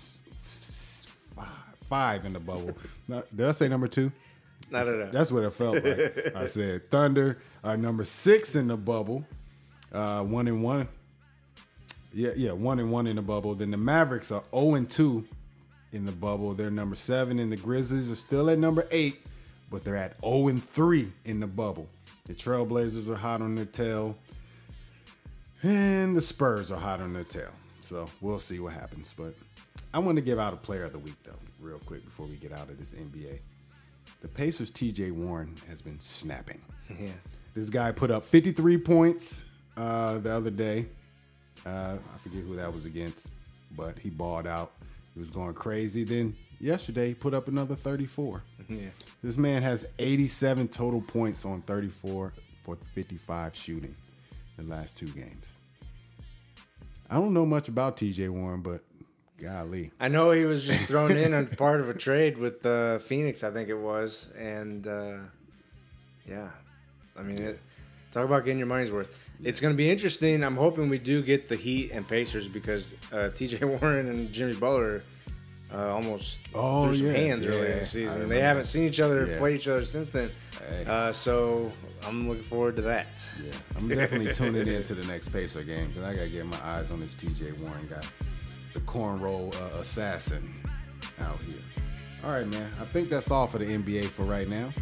five, 1.35 1.47
five 1.89 2.25
in 2.25 2.33
the 2.33 2.39
bubble. 2.39 2.77
No, 3.09 3.23
did 3.35 3.45
I 3.45 3.51
say 3.51 3.67
number 3.67 3.87
two? 3.87 4.11
I 4.73 4.83
don't 4.83 4.99
know. 4.99 5.09
That's 5.11 5.31
what 5.31 5.43
it 5.43 5.53
felt 5.53 5.83
like. 5.83 6.35
I 6.35 6.45
said 6.47 6.89
Thunder 6.91 7.41
are 7.63 7.77
number 7.77 8.03
six 8.03 8.55
in 8.55 8.67
the 8.67 8.75
bubble, 8.75 9.25
uh, 9.93 10.23
one 10.23 10.47
and 10.47 10.61
one. 10.61 10.87
Yeah, 12.13 12.31
yeah, 12.35 12.51
one 12.51 12.79
and 12.79 12.91
one 12.91 13.07
in 13.07 13.15
the 13.15 13.21
bubble. 13.21 13.55
Then 13.55 13.71
the 13.71 13.77
Mavericks 13.77 14.31
are 14.31 14.43
zero 14.53 14.75
and 14.75 14.89
two 14.89 15.25
in 15.93 16.05
the 16.05 16.11
bubble. 16.11 16.53
They're 16.53 16.69
number 16.71 16.95
seven, 16.95 17.39
and 17.39 17.51
the 17.51 17.57
Grizzlies 17.57 18.11
are 18.11 18.15
still 18.15 18.49
at 18.49 18.59
number 18.59 18.85
eight, 18.91 19.25
but 19.71 19.83
they're 19.83 19.95
at 19.95 20.19
0 20.21 20.49
and 20.49 20.63
3 20.63 21.11
in 21.25 21.39
the 21.39 21.47
bubble. 21.47 21.87
The 22.27 22.33
Trailblazers 22.33 23.07
are 23.07 23.15
hot 23.15 23.41
on 23.41 23.55
their 23.55 23.65
tail, 23.65 24.15
and 25.63 26.15
the 26.15 26.21
Spurs 26.21 26.71
are 26.71 26.79
hot 26.79 26.99
on 26.99 27.13
their 27.13 27.23
tail. 27.23 27.51
So 27.81 28.09
we'll 28.19 28.37
see 28.37 28.59
what 28.59 28.73
happens. 28.73 29.15
But 29.17 29.33
I 29.93 29.99
want 29.99 30.17
to 30.17 30.21
give 30.21 30.37
out 30.37 30.53
a 30.53 30.57
player 30.57 30.83
of 30.83 30.91
the 30.91 30.99
week, 30.99 31.15
though, 31.23 31.39
real 31.61 31.79
quick 31.79 32.03
before 32.03 32.25
we 32.25 32.35
get 32.35 32.51
out 32.51 32.69
of 32.69 32.77
this 32.77 32.93
NBA. 32.93 33.39
The 34.21 34.27
Pacers' 34.27 34.71
TJ 34.71 35.13
Warren 35.13 35.55
has 35.69 35.81
been 35.81 35.99
snapping. 36.01 36.59
Yeah. 36.89 37.09
This 37.53 37.69
guy 37.69 37.91
put 37.93 38.11
up 38.11 38.25
53 38.25 38.77
points 38.77 39.43
uh, 39.77 40.17
the 40.17 40.33
other 40.33 40.51
day. 40.51 40.85
Uh, 41.65 41.97
I 42.13 42.17
forget 42.19 42.43
who 42.43 42.55
that 42.57 42.73
was 42.73 42.85
against, 42.85 43.29
but 43.75 43.97
he 43.97 44.09
balled 44.09 44.47
out. 44.47 44.73
He 45.13 45.19
was 45.19 45.29
going 45.29 45.53
crazy. 45.53 46.03
Then 46.03 46.35
yesterday, 46.59 47.13
put 47.13 47.33
up 47.33 47.47
another 47.47 47.75
34. 47.75 48.43
Yeah. 48.69 48.81
This 49.23 49.37
man 49.37 49.61
has 49.63 49.85
87 49.99 50.67
total 50.67 51.01
points 51.01 51.45
on 51.45 51.61
34 51.61 52.33
for 52.61 52.75
55 52.93 53.55
shooting 53.55 53.95
the 54.57 54.63
last 54.63 54.97
two 54.97 55.07
games. 55.07 55.53
I 57.09 57.15
don't 57.15 57.33
know 57.33 57.45
much 57.45 57.69
about 57.69 57.95
TJ 57.95 58.29
Warren, 58.29 58.61
but 58.61 58.81
golly. 59.37 59.91
I 59.99 60.07
know 60.07 60.31
he 60.31 60.43
was 60.45 60.65
just 60.65 60.81
thrown 60.81 61.15
in 61.15 61.33
on 61.33 61.47
part 61.57 61.79
of 61.79 61.89
a 61.89 61.93
trade 61.93 62.37
with 62.37 62.65
uh, 62.65 62.99
Phoenix, 62.99 63.43
I 63.43 63.51
think 63.51 63.69
it 63.69 63.77
was, 63.77 64.27
and 64.37 64.87
uh, 64.87 65.17
yeah, 66.27 66.49
I 67.17 67.21
mean, 67.21 67.39
it, 67.39 67.59
talk 68.11 68.25
about 68.25 68.43
getting 68.43 68.57
your 68.57 68.67
money's 68.67 68.91
worth. 68.91 69.17
It's 69.43 69.61
going 69.61 69.73
to 69.73 69.77
be 69.77 69.89
interesting. 69.89 70.43
I'm 70.43 70.57
hoping 70.57 70.89
we 70.89 70.99
do 70.99 71.21
get 71.21 71.47
the 71.47 71.55
Heat 71.55 71.91
and 71.91 72.07
Pacers 72.07 72.47
because 72.47 72.93
uh, 73.13 73.29
T.J. 73.29 73.63
Warren 73.65 74.09
and 74.09 74.33
Jimmy 74.33 74.55
Butler 74.55 75.03
uh, 75.73 75.93
almost 75.93 76.39
Oh, 76.55 76.93
some 76.93 77.05
yeah, 77.05 77.11
hands 77.13 77.45
earlier 77.45 77.65
in 77.65 77.79
the 77.79 77.85
season. 77.85 78.27
They 78.27 78.39
haven't 78.41 78.65
seen 78.65 78.83
each 78.83 78.99
other 78.99 79.25
Yeah. 79.27 79.37
play 79.37 79.55
each 79.55 79.67
other 79.67 79.85
since 79.85 80.11
then, 80.11 80.31
Hey. 80.69 80.85
uh, 80.87 81.11
so 81.11 81.71
I'm 82.05 82.27
looking 82.27 82.43
forward 82.43 82.75
to 82.77 82.81
that. 82.83 83.07
Yeah, 83.43 83.51
I'm 83.75 83.87
definitely 83.87 84.33
tuning 84.33 84.67
in 84.67 84.83
to 84.83 84.95
the 84.95 85.05
next 85.07 85.29
Pacer 85.29 85.63
game 85.63 85.87
because 85.89 86.03
I 86.03 86.13
got 86.15 86.21
to 86.23 86.29
get 86.29 86.45
my 86.45 86.59
eyes 86.63 86.91
on 86.91 86.99
this 87.01 87.13
TJ 87.15 87.57
Warren 87.59 87.87
guy, 87.89 88.01
the 88.73 88.79
cornrow 88.81 89.53
uh, 89.61 89.79
assassin 89.79 90.53
out 91.19 91.39
here. 91.45 91.55
All 92.23 92.31
right, 92.31 92.47
man. 92.47 92.71
I 92.81 92.85
think 92.85 93.09
that's 93.09 93.29
all 93.31 93.47
for 93.47 93.57
the 93.59 93.65
NBA 93.65 94.05
for 94.05 94.23
right 94.23 94.47
now. 94.47 94.73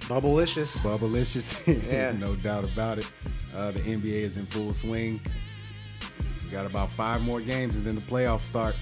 Bubblicious. 0.00 0.76
Bubblicious, 0.78 1.66
Yeah. 1.90 2.12
no 2.12 2.36
doubt 2.36 2.64
about 2.70 2.98
it. 2.98 3.10
Uh, 3.54 3.70
the 3.72 3.80
NBA 3.80 4.22
is 4.22 4.36
in 4.36 4.46
full 4.46 4.72
swing. 4.74 5.20
We 6.44 6.50
got 6.50 6.66
about 6.66 6.90
five 6.90 7.22
more 7.22 7.40
games 7.40 7.76
and 7.76 7.84
then 7.84 7.94
the 7.96 8.00
playoffs 8.02 8.40
start. 8.42 8.76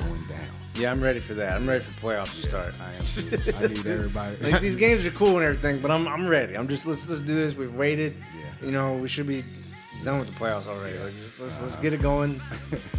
Going 0.00 0.22
down. 0.28 0.38
Yeah, 0.74 0.90
I'm 0.92 1.02
ready 1.02 1.20
for 1.20 1.34
that. 1.34 1.52
I'm 1.54 1.68
ready 1.68 1.84
for 1.84 2.00
playoffs 2.00 2.34
to 2.40 2.46
start. 2.46 2.74
I 2.80 2.92
am 2.94 3.02
too. 3.04 3.52
I 3.58 3.66
need 3.68 3.86
everybody. 3.86 4.36
like 4.50 4.60
these 4.62 4.76
games 4.76 5.04
are 5.04 5.10
cool 5.10 5.36
and 5.36 5.44
everything, 5.44 5.80
but 5.80 5.90
I'm 5.90 6.06
I'm 6.08 6.26
ready. 6.26 6.56
I'm 6.56 6.68
just 6.68 6.86
let's 6.86 7.08
let's 7.08 7.20
do 7.20 7.34
this. 7.34 7.54
We've 7.54 7.74
waited. 7.74 8.14
Yeah. 8.38 8.66
You 8.66 8.72
know, 8.72 8.94
we 8.94 9.08
should 9.08 9.26
be 9.26 9.44
done 10.04 10.18
with 10.20 10.28
the 10.32 10.34
playoffs 10.42 10.66
already. 10.66 10.98
Like 10.98 11.14
just 11.14 11.38
let's 11.38 11.60
let's 11.60 11.76
get 11.76 11.92
it 11.92 12.00
going. 12.00 12.40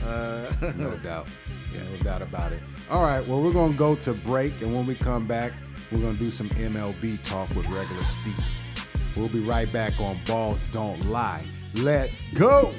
Uh, 0.06 0.52
No 0.78 0.96
doubt. 1.04 1.28
Yeah. 1.74 1.82
No 1.96 2.04
doubt 2.04 2.22
about 2.24 2.52
it. 2.52 2.60
All 2.90 3.04
right, 3.04 3.26
well, 3.28 3.40
we're 3.40 3.54
going 3.54 3.72
to 3.72 3.78
go 3.78 3.94
to 3.96 4.14
break, 4.16 4.62
and 4.64 4.74
when 4.74 4.86
we 4.88 4.96
come 4.96 5.28
back, 5.28 5.54
we're 5.92 6.00
going 6.02 6.14
to 6.14 6.20
do 6.20 6.32
some 6.32 6.50
MLB 6.50 7.22
talk 7.22 7.50
with 7.52 7.68
regular 7.68 8.02
Steve. 8.02 8.36
We'll 9.16 9.30
be 9.30 9.40
right 9.42 9.72
back 9.72 10.00
on 10.02 10.18
Ballz 10.26 10.72
Don't 10.72 11.00
Lie. 11.06 11.46
Let's 11.76 12.24
go. 12.34 12.74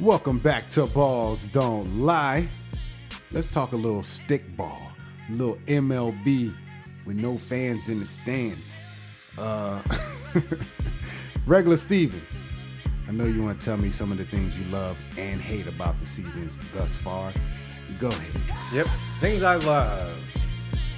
Welcome 0.00 0.38
back 0.38 0.66
to 0.70 0.86
Ballz 0.86 1.52
Don't 1.52 1.98
Lie. 1.98 2.48
Let's 3.32 3.50
talk 3.50 3.72
a 3.72 3.76
little 3.76 4.02
stick 4.02 4.56
ball, 4.56 4.90
a 5.28 5.32
little 5.32 5.56
MLB 5.66 6.56
with 7.04 7.16
no 7.16 7.36
fans 7.36 7.86
in 7.90 8.00
the 8.00 8.06
stands. 8.06 8.76
Uh, 9.36 9.82
regular 11.46 11.76
Steven, 11.76 12.22
I 13.08 13.12
know 13.12 13.26
you 13.26 13.42
want 13.42 13.60
to 13.60 13.64
tell 13.66 13.76
me 13.76 13.90
some 13.90 14.10
of 14.10 14.16
the 14.16 14.24
things 14.24 14.58
you 14.58 14.64
love 14.68 14.96
and 15.18 15.38
hate 15.38 15.66
about 15.66 16.00
the 16.00 16.06
seasons 16.06 16.58
thus 16.72 16.96
far. 16.96 17.34
Go 17.98 18.08
ahead. 18.08 18.56
Yep. 18.72 18.86
Things 19.20 19.42
I 19.42 19.56
love. 19.56 20.16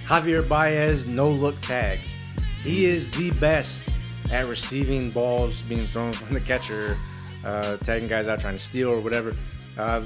Javier 0.06 0.48
Baez 0.48 1.08
no 1.08 1.28
look 1.28 1.60
tags. 1.60 2.16
He 2.62 2.86
is 2.86 3.10
the 3.10 3.32
best 3.32 3.88
at 4.30 4.46
receiving 4.46 5.10
balls 5.10 5.62
being 5.62 5.88
thrown 5.88 6.12
from 6.12 6.34
the 6.34 6.40
catcher, 6.40 6.96
uh, 7.44 7.76
tagging 7.78 8.08
guys 8.08 8.28
out 8.28 8.40
trying 8.40 8.56
to 8.56 8.62
steal 8.62 8.90
or 8.90 9.00
whatever. 9.00 9.36
Uh, 9.76 10.02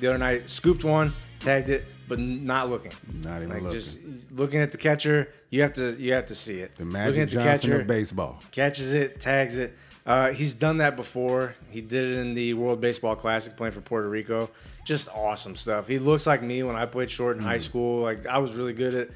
the 0.00 0.08
other 0.08 0.18
night, 0.18 0.48
scooped 0.48 0.84
one, 0.84 1.12
tagged 1.40 1.68
it, 1.70 1.84
but 2.08 2.18
not 2.18 2.70
looking. 2.70 2.92
Not 3.22 3.38
even 3.38 3.48
Like 3.50 3.62
looking. 3.62 3.78
just 3.78 4.00
looking 4.30 4.60
at 4.60 4.72
the 4.72 4.78
catcher, 4.78 5.32
you 5.50 5.62
have 5.62 5.72
to 5.74 5.92
you 6.00 6.12
have 6.12 6.26
to 6.26 6.34
see 6.34 6.60
it. 6.60 6.74
the 6.76 6.84
Looking 6.84 6.92
Magic 6.92 7.28
the 7.30 7.34
Johnson 7.34 7.70
catcher, 7.70 7.80
of 7.82 7.86
baseball. 7.86 8.42
catches 8.52 8.94
it, 8.94 9.20
tags 9.20 9.56
it. 9.56 9.76
Uh, 10.06 10.32
he's 10.32 10.54
done 10.54 10.78
that 10.78 10.96
before. 10.96 11.54
He 11.68 11.80
did 11.82 12.12
it 12.12 12.18
in 12.20 12.34
the 12.34 12.54
World 12.54 12.80
Baseball 12.80 13.14
Classic 13.14 13.54
playing 13.56 13.72
for 13.74 13.80
Puerto 13.82 14.08
Rico. 14.08 14.48
Just 14.84 15.08
awesome 15.14 15.54
stuff. 15.56 15.86
He 15.86 15.98
looks 15.98 16.26
like 16.26 16.42
me 16.42 16.62
when 16.62 16.74
I 16.74 16.86
played 16.86 17.10
short 17.10 17.36
in 17.36 17.42
high 17.42 17.58
Mm. 17.58 17.62
school. 17.62 18.02
Like 18.02 18.26
I 18.26 18.38
was 18.38 18.54
really 18.54 18.72
good 18.72 18.94
at 18.94 19.08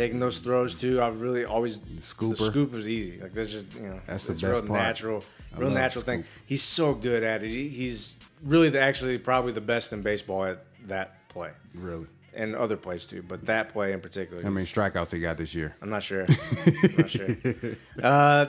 taking 0.00 0.18
those 0.18 0.38
throws 0.38 0.74
too. 0.74 1.02
I've 1.02 1.20
really 1.20 1.44
always 1.44 1.78
the 1.78 2.00
scoop 2.00 2.72
was 2.72 2.88
easy. 2.88 3.20
Like 3.20 3.34
that's 3.34 3.50
just 3.50 3.74
you 3.74 3.82
know 3.82 4.00
That's 4.06 4.24
the 4.24 4.32
it's 4.32 4.40
best 4.40 4.52
real 4.54 4.62
part. 4.62 4.80
natural, 4.80 5.24
real 5.56 5.70
natural 5.70 6.02
thing. 6.04 6.24
He's 6.46 6.62
so 6.62 6.94
good 6.94 7.22
at 7.22 7.42
it. 7.44 7.48
He, 7.50 7.68
he's 7.68 8.16
really 8.42 8.70
the, 8.70 8.80
actually 8.80 9.18
probably 9.18 9.52
the 9.52 9.60
best 9.60 9.92
in 9.92 10.00
baseball 10.00 10.44
at 10.46 10.64
that 10.86 11.28
play 11.28 11.50
Really. 11.74 12.06
and 12.32 12.56
other 12.56 12.76
plays 12.78 13.04
too, 13.04 13.22
but 13.22 13.44
that 13.44 13.68
play 13.68 13.92
in 13.92 14.00
particular. 14.00 14.42
How 14.42 14.48
many 14.48 14.64
strikeouts 14.64 15.12
he 15.12 15.20
got 15.20 15.36
this 15.36 15.54
year? 15.54 15.76
I'm 15.82 15.90
not 15.90 16.02
sure. 16.02 16.24
I'm 16.28 16.96
not 16.96 17.10
sure. 17.10 17.28
Uh, 18.02 18.46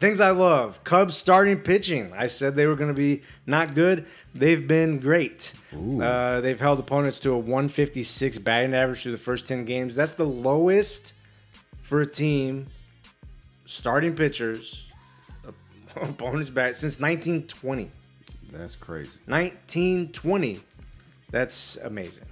things 0.00 0.20
I 0.20 0.30
love: 0.30 0.82
Cubs 0.84 1.16
starting 1.16 1.58
pitching. 1.58 2.12
I 2.16 2.26
said 2.26 2.54
they 2.54 2.66
were 2.66 2.76
going 2.76 2.88
to 2.88 2.94
be 2.94 3.22
not 3.46 3.74
good. 3.74 4.06
They've 4.34 4.66
been 4.66 4.98
great. 5.00 5.52
Uh, 5.72 6.40
they've 6.40 6.58
held 6.58 6.78
opponents 6.78 7.18
to 7.20 7.32
a 7.32 7.38
156 7.38 8.38
batting 8.38 8.74
average 8.74 9.02
through 9.02 9.12
the 9.12 9.18
first 9.18 9.46
10 9.46 9.64
games. 9.64 9.94
That's 9.94 10.12
the 10.12 10.24
lowest 10.24 11.12
for 11.82 12.00
a 12.00 12.06
team 12.06 12.66
starting 13.66 14.14
pitchers 14.14 14.86
opponents 15.96 16.50
bat 16.50 16.76
since 16.76 16.98
1920. 16.98 17.90
That's 18.50 18.76
crazy. 18.76 19.20
1920. 19.26 20.60
That's 21.30 21.76
amazing. 21.84 22.24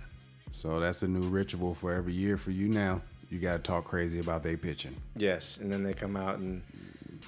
So 0.51 0.81
that's 0.81 1.03
a 1.03 1.09
new 1.09 1.29
ritual 1.29 1.75
for 1.75 1.93
every 1.93 2.15
year 2.15 2.39
for 2.39 2.51
you 2.51 2.69
now. 2.69 3.03
You 3.29 3.39
got 3.39 3.57
to 3.57 3.63
talk 3.63 3.85
crazy 3.85 4.21
about 4.21 4.43
they 4.43 4.57
pitching. 4.57 4.97
Yes, 5.17 5.59
and 5.59 5.71
then 5.71 5.83
they 5.83 5.93
come 5.93 6.17
out 6.17 6.39
and 6.39 6.63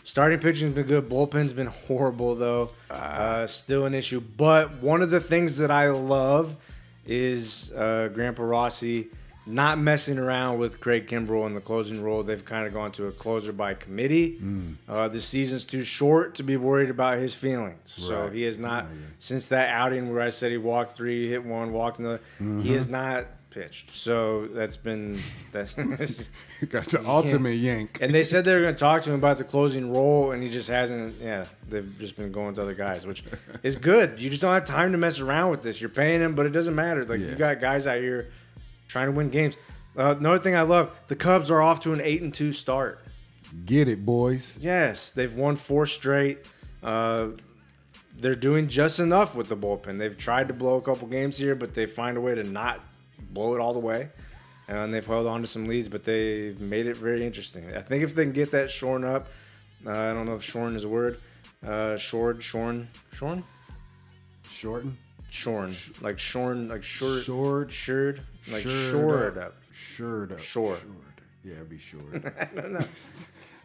starting 0.04 0.38
pitching's 0.38 0.74
been 0.74 0.86
good. 0.86 1.08
Bullpen's 1.08 1.52
been 1.52 1.66
horrible 1.66 2.34
though. 2.34 2.70
Uh, 2.90 3.46
still 3.46 3.86
an 3.86 3.94
issue. 3.94 4.20
But 4.20 4.82
one 4.82 5.02
of 5.02 5.10
the 5.10 5.20
things 5.20 5.58
that 5.58 5.70
I 5.70 5.88
love 5.90 6.56
is 7.06 7.72
uh, 7.74 8.08
Grandpa 8.12 8.42
Rossy 8.42 9.08
not 9.46 9.78
messing 9.78 10.18
around 10.18 10.58
with 10.58 10.78
Craig 10.78 11.06
Kimbrel 11.08 11.46
in 11.46 11.54
the 11.54 11.60
closing 11.62 12.02
role. 12.02 12.22
They've 12.22 12.44
kind 12.44 12.66
of 12.66 12.74
gone 12.74 12.92
to 12.92 13.06
a 13.06 13.12
closer 13.12 13.50
by 13.50 13.72
committee. 13.72 14.38
Uh, 14.86 15.08
the 15.08 15.22
season's 15.22 15.64
too 15.64 15.84
short 15.84 16.34
to 16.34 16.42
be 16.42 16.58
worried 16.58 16.90
about 16.90 17.16
his 17.18 17.34
feelings. 17.34 17.78
So 17.90 18.28
he 18.30 18.42
has 18.42 18.58
not 18.58 18.84
since 19.18 19.46
that 19.46 19.70
outing 19.70 20.12
where 20.12 20.20
I 20.20 20.28
said 20.28 20.50
he 20.50 20.58
walked 20.58 20.96
three, 20.96 21.30
hit 21.30 21.46
one, 21.46 21.72
walked 21.72 21.98
another. 21.98 22.20
He 22.38 22.74
has 22.74 22.88
not 22.90 23.24
pitched. 23.50 23.94
So 23.94 24.46
that's 24.48 24.76
been 24.76 25.18
that's. 25.52 25.74
got 26.68 26.86
the 26.88 27.02
ultimate 27.06 27.56
yank. 27.56 27.98
And 28.00 28.14
they 28.14 28.22
said 28.22 28.44
they 28.44 28.54
were 28.54 28.60
going 28.62 28.74
to 28.74 28.78
talk 28.78 29.02
to 29.02 29.10
him 29.10 29.16
about 29.16 29.38
the 29.38 29.44
closing 29.44 29.92
role, 29.92 30.32
and 30.32 30.42
he 30.42 30.50
just 30.50 30.68
hasn't. 30.68 31.20
Yeah, 31.20 31.46
they've 31.68 31.90
just 31.98 32.16
been 32.16 32.32
going 32.32 32.54
to 32.56 32.62
other 32.62 32.74
guys, 32.74 33.06
which 33.06 33.24
is 33.62 33.76
good. 33.90 34.18
You 34.20 34.30
just 34.30 34.42
don't 34.42 34.52
have 34.54 34.64
time 34.64 34.92
to 34.92 34.98
mess 34.98 35.20
around 35.20 35.50
with 35.50 35.62
this. 35.62 35.80
You're 35.80 35.90
paying 35.90 36.20
him, 36.20 36.34
but 36.34 36.46
it 36.46 36.50
doesn't 36.50 36.74
matter. 36.74 37.04
Like 37.04 37.20
Yeah. 37.20 37.26
you 37.30 37.36
got 37.36 37.60
guys 37.60 37.86
out 37.86 37.98
here 37.98 38.30
trying 38.88 39.06
to 39.06 39.12
win 39.12 39.30
games. 39.30 39.56
Uh, 39.96 40.14
another 40.18 40.38
thing 40.38 40.54
I 40.54 40.62
love: 40.62 40.90
the 41.08 41.16
Cubs 41.16 41.50
are 41.50 41.60
off 41.60 41.80
to 41.80 41.92
an 41.92 42.00
eight 42.00 42.22
and 42.22 42.32
two 42.32 42.52
start. 42.52 43.00
Get 43.64 43.88
it, 43.88 44.04
boys. 44.04 44.58
Yes, 44.60 45.10
they've 45.10 45.34
won 45.34 45.56
four 45.56 45.86
straight. 45.86 46.38
Uh, 46.82 47.28
they're 48.20 48.34
doing 48.34 48.68
just 48.68 48.98
enough 49.00 49.34
with 49.34 49.48
the 49.48 49.56
bullpen. 49.56 49.98
They've 49.98 50.16
tried 50.16 50.48
to 50.48 50.54
blow 50.54 50.76
a 50.76 50.82
couple 50.82 51.06
games 51.08 51.38
here, 51.38 51.54
but 51.54 51.74
they 51.74 51.86
find 51.86 52.16
a 52.16 52.20
way 52.20 52.34
to 52.34 52.42
not 52.42 52.80
blow 53.30 53.54
it 53.54 53.60
all 53.60 53.72
the 53.72 53.78
way. 53.78 54.08
And 54.68 54.92
they've 54.92 55.04
held 55.06 55.26
on 55.26 55.40
to 55.40 55.46
some 55.46 55.66
leads, 55.66 55.88
but 55.88 56.04
they've 56.04 56.60
made 56.60 56.86
it 56.86 56.96
very 56.96 57.24
interesting. 57.24 57.74
I 57.74 57.80
think 57.80 58.02
if 58.04 58.14
they 58.14 58.24
can 58.24 58.32
get 58.32 58.50
that 58.50 58.70
shorn 58.70 59.02
up, 59.04 59.28
uh, 59.86 59.90
I 59.90 60.12
don't 60.12 60.26
know 60.26 60.34
if 60.34 60.42
shorn 60.42 60.76
is 60.76 60.84
a 60.84 60.88
word. 60.88 61.18
Uh, 61.66 61.96
shored, 61.96 62.42
shorn, 62.42 62.88
shorn, 63.14 63.42
Shorten. 64.46 64.96
shorn, 65.30 65.74
like 66.02 66.18
shorn, 66.18 66.68
like 66.68 66.82
short, 66.82 67.22
Shored. 67.22 67.72
shored, 67.72 68.20
like 68.52 68.62
Shored 68.62 68.92
shored 68.92 69.38
up. 69.38 69.54
Shored 69.72 70.32
up. 70.32 70.38
Shore. 70.40 70.76
Shored. 70.76 70.92
Yeah, 71.44 71.54
it'd 71.54 71.68
be 71.70 71.78
short. 71.78 72.04
I 72.40 72.44
don't 72.54 72.72
know. 72.72 72.80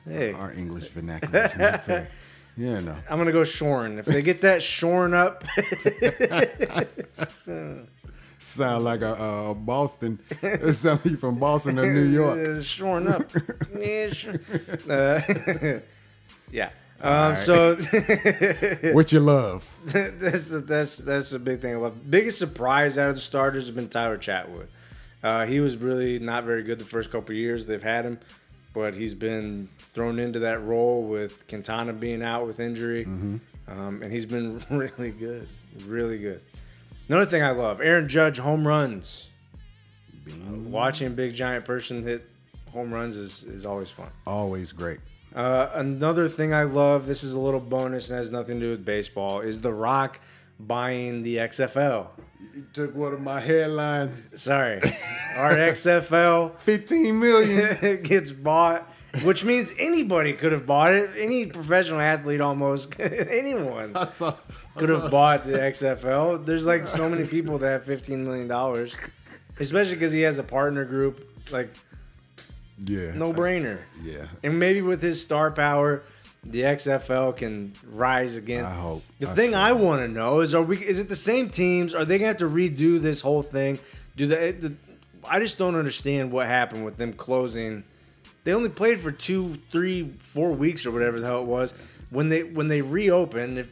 Hey, 0.06 0.34
Our 0.34 0.52
English 0.52 0.88
vernacular 0.90 1.46
is 1.46 1.58
not 1.58 1.84
fair. 1.86 2.10
Yeah, 2.58 2.82
no. 2.82 2.94
I'm 3.10 3.18
gonna 3.18 3.32
go 3.32 3.46
shorn. 3.46 4.00
If 4.00 4.06
they 4.06 4.22
get 4.22 4.42
that 4.42 4.62
shorn 4.62 5.14
up, 5.14 5.46
Sound 8.44 8.84
like 8.84 9.02
a, 9.02 9.14
a 9.50 9.56
Boston. 9.56 10.20
Somebody 10.74 11.16
from 11.16 11.40
Boston 11.40 11.80
or 11.80 11.92
New 11.92 12.04
York. 12.04 12.62
shorn 12.64 13.08
up. 13.08 13.24
yeah, 13.80 14.10
sure. 14.12 14.36
Uh, 14.90 15.80
yeah. 16.52 16.70
Um, 17.02 17.36
So 17.38 17.76
What 18.94 19.12
you 19.12 19.20
love? 19.20 19.68
that's 19.86 20.48
the, 20.48 20.60
that's 20.66 20.98
that's 20.98 21.32
the 21.32 21.40
big 21.40 21.62
thing 21.62 21.74
I 21.74 21.78
love. 21.78 22.10
Biggest 22.10 22.38
surprise 22.38 22.98
out 22.98 23.10
of 23.10 23.16
the 23.16 23.22
starters 23.22 23.66
has 23.66 23.76
been 23.76 23.90
Tyler 23.90 24.18
Chatwood. 24.18 24.68
Uh, 25.24 25.46
he 25.46 25.60
was 25.60 25.78
really 25.78 26.20
not 26.20 26.44
very 26.44 26.64
good 26.64 26.80
the 26.80 26.86
first 26.86 27.10
couple 27.12 27.32
of 27.32 27.38
years 27.38 27.66
they've 27.66 27.82
had 27.82 28.06
him, 28.06 28.20
but 28.74 28.94
he's 28.96 29.14
been 29.14 29.70
thrown 29.94 30.20
into 30.20 30.40
that 30.40 30.62
role 30.64 31.02
with 31.04 31.48
Quintana 31.48 31.94
being 31.94 32.22
out 32.22 32.46
with 32.46 32.60
injury, 32.60 33.06
um, 33.06 33.40
and 34.04 34.12
he's 34.12 34.26
been 34.26 34.62
really 34.70 35.12
good, 35.12 35.48
really 35.86 36.18
good. 36.20 36.42
Another 37.08 37.26
thing 37.26 37.44
I 37.44 37.52
love: 37.52 37.82
Aaron 37.82 38.08
Judge 38.08 38.38
home 38.38 38.68
runs. 38.68 39.28
Watching 40.50 41.16
big 41.16 41.34
giant 41.34 41.66
person 41.66 42.04
hit 42.04 42.30
home 42.72 42.94
runs 42.94 43.16
is, 43.16 43.44
is 43.44 43.66
always 43.66 43.90
fun. 43.90 44.08
Always 44.26 44.72
great. 44.72 45.00
Uh, 45.36 45.70
another 45.74 46.30
thing 46.30 46.54
I 46.54 46.64
love, 46.64 47.08
this 47.08 47.24
is 47.24 47.34
a 47.34 47.40
little 47.40 47.60
bonus 47.60 48.10
and 48.10 48.18
has 48.18 48.32
nothing 48.32 48.60
to 48.60 48.66
do 48.68 48.72
with 48.72 48.86
baseball, 48.86 49.42
is 49.42 49.62
The 49.62 49.74
Rock 49.74 50.20
buying 50.60 51.24
the 51.24 51.38
XFL. 51.38 52.08
You 52.56 52.66
took 52.72 52.96
one 52.96 53.14
of 53.14 53.22
my 53.22 53.40
headlines. 53.40 54.30
Sorry, 54.42 54.80
our 55.38 55.56
XFL 55.56 56.56
15 56.60 57.20
million. 57.20 58.02
gets 58.04 58.32
bought, 58.32 58.93
which 59.22 59.46
means 59.46 59.74
anybody 59.78 60.34
could 60.34 60.52
have 60.52 60.66
bought 60.66 60.94
it. 60.94 61.10
Any 61.18 61.46
professional 61.46 62.00
athlete, 62.02 62.42
almost 62.42 62.96
anyone 63.00 63.96
I 63.96 64.08
saw. 64.08 64.34
could 64.76 64.90
have 64.90 65.12
bought 65.12 65.46
the 65.46 65.54
XFL. 65.60 66.44
There's 66.46 66.66
like 66.66 66.88
so 66.88 67.10
many 67.10 67.26
people 67.28 67.58
that 67.60 67.70
have 67.70 67.84
15 67.86 68.24
million 68.26 68.48
dollars, 68.48 68.96
especially 69.60 69.96
because 69.96 70.12
he 70.14 70.22
has 70.22 70.40
a 70.40 70.44
partner 70.44 70.84
group. 70.86 71.30
Like 71.52 71.70
Yeah. 72.80 73.14
no 73.16 73.32
brainer. 73.34 73.80
Yeah. 74.02 74.26
And 74.44 74.58
maybe 74.60 74.82
with 74.82 75.02
his 75.02 75.22
star 75.22 75.52
power, 75.52 76.02
the 76.44 76.62
XFL 76.64 77.36
can 77.38 77.74
rise 77.92 78.36
again. 78.36 78.66
I 78.66 78.74
hope. 78.74 79.04
The 79.20 79.30
I 79.30 79.34
thing 79.34 79.54
I 79.56 79.74
want 79.74 80.02
to 80.02 80.08
know 80.08 80.40
is: 80.40 80.54
Are 80.54 80.62
we? 80.64 80.78
Is 80.78 81.00
it 81.00 81.08
the 81.08 81.16
same 81.16 81.50
teams? 81.50 81.94
Are 81.94 82.04
they 82.04 82.18
gonna 82.18 82.28
have 82.30 82.38
to 82.38 82.50
redo 82.50 83.00
this 83.02 83.22
whole 83.22 83.44
thing? 83.44 83.80
Do 84.18 84.26
they? 84.28 84.52
The, 84.52 84.74
I 85.30 85.40
just 85.40 85.58
don't 85.58 85.76
understand 85.76 86.32
what 86.32 86.48
happened 86.48 86.84
with 86.84 86.98
them 86.98 87.14
closing. 87.14 87.84
They 88.44 88.54
only 88.54 88.70
played 88.70 89.00
for 89.00 89.12
two, 89.12 89.58
three, 89.72 90.14
four 90.20 90.52
weeks 90.52 90.86
or 90.86 90.92
whatever 90.92 91.20
the 91.20 91.26
hell 91.26 91.42
it 91.42 91.48
was. 91.48 91.74
When 92.10 92.30
they 92.30 92.44
when 92.44 92.68
they 92.68 92.82
reopen, 92.82 93.58
if 93.58 93.70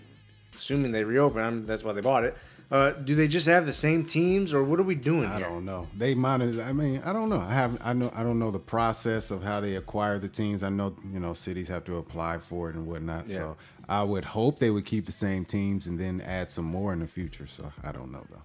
assuming 0.56 0.92
they 0.92 1.04
reopen, 1.04 1.42
I'm, 1.42 1.66
that's 1.66 1.84
why 1.84 1.94
they 1.94 2.02
bought 2.02 2.24
it. 2.24 2.38
Uh, 2.72 2.92
do 2.92 3.16
they 3.16 3.28
just 3.28 3.48
have 3.48 3.66
the 3.66 3.74
same 3.74 4.06
teams, 4.06 4.54
or 4.54 4.64
what 4.64 4.80
are 4.80 4.84
we 4.84 4.96
doing 4.96 5.26
I 5.26 5.38
here? 5.40 5.50
don't 5.50 5.66
know. 5.66 5.90
They 5.98 6.16
monitor. 6.16 6.64
I 6.64 6.72
mean, 6.72 7.02
I 7.04 7.12
don't 7.12 7.30
know. 7.30 7.40
I 7.42 7.52
have. 7.54 7.78
I 7.84 7.92
know. 7.92 8.10
I 8.16 8.24
don't 8.24 8.40
know 8.40 8.50
the 8.50 8.60
process 8.60 9.30
of 9.30 9.44
how 9.44 9.60
they 9.60 9.76
acquire 9.76 10.20
the 10.20 10.30
teams. 10.30 10.64
I 10.64 10.70
know. 10.70 10.96
You 11.12 11.20
know, 11.20 11.34
cities 11.34 11.68
have 11.68 11.84
to 11.86 11.98
apply 11.98 12.38
for 12.38 12.70
it 12.70 12.76
and 12.76 12.88
whatnot. 12.88 13.28
So 13.28 13.58
I 13.90 14.04
would 14.04 14.24
hope 14.24 14.58
they 14.58 14.72
would 14.72 14.86
keep 14.86 15.06
the 15.06 15.12
same 15.12 15.44
teams 15.44 15.88
and 15.88 16.00
then 16.00 16.22
add 16.22 16.50
some 16.50 16.64
more 16.64 16.94
in 16.94 17.00
the 17.02 17.10
future. 17.10 17.46
So 17.46 17.70
I 17.84 17.92
don't 17.92 18.10
know 18.10 18.26
though. 18.32 18.42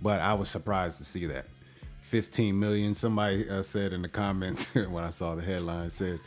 But 0.00 0.20
I 0.20 0.32
was 0.32 0.48
surprised 0.48 0.96
to 0.98 1.04
see 1.04 1.26
that. 1.26 1.44
15 2.10 2.58
million. 2.58 2.94
Somebody 2.94 3.48
uh, 3.48 3.62
said 3.62 3.92
in 3.92 4.02
the 4.02 4.08
comments 4.08 4.74
when 4.74 5.04
I 5.04 5.10
saw 5.10 5.34
the 5.34 5.42
headline 5.42 5.90
said 5.90 6.20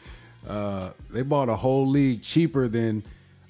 uh, 0.47 0.91
they 1.09 1.21
bought 1.21 1.49
a 1.49 1.55
whole 1.55 1.87
league 1.87 2.21
cheaper 2.21 2.67
than 2.67 3.03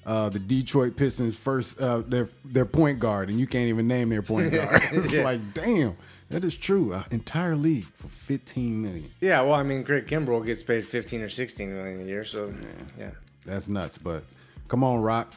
uh, 0.06 0.28
the 0.28 0.38
Detroit 0.38 0.96
Pistons 0.96 1.36
first 1.36 1.78
uh, 1.80 1.98
their 1.98 2.28
their 2.44 2.64
point 2.64 2.98
guard, 2.98 3.28
and 3.28 3.38
you 3.38 3.46
can't 3.46 3.68
even 3.68 3.86
name 3.86 4.08
their 4.08 4.22
point 4.22 4.52
guard. 4.52 4.80
it's 4.92 5.12
Yeah. 5.12 5.22
like, 5.24 5.54
damn, 5.54 5.96
that 6.30 6.42
is 6.44 6.56
true. 6.56 6.92
An 6.94 7.04
entire 7.10 7.54
league 7.54 7.84
for 7.96 8.08
15 8.08 8.80
million. 8.80 9.10
Yeah, 9.20 9.42
well, 9.42 9.54
I 9.54 9.62
mean, 9.62 9.84
Craig 9.84 10.06
Kimbrel 10.06 10.44
gets 10.44 10.62
paid 10.62 10.84
15 10.86 11.20
or 11.22 11.28
16 11.28 11.72
million 11.72 12.00
a 12.00 12.04
year, 12.04 12.24
so 12.24 12.52
yeah. 12.98 13.10
That's 13.44 13.68
nuts. 13.68 13.98
But 13.98 14.24
come 14.68 14.82
on, 14.84 15.00
Rock. 15.00 15.32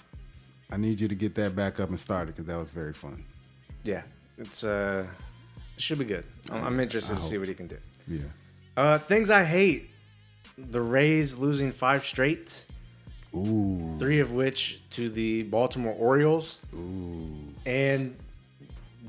I 0.72 0.78
need 0.78 1.00
you 1.02 1.08
to 1.08 1.16
get 1.16 1.36
that 1.36 1.56
back 1.56 1.80
up 1.80 1.90
and 1.90 2.00
started 2.00 2.34
because 2.34 2.46
that 2.46 2.58
was 2.58 2.72
very 2.72 2.94
fun. 2.94 3.24
Yeah, 3.84 4.02
it's 4.40 4.64
uh, 4.64 5.06
should 5.78 6.00
be 6.00 6.06
good. 6.06 6.24
I'm, 6.52 6.66
I'm 6.66 6.80
interested 6.80 7.14
I 7.16 7.20
to 7.20 7.24
see 7.24 7.38
what 7.38 7.48
he 7.48 7.54
can 7.54 7.68
do. 7.68 7.78
Yeah. 8.08 8.20
Uh, 8.76 8.98
things 8.98 9.30
I 9.30 9.44
hate: 9.44 9.90
the 10.58 10.82
Rays 10.82 11.38
losing 11.38 11.72
five 11.72 12.06
straight, 12.06 12.66
Ooh. 13.36 13.96
three 14.00 14.20
of 14.20 14.32
which 14.32 14.82
to 14.92 15.10
the 15.10 15.44
Baltimore 15.44 15.96
Orioles. 15.98 16.60
Ooh. 16.76 17.30
And 17.66 18.16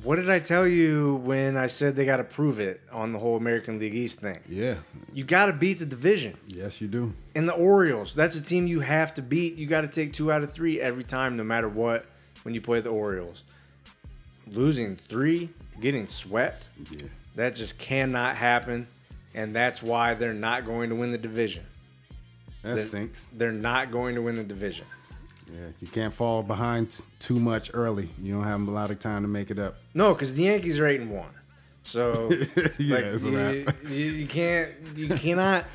what 0.03 0.17
did 0.17 0.29
I 0.29 0.39
tell 0.39 0.67
you 0.67 1.17
when 1.25 1.57
I 1.57 1.67
said 1.67 1.97
they 1.97 2.05
got 2.05 2.19
to 2.19 2.25
prove 2.25 2.61
it 2.61 2.81
on 2.93 3.13
the 3.13 3.19
whole 3.19 3.37
American 3.37 3.79
League 3.79 3.95
East 3.95 4.21
thing? 4.21 4.37
Yeah. 4.49 4.77
You 5.13 5.25
got 5.25 5.47
to 5.47 5.53
beat 5.53 5.79
the 5.79 5.87
division. 5.87 6.37
Yes, 6.47 6.81
you 6.81 6.89
do. 6.89 7.15
And 7.35 7.49
the 7.49 7.55
Orioles, 7.55 8.15
that's 8.15 8.37
a 8.37 8.43
team 8.43 8.67
you 8.67 8.81
have 8.81 9.15
to 9.15 9.23
beat. 9.23 9.57
You 9.57 9.67
got 9.67 9.81
to 9.81 9.89
take 9.89 10.13
two 10.13 10.31
out 10.31 10.43
of 10.43 10.53
three 10.53 10.81
every 10.81 11.05
time, 11.05 11.37
no 11.37 11.45
matter 11.45 11.69
what, 11.69 12.05
when 12.43 12.55
you 12.55 12.61
play 12.61 12.81
the 12.81 12.91
Orioles. 12.91 13.45
Losing 14.47 14.97
three, 14.97 15.49
getting 15.81 16.07
swept, 16.07 16.69
Yeah. 16.91 17.09
That 17.35 17.55
just 17.55 17.79
cannot 17.79 18.37
happen. 18.37 18.87
And 19.35 19.55
that's 19.55 19.83
why 19.83 20.15
they're 20.15 20.33
not 20.33 20.65
going 20.65 20.91
to 20.91 20.97
win 20.97 21.11
the 21.13 21.19
division. 21.19 21.65
That 22.63 22.77
The- 22.77 22.83
stinks. 22.85 23.27
They're 23.33 23.53
not 23.53 23.91
going 23.91 24.15
to 24.15 24.23
win 24.23 24.37
the 24.37 24.45
division. 24.45 24.87
Yeah. 25.53 25.69
You 25.81 25.89
can't 25.89 26.13
fall 26.15 26.43
behind 26.43 26.91
t- 26.91 27.05
too 27.19 27.39
much 27.39 27.71
early. 27.75 28.09
You 28.23 28.33
don't 28.35 28.45
have 28.45 28.61
a 28.67 28.71
lot 28.71 28.91
of 28.91 28.99
time 28.99 29.23
to 29.23 29.29
make 29.29 29.51
it 29.51 29.59
up. 29.59 29.77
No, 29.93 30.15
because 30.15 30.35
the 30.35 30.45
Yankees 30.45 30.79
are 30.79 30.87
eight 30.87 31.01
and 31.01 31.11
one. 31.11 31.29
So 31.83 32.31
yeah, 32.79 32.97
like, 32.97 33.23
you, 33.23 33.67
you, 33.89 34.05
you 34.13 34.27
can't 34.27 34.71
you 34.97 35.09
cannot 35.11 35.67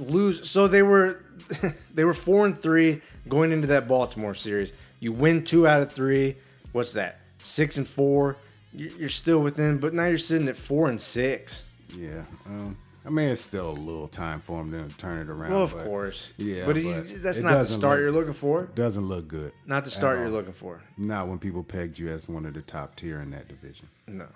lose. 0.00 0.50
So 0.50 0.66
they 0.66 0.82
were 0.82 1.22
they 1.94 2.04
were 2.04 2.14
four 2.14 2.44
and 2.44 2.60
three 2.60 3.00
going 3.28 3.52
into 3.52 3.68
that 3.68 3.86
Baltimore 3.86 4.34
series. 4.34 4.72
You 4.98 5.12
win 5.12 5.44
two 5.44 5.66
out 5.68 5.80
of 5.80 5.92
three. 5.92 6.36
What's 6.72 6.92
that? 6.94 7.20
Six 7.40 7.76
and 7.78 7.86
four. 7.86 8.36
You- 8.72 8.92
You're 8.98 9.08
still 9.08 9.40
within, 9.42 9.78
but 9.78 9.94
now 9.94 10.06
you're 10.06 10.18
sitting 10.18 10.48
at 10.48 10.56
four 10.56 10.88
and 10.88 11.00
six. 11.00 11.62
Yeah. 11.96 12.24
Um, 12.46 12.76
I 13.06 13.10
mean, 13.10 13.28
it's 13.30 13.40
still 13.40 13.70
a 13.70 13.72
little 13.72 14.08
time 14.08 14.40
for 14.40 14.60
him 14.60 14.70
to 14.72 14.94
turn 14.98 15.20
it 15.26 15.30
around. 15.30 15.52
Well, 15.52 15.62
of 15.62 15.74
course. 15.74 16.32
yeah, 16.36 16.66
but, 16.66 16.76
that's 17.22 17.40
not 17.40 17.58
the 17.60 17.64
start 17.64 17.94
look- 17.96 18.00
you're 18.02 18.12
looking 18.12 18.34
for. 18.34 18.64
Doesn't 18.74 19.04
look 19.06 19.26
good. 19.28 19.52
Not 19.66 19.84
the 19.84 19.90
start 19.90 20.18
you're 20.18 20.28
looking 20.28 20.52
for. 20.52 20.82
Not 20.98 21.28
when 21.28 21.38
people 21.38 21.64
pegged 21.64 21.98
you 21.98 22.08
as 22.08 22.28
one 22.28 22.44
of 22.44 22.52
the 22.54 22.60
top 22.62 22.96
tier 22.96 23.20
in 23.20 23.30
that 23.30 23.48
division. 23.48 23.88
No. 24.06 24.26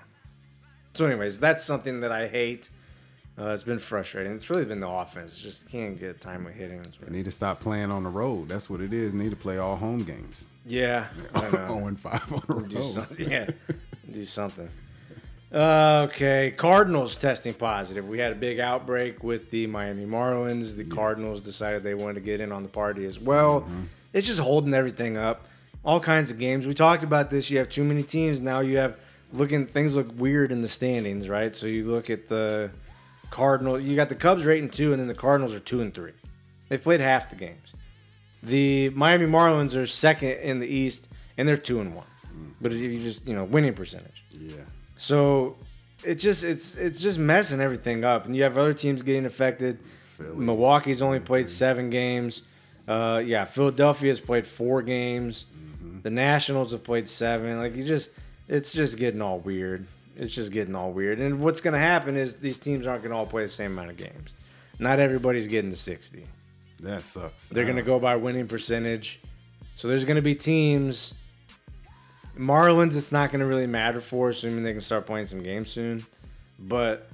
So, 0.94 1.04
anyways, 1.06 1.38
that's 1.38 1.64
something 1.64 2.00
that 2.00 2.12
I 2.12 2.28
hate. 2.28 2.70
Uh, 3.38 3.46
it's 3.48 3.62
been 3.62 3.78
frustrating. 3.78 4.32
It's 4.34 4.48
really 4.50 4.64
been 4.66 4.80
the 4.80 4.88
offense. 4.88 5.40
Just 5.40 5.70
can't 5.70 5.98
get 5.98 6.20
time 6.20 6.44
with 6.44 6.54
hitting. 6.54 6.82
They 7.00 7.10
need 7.16 7.24
to 7.24 7.30
stop 7.30 7.60
playing 7.60 7.90
on 7.90 8.04
the 8.04 8.10
road. 8.10 8.48
That's 8.48 8.68
what 8.70 8.80
it 8.82 8.92
is. 8.92 9.12
Need 9.14 9.30
to 9.30 9.36
play 9.36 9.56
all 9.58 9.76
home 9.76 10.04
games. 10.04 10.44
Yeah. 10.66 11.06
I 11.34 11.50
0 11.50 11.86
and 11.88 11.98
5 11.98 12.32
on 12.32 12.40
the 12.46 12.54
road. 12.54 13.18
Yeah, 13.18 13.46
do 14.12 14.24
something. 14.24 14.68
Uh, 15.52 16.06
okay, 16.08 16.54
Cardinals 16.56 17.16
testing 17.16 17.52
positive. 17.52 18.08
We 18.08 18.18
had 18.18 18.32
a 18.32 18.36
big 18.36 18.58
outbreak 18.58 19.22
with 19.22 19.50
the 19.50 19.66
Miami 19.66 20.06
Marlins. 20.06 20.76
The 20.76 20.84
Cardinals 20.84 21.40
decided 21.42 21.82
they 21.82 21.94
wanted 21.94 22.14
to 22.14 22.20
get 22.20 22.40
in 22.40 22.52
on 22.52 22.62
the 22.62 22.70
party 22.70 23.04
as 23.04 23.20
well. 23.20 23.66
It's 24.14 24.26
just 24.26 24.40
holding 24.40 24.72
everything 24.72 25.16
up. 25.16 25.46
All 25.84 26.00
kinds 26.00 26.30
of 26.30 26.38
games. 26.38 26.66
We 26.66 26.74
talked 26.74 27.02
about 27.02 27.28
this. 27.28 27.50
You 27.50 27.58
have 27.58 27.68
too 27.68 27.84
many 27.84 28.02
teams 28.02 28.40
now. 28.40 28.60
You 28.60 28.78
have 28.78 28.96
looking 29.32 29.66
things 29.66 29.94
look 29.94 30.08
weird 30.18 30.52
in 30.52 30.62
the 30.62 30.68
standings, 30.68 31.28
right? 31.28 31.54
So 31.54 31.66
you 31.66 31.84
look 31.90 32.08
at 32.08 32.28
the 32.28 32.70
Cardinals. 33.30 33.82
You 33.82 33.96
got 33.96 34.08
the 34.08 34.14
Cubs 34.14 34.46
and 34.46 34.72
two, 34.72 34.92
and 34.92 35.00
then 35.00 35.08
the 35.08 35.14
Cardinals 35.14 35.54
are 35.54 35.60
two 35.60 35.82
and 35.82 35.92
three. 35.92 36.12
They've 36.68 36.82
played 36.82 37.00
half 37.00 37.28
the 37.28 37.36
games. 37.36 37.74
The 38.42 38.90
Miami 38.90 39.26
Marlins 39.26 39.76
are 39.76 39.86
second 39.86 40.38
in 40.38 40.60
the 40.60 40.66
East, 40.66 41.08
and 41.36 41.46
they're 41.46 41.56
two 41.56 41.80
and 41.80 41.94
one. 41.94 42.06
But 42.62 42.72
if 42.72 42.78
you 42.78 43.00
just 43.00 43.26
you 43.26 43.34
know 43.34 43.44
winning 43.44 43.74
percentage, 43.74 44.24
Yeah. 44.30 44.54
so 44.96 45.56
it 46.04 46.14
just 46.16 46.44
it's 46.44 46.76
it's 46.76 47.00
just 47.02 47.18
messing 47.18 47.60
everything 47.60 48.04
up, 48.04 48.24
and 48.26 48.34
you 48.36 48.42
have 48.44 48.56
other 48.56 48.74
teams 48.74 49.02
getting 49.02 49.26
affected. 49.26 49.78
Phillies. 50.16 50.36
Milwaukee's 50.36 51.02
only 51.02 51.20
played 51.20 51.48
seven 51.48 51.90
games. 51.90 52.42
Uh, 52.86 53.22
yeah, 53.24 53.44
Philadelphia's 53.44 54.20
played 54.20 54.46
four 54.46 54.82
games. 54.82 55.46
The 56.02 56.10
Nationals 56.10 56.72
have 56.72 56.82
played 56.84 57.08
seven. 57.08 57.58
Like 57.58 57.74
you 57.76 57.84
just, 57.84 58.10
it's 58.48 58.72
just 58.72 58.98
getting 58.98 59.22
all 59.22 59.38
weird. 59.38 59.86
It's 60.16 60.34
just 60.34 60.52
getting 60.52 60.74
all 60.74 60.92
weird. 60.92 61.18
And 61.20 61.40
what's 61.40 61.60
going 61.60 61.72
to 61.74 61.78
happen 61.80 62.16
is 62.16 62.36
these 62.36 62.58
teams 62.58 62.86
aren't 62.86 63.02
going 63.02 63.12
to 63.12 63.16
all 63.16 63.26
play 63.26 63.42
the 63.44 63.48
same 63.48 63.72
amount 63.72 63.90
of 63.90 63.96
games. 63.96 64.30
Not 64.78 64.98
everybody's 64.98 65.46
getting 65.46 65.70
the 65.70 65.76
60. 65.76 66.26
That 66.80 67.04
sucks. 67.04 67.48
They're 67.48 67.64
going 67.64 67.76
to 67.76 67.82
go 67.82 67.98
by 68.00 68.16
winning 68.16 68.48
percentage. 68.48 69.20
So 69.76 69.86
there's 69.88 70.04
going 70.04 70.16
to 70.16 70.22
be 70.22 70.34
teams. 70.34 71.14
Marlins, 72.36 72.96
it's 72.96 73.12
not 73.12 73.30
going 73.30 73.40
to 73.40 73.46
really 73.46 73.66
matter 73.66 74.00
for, 74.00 74.30
assuming 74.30 74.64
they 74.64 74.72
can 74.72 74.80
start 74.80 75.06
playing 75.06 75.26
some 75.26 75.42
games 75.42 75.70
soon. 75.70 76.04
But 76.58 77.08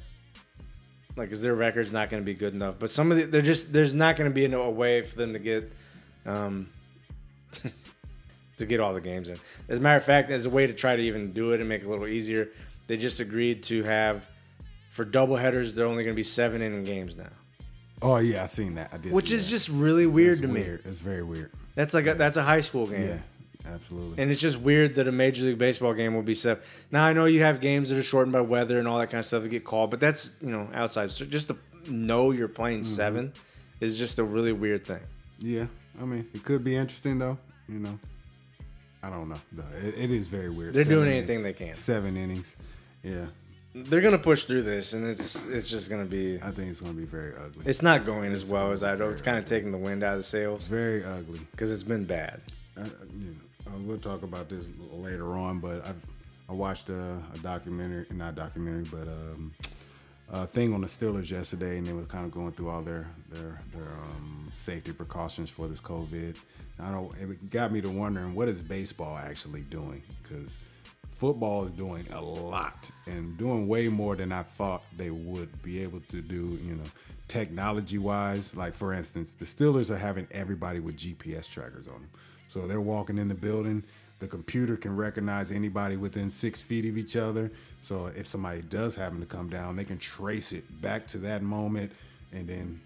like, 1.16 1.32
is 1.32 1.42
their 1.42 1.54
record's 1.54 1.92
not 1.92 2.10
going 2.10 2.22
to 2.22 2.24
be 2.24 2.34
good 2.34 2.54
enough? 2.54 2.76
But 2.78 2.90
some 2.90 3.10
of 3.10 3.18
the, 3.18 3.24
they're 3.24 3.42
just 3.42 3.72
there's 3.72 3.94
not 3.94 4.16
going 4.16 4.30
to 4.30 4.34
be 4.34 4.44
a 4.52 4.70
way 4.70 5.02
for 5.02 5.16
them 5.16 5.32
to 5.32 5.38
get, 5.38 5.72
um, 6.26 6.68
to 8.56 8.66
get 8.66 8.80
all 8.80 8.94
the 8.94 9.00
games 9.00 9.28
in. 9.28 9.38
As 9.68 9.78
a 9.78 9.80
matter 9.80 9.98
of 9.98 10.04
fact, 10.04 10.30
as 10.30 10.46
a 10.46 10.50
way 10.50 10.66
to 10.66 10.72
try 10.72 10.96
to 10.96 11.02
even 11.02 11.32
do 11.32 11.52
it 11.52 11.60
and 11.60 11.68
make 11.68 11.82
it 11.82 11.86
a 11.86 11.90
little 11.90 12.06
easier, 12.06 12.48
they 12.86 12.96
just 12.96 13.20
agreed 13.20 13.62
to 13.64 13.82
have 13.84 14.28
for 14.90 15.04
double 15.04 15.36
headers. 15.36 15.74
They're 15.74 15.86
only 15.86 16.04
going 16.04 16.14
to 16.14 16.18
be 16.18 16.22
seven 16.22 16.62
inning 16.62 16.84
games 16.84 17.16
now. 17.16 17.30
Oh 18.00 18.18
yeah, 18.18 18.44
I 18.44 18.46
seen 18.46 18.76
that. 18.76 18.94
I 18.94 18.98
did. 18.98 19.12
Which 19.12 19.32
is 19.32 19.44
that. 19.44 19.50
just 19.50 19.68
really 19.68 20.06
weird 20.06 20.38
That's 20.38 20.40
to 20.42 20.48
weird. 20.48 20.84
me. 20.84 20.90
It's 20.90 21.00
very 21.00 21.24
weird. 21.24 21.50
That's 21.74 21.94
like 21.94 22.06
a, 22.06 22.14
that's 22.14 22.36
a 22.36 22.42
high 22.42 22.60
school 22.60 22.86
game. 22.86 23.02
Yeah, 23.02 23.20
absolutely. 23.74 24.22
And 24.22 24.30
it's 24.30 24.40
just 24.40 24.58
weird 24.60 24.94
that 24.96 25.06
a 25.08 25.12
Major 25.12 25.44
League 25.44 25.58
Baseball 25.58 25.94
game 25.94 26.14
will 26.14 26.22
be 26.22 26.34
set. 26.34 26.60
Now 26.90 27.04
I 27.04 27.12
know 27.12 27.24
you 27.26 27.42
have 27.42 27.60
games 27.60 27.90
that 27.90 27.98
are 27.98 28.02
shortened 28.02 28.32
by 28.32 28.40
weather 28.40 28.78
and 28.78 28.86
all 28.88 28.98
that 28.98 29.08
kind 29.10 29.18
of 29.20 29.24
stuff 29.26 29.42
that 29.42 29.48
get 29.48 29.64
called, 29.64 29.90
but 29.90 30.00
that's 30.00 30.32
you 30.40 30.50
know 30.50 30.68
outside. 30.74 31.10
So 31.10 31.24
just 31.24 31.48
to 31.48 31.56
know 31.90 32.30
you're 32.30 32.48
playing 32.48 32.80
Mm-hmm. 32.80 32.94
7 32.94 33.32
is 33.80 33.96
just 33.98 34.18
a 34.18 34.24
really 34.24 34.52
weird 34.52 34.84
thing. 34.86 35.00
yeah, 35.38 35.66
I 36.00 36.04
mean, 36.04 36.28
it 36.34 36.42
could 36.44 36.64
be 36.64 36.74
interesting 36.76 37.18
though. 37.18 37.38
You 37.68 37.78
know, 37.80 37.98
I 39.02 39.10
don't 39.10 39.28
know. 39.28 39.40
It, 39.84 39.98
it 40.04 40.10
is 40.10 40.26
very 40.28 40.50
weird. 40.50 40.74
They're 40.74 40.84
doing 40.84 41.08
anything 41.10 41.36
in- 41.38 41.42
they 41.44 41.52
can. 41.52 41.74
Seven 41.74 42.16
innings. 42.16 42.56
Yeah, 43.04 43.26
They're 43.74 44.00
gonna 44.00 44.18
push 44.18 44.44
through 44.44 44.62
this, 44.62 44.92
and 44.94 45.06
it's 45.06 45.48
it's 45.48 45.68
just 45.68 45.88
gonna 45.88 46.04
be. 46.04 46.36
I 46.42 46.50
think 46.50 46.70
it's 46.70 46.80
gonna 46.80 46.94
be 46.94 47.04
very 47.04 47.32
ugly. 47.36 47.62
It's 47.66 47.82
not 47.82 48.04
going 48.04 48.32
as 48.32 48.44
well 48.46 48.72
as 48.72 48.82
I 48.82 48.96
hope. 48.96 49.12
It's 49.12 49.22
kind 49.22 49.38
of 49.38 49.46
taking 49.46 49.70
the 49.70 49.78
wind 49.78 50.02
out 50.02 50.14
of 50.14 50.20
the 50.20 50.24
sails 50.24 50.66
very 50.66 51.04
ugly. 51.04 51.40
because 51.52 51.70
it's 51.70 51.84
been 51.84 52.04
bad. 52.04 52.40
I- 52.76 52.82
you 52.82 53.26
know, 53.26 53.34
uh, 53.68 53.78
we'll 53.80 53.98
talk 53.98 54.22
about 54.22 54.48
this 54.48 54.70
later 54.92 55.36
on, 55.36 55.58
but 55.58 55.84
I 55.84 55.92
I 56.48 56.52
watched 56.54 56.88
a, 56.88 57.22
a 57.34 57.38
documentary, 57.42 58.06
not 58.10 58.34
documentary, 58.34 58.86
but 58.90 59.06
um, 59.06 59.52
a 60.30 60.46
thing 60.46 60.72
on 60.72 60.80
the 60.80 60.86
Steelers 60.86 61.30
yesterday, 61.30 61.76
and 61.76 61.86
they 61.86 61.92
were 61.92 62.04
kind 62.04 62.24
of 62.24 62.30
going 62.30 62.52
through 62.52 62.70
all 62.70 62.82
their 62.82 63.06
their 63.28 63.60
their 63.74 63.88
um, 63.88 64.50
safety 64.54 64.92
precautions 64.92 65.50
for 65.50 65.68
this 65.68 65.80
COVID. 65.80 66.36
I 66.80 66.92
don't. 66.92 67.14
It 67.18 67.50
got 67.50 67.72
me 67.72 67.80
to 67.82 67.90
wondering 67.90 68.34
what 68.34 68.48
is 68.48 68.62
baseball 68.62 69.18
actually 69.18 69.62
doing 69.62 70.02
because 70.22 70.58
football 71.12 71.64
is 71.64 71.72
doing 71.72 72.06
a 72.12 72.22
lot 72.22 72.90
and 73.06 73.36
doing 73.36 73.66
way 73.66 73.88
more 73.88 74.16
than 74.16 74.32
I 74.32 74.42
thought 74.42 74.84
they 74.96 75.10
would 75.10 75.62
be 75.62 75.82
able 75.82 76.00
to 76.00 76.22
do. 76.22 76.58
You 76.62 76.76
know, 76.76 76.84
technology 77.26 77.98
wise, 77.98 78.56
like 78.56 78.72
for 78.72 78.94
instance, 78.94 79.34
the 79.34 79.44
Steelers 79.44 79.90
are 79.90 79.98
having 79.98 80.26
everybody 80.30 80.80
with 80.80 80.96
GPS 80.96 81.50
trackers 81.50 81.86
on 81.88 81.94
them, 81.94 82.10
so 82.49 82.66
they're 82.66 82.80
walking 82.80 83.18
in 83.18 83.28
the 83.28 83.34
building. 83.34 83.82
The 84.18 84.26
computer 84.26 84.76
can 84.76 84.96
recognize 84.96 85.53
anybody 85.53 85.96
within 85.96 86.28
six 86.28 86.61
feet 86.61 86.84
of 86.86 86.99
each 86.99 87.14
other. 87.14 87.53
So 87.80 88.07
if 88.07 88.26
somebody 88.26 88.62
does 88.62 88.96
happen 88.96 89.20
to 89.20 89.26
come 89.26 89.49
down, 89.49 89.76
they 89.76 89.84
can 89.84 89.99
trace 89.99 90.53
it 90.53 90.64
back 90.82 91.07
to 91.09 91.18
that 91.18 91.42
moment, 91.42 91.92
and 92.32 92.49
then 92.49 92.80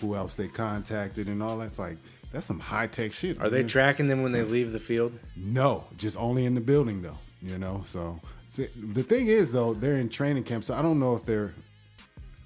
who 0.00 0.14
else 0.14 0.36
they 0.36 0.46
contacted 0.46 1.26
and 1.26 1.42
all 1.42 1.58
that's 1.58 1.78
like 1.78 1.96
that's 2.32 2.46
some 2.46 2.60
high 2.60 2.86
tech 2.86 3.12
shit. 3.12 3.40
Are 3.40 3.48
they 3.48 3.64
tracking 3.64 4.08
them 4.08 4.22
when 4.22 4.32
they 4.32 4.42
leave 4.42 4.72
the 4.72 4.78
field? 4.78 5.18
No, 5.36 5.84
just 5.96 6.18
only 6.18 6.44
in 6.44 6.54
the 6.54 6.60
building 6.60 7.02
though. 7.02 7.18
You 7.42 7.58
know, 7.58 7.82
so 7.84 8.20
see, 8.48 8.68
the 8.92 9.02
thing 9.02 9.28
is 9.28 9.50
though, 9.50 9.74
they're 9.74 9.96
in 9.96 10.08
training 10.08 10.44
camp, 10.44 10.64
so 10.64 10.74
I 10.74 10.82
don't 10.82 11.00
know 11.00 11.14
if 11.16 11.24
they're 11.24 11.54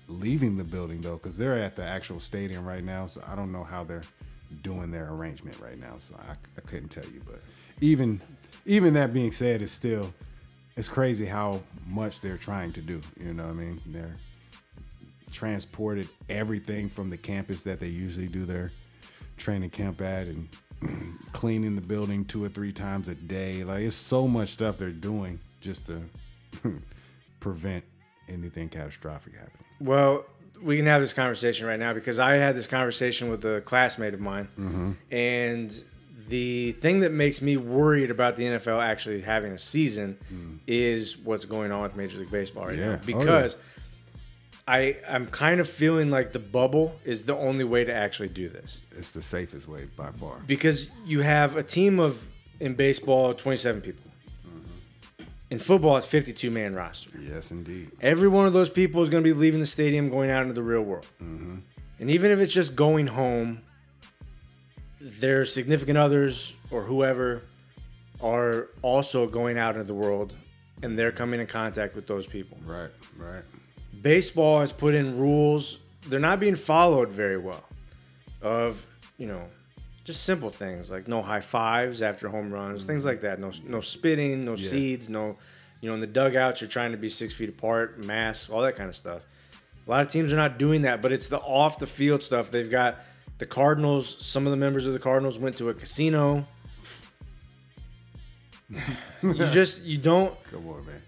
leaving 0.09 0.57
the 0.57 0.65
building 0.65 1.01
though, 1.01 1.17
because 1.17 1.37
they're 1.37 1.59
at 1.59 1.77
the 1.77 1.85
actual 1.85 2.21
stadium 2.21 2.65
right 2.67 2.85
now. 2.85 3.07
So 3.07 3.23
I 3.27 3.37
don't 3.37 3.53
know 3.53 3.65
how 3.65 3.85
they're 3.85 4.05
doing 4.63 4.91
their 4.91 5.13
arrangement 5.13 5.59
right 5.61 5.79
now. 5.79 5.97
So 5.99 6.17
I, 6.29 6.33
I 6.33 6.61
couldn't 6.63 6.89
tell 6.89 7.05
you. 7.05 7.23
But 7.25 7.41
even 7.81 8.21
even 8.67 8.95
that 8.95 9.13
being 9.13 9.33
said, 9.33 9.63
it's 9.63 9.73
still 9.73 10.13
it's 10.77 10.89
crazy 10.89 11.27
how 11.27 11.61
much 11.87 12.21
they're 12.21 12.37
trying 12.37 12.73
to 12.73 12.81
do. 12.81 13.01
You 13.19 13.35
know 13.35 13.45
what 13.45 13.53
I 13.53 13.55
mean? 13.55 13.81
They're 13.87 14.17
transported 15.33 16.09
everything 16.29 16.89
from 16.89 17.11
the 17.11 17.17
campus 17.17 17.63
that 17.63 17.81
they 17.81 17.89
usually 17.89 18.27
do 18.27 18.45
their 18.45 18.73
training 19.37 19.71
camp 19.71 20.01
at 20.01 20.27
and 20.27 20.49
cleaning 21.33 21.75
the 21.77 21.83
building 21.83 22.25
two 22.25 22.43
or 22.43 22.49
three 22.49 22.73
times 22.73 23.09
a 23.09 23.15
day. 23.15 23.65
Like 23.65 23.83
it's 23.83 23.97
so 23.97 24.27
much 24.27 24.51
stuff 24.51 24.79
they're 24.79 24.91
doing 24.91 25.39
just 25.61 25.87
to 25.87 26.01
prevent 27.41 27.85
anything 28.29 28.69
catastrophic 28.69 29.35
happening. 29.35 29.65
Well, 29.81 30.25
we 30.63 30.77
can 30.77 30.87
have 30.87 31.01
this 31.01 31.13
conversation 31.13 31.67
right 31.67 31.79
now 31.79 31.93
because 31.93 32.19
I 32.19 32.35
had 32.35 32.57
this 32.57 32.67
conversation 32.67 33.31
with 33.31 33.45
a 33.45 33.61
classmate 33.63 34.15
of 34.15 34.21
mine, 34.21 34.49
Mm-hmm. 34.59 34.93
and 35.11 35.85
the 36.29 36.73
thing 36.73 37.01
that 37.01 37.11
makes 37.13 37.43
me 37.43 37.57
worried 37.57 38.11
about 38.11 38.37
the 38.37 38.45
NFL 38.45 38.81
actually 38.83 39.21
having 39.23 39.53
a 39.53 39.59
season 39.59 40.17
is 40.67 41.19
what's 41.19 41.45
going 41.45 41.73
on 41.73 41.83
with 41.83 41.97
Major 41.97 42.19
League 42.19 42.31
Baseball 42.31 42.67
right 42.67 42.77
Mm. 42.77 42.79
Yeah. 42.79 42.85
Oh, 42.85 42.89
now 42.89 42.93
yeah. 43.25 43.25
because. 43.25 43.57
I, 44.69 44.99
I'm 45.09 45.27
kind 45.27 45.59
of 45.59 45.69
feeling 45.69 46.11
like 46.13 46.31
the 46.33 46.39
bubble 46.39 46.95
is 47.05 47.25
the 47.25 47.35
only 47.37 47.65
way 47.65 47.85
to 47.85 47.93
actually 47.93 48.29
do 48.29 48.49
this 48.49 48.79
It's 48.93 49.11
the 49.11 49.23
safest 49.23 49.67
way 49.67 49.89
by 49.97 50.11
far. 50.13 50.37
because 50.47 50.91
you 51.05 51.23
have 51.23 51.57
a 51.57 51.65
team 51.65 51.99
of 51.99 52.23
in 52.61 52.75
baseball 52.75 53.35
27 53.35 53.81
people. 53.81 54.10
In 55.51 55.59
football, 55.59 55.97
it's 55.97 56.07
52 56.07 56.51
man 56.51 56.75
roster. 56.75 57.11
Yes, 57.21 57.51
indeed. 57.51 57.91
Every 58.01 58.29
one 58.29 58.47
of 58.47 58.53
those 58.53 58.71
people 58.71 59.03
is 59.03 59.09
going 59.09 59.23
to 59.25 59.29
be 59.29 59.39
leaving 59.39 59.61
the 59.61 59.67
stadium, 59.67 60.09
going 60.09 60.31
out 60.31 60.43
into 60.43 60.55
the 60.55 60.63
real 60.63 60.83
world. 60.83 61.07
Mm-hmm. 61.21 61.57
And 61.99 62.11
even 62.11 62.31
if 62.31 62.39
it's 62.39 62.53
just 62.53 62.77
going 62.77 63.09
home, 63.09 63.63
their 65.01 65.45
significant 65.45 65.99
others 65.99 66.55
or 66.71 66.83
whoever 66.83 67.43
are 68.23 68.69
also 68.83 69.27
going 69.27 69.59
out 69.59 69.75
into 69.75 69.87
the 69.87 69.95
world 69.95 70.35
and 70.83 70.99
they're 70.99 71.13
coming 71.13 71.41
in 71.41 71.47
contact 71.47 71.95
with 71.95 72.07
those 72.07 72.27
people. 72.27 72.57
Right, 72.65 72.91
right. 73.19 73.43
Baseball 74.01 74.61
has 74.61 74.73
put 74.73 74.95
in 74.95 75.19
rules, 75.19 75.79
they're 76.07 76.21
not 76.21 76.41
being 76.41 76.57
followed 76.57 77.11
very 77.11 77.39
well. 77.39 77.65
Of, 78.41 78.87
you 79.19 79.27
know, 79.27 79.45
just 80.11 80.25
simple 80.25 80.51
things 80.51 80.91
like 80.91 81.07
no 81.07 81.23
high 81.23 81.41
fives 81.41 82.03
after 82.03 82.29
home 82.29 82.53
runs, 82.53 82.85
things 82.85 83.03
mm. 83.03 83.07
like 83.07 83.21
that. 83.21 83.39
No, 83.39 83.53
no 83.67 83.81
spitting, 83.81 84.45
no 84.45 84.55
Yeah. 84.55 84.69
seeds, 84.69 85.09
no, 85.09 85.37
you 85.81 85.89
know, 85.89 85.95
in 85.95 86.01
the 86.01 86.07
dugouts 86.07 86.61
you're 86.61 86.69
trying 86.69 86.91
to 86.91 86.99
be 86.99 87.09
six 87.09 87.33
feet 87.33 87.49
apart, 87.49 88.05
masks, 88.05 88.51
all 88.51 88.61
that 88.63 88.77
kind 88.77 88.89
of 88.89 88.97
stuff. 88.97 89.23
A 89.87 89.91
lot 89.91 90.05
of 90.05 90.13
teams 90.13 90.33
are 90.33 90.37
not 90.37 90.59
doing 90.59 90.83
that, 90.83 91.01
but 91.01 91.13
it's 91.13 91.29
the 91.29 91.39
off 91.39 91.79
the 91.79 91.87
field 91.87 92.23
stuff. 92.23 92.51
They've 92.51 92.71
got 92.71 92.99
the 93.39 93.47
Cardinals. 93.47 94.25
Some 94.25 94.47
of 94.47 94.51
the 94.51 94.57
members 94.57 94.87
of 94.87 94.93
the 94.93 94.99
Cardinals 94.99 95.39
went 95.39 95.57
to 95.59 95.69
a 95.69 95.75
casino. 95.75 96.47
you 99.23 99.35
just 99.35 99.85
you 99.85 99.99
don't 99.99 100.41
Come 100.45 100.69
on, 100.69 100.87
man. 100.87 101.03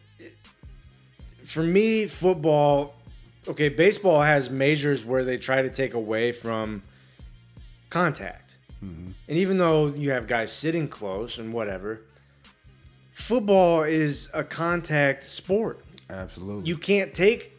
for 1.44 1.62
me, 1.62 2.06
football, 2.06 2.94
okay, 3.46 3.68
baseball 3.68 4.22
has 4.22 4.50
measures 4.50 5.04
where 5.04 5.24
they 5.24 5.38
try 5.38 5.62
to 5.62 5.70
take 5.70 5.94
away 5.94 6.32
from 6.32 6.82
contact. 7.90 8.41
Mm-hmm. 8.84 9.10
And 9.28 9.38
even 9.38 9.58
though 9.58 9.88
you 9.88 10.10
have 10.10 10.26
guys 10.26 10.52
sitting 10.52 10.88
close 10.88 11.38
and 11.38 11.52
whatever, 11.52 12.02
football 13.12 13.82
is 13.82 14.28
a 14.34 14.44
contact 14.44 15.24
sport. 15.24 15.84
Absolutely. 16.10 16.68
You 16.68 16.76
can't 16.76 17.14
take 17.14 17.52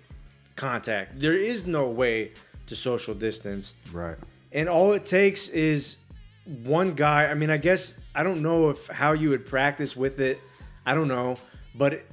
contact. 0.55 1.19
There 1.19 1.38
is 1.38 1.65
no 1.65 1.89
way 1.89 2.32
to 2.67 2.76
social 2.76 3.13
distance. 3.13 3.74
right. 3.91 4.17
And 4.51 4.69
all 4.69 4.93
it 4.93 5.05
takes 5.07 5.49
is 5.49 5.97
one 6.45 6.93
guy. 6.93 7.26
I 7.26 7.34
mean, 7.34 7.49
I 7.49 7.57
guess 7.57 7.99
I 8.13 8.24
don't 8.24 8.43
know 8.43 8.69
if 8.69 8.88
how 8.88 9.13
you 9.13 9.30
would 9.30 9.47
practice 9.47 9.95
with 9.97 10.19
it. 10.19 10.39
I 10.86 10.93
don't 10.93 11.07
know, 11.07 11.38
but 11.74 12.03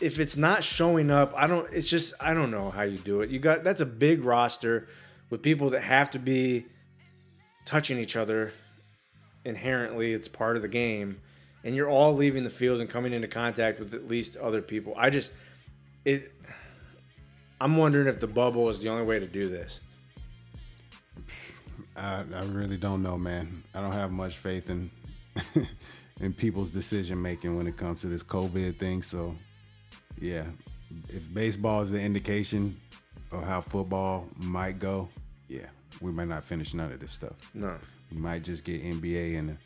if 0.00 0.18
it's 0.18 0.36
not 0.36 0.62
showing 0.62 1.10
up, 1.10 1.32
I 1.36 1.46
don't. 1.46 1.72
It's 1.72 1.88
just 1.88 2.14
I 2.20 2.34
don't 2.34 2.50
know 2.50 2.70
how 2.70 2.82
you 2.82 2.98
do 2.98 3.22
it. 3.22 3.30
You 3.30 3.38
got 3.38 3.64
that's 3.64 3.80
a 3.80 3.86
big 3.86 4.24
roster 4.24 4.88
with 5.30 5.40
people 5.40 5.70
that 5.70 5.82
have 5.82 6.10
to 6.10 6.18
be 6.18 6.66
touching 7.64 7.98
each 7.98 8.16
other 8.16 8.52
inherently. 9.44 10.12
It's 10.12 10.28
part 10.28 10.56
of 10.56 10.62
the 10.62 10.68
game, 10.68 11.20
and 11.62 11.74
you're 11.74 11.88
all 11.88 12.14
leaving 12.14 12.44
the 12.44 12.50
field 12.50 12.80
and 12.80 12.88
coming 12.88 13.12
into 13.12 13.28
contact 13.28 13.78
with 13.78 13.94
at 13.94 14.08
least 14.08 14.36
other 14.36 14.62
people. 14.62 14.94
I 14.96 15.10
just 15.10 15.32
it. 16.04 16.32
I'm 17.60 17.76
wondering 17.76 18.08
if 18.08 18.20
the 18.20 18.26
bubble 18.26 18.68
is 18.68 18.80
the 18.80 18.88
only 18.88 19.04
way 19.04 19.18
to 19.18 19.26
do 19.26 19.48
this. 19.48 19.80
I, 21.96 22.24
I 22.34 22.42
really 22.44 22.76
don't 22.76 23.02
know, 23.02 23.16
man. 23.16 23.62
I 23.74 23.80
don't 23.80 23.92
have 23.92 24.10
much 24.10 24.36
faith 24.36 24.68
in 24.68 24.90
in 26.20 26.32
people's 26.32 26.70
decision 26.70 27.20
making 27.20 27.56
when 27.56 27.66
it 27.66 27.76
comes 27.76 28.00
to 28.00 28.08
this 28.08 28.22
COVID 28.22 28.78
thing. 28.78 29.02
So, 29.02 29.36
yeah, 30.20 30.44
if 31.08 31.32
baseball 31.32 31.82
is 31.82 31.90
the 31.90 32.00
indication 32.00 32.80
of 33.32 33.44
how 33.44 33.60
football 33.60 34.28
might 34.36 34.78
go, 34.78 35.08
yeah, 35.48 35.66
we 36.00 36.10
might 36.12 36.28
not 36.28 36.44
finish 36.44 36.74
none 36.74 36.92
of 36.92 37.00
this 37.00 37.12
stuff. 37.12 37.34
No. 37.54 37.74
We 38.12 38.18
might 38.18 38.42
just 38.42 38.64
get 38.64 38.82
NBA 38.82 39.38
and 39.38 39.56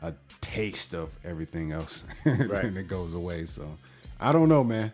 a, 0.00 0.08
a 0.08 0.14
taste 0.40 0.94
of 0.94 1.10
everything 1.24 1.72
else, 1.72 2.04
Right. 2.26 2.64
and 2.64 2.76
it 2.76 2.88
goes 2.88 3.14
away. 3.14 3.44
So, 3.44 3.66
I 4.20 4.32
don't 4.32 4.48
know, 4.48 4.64
man. 4.64 4.92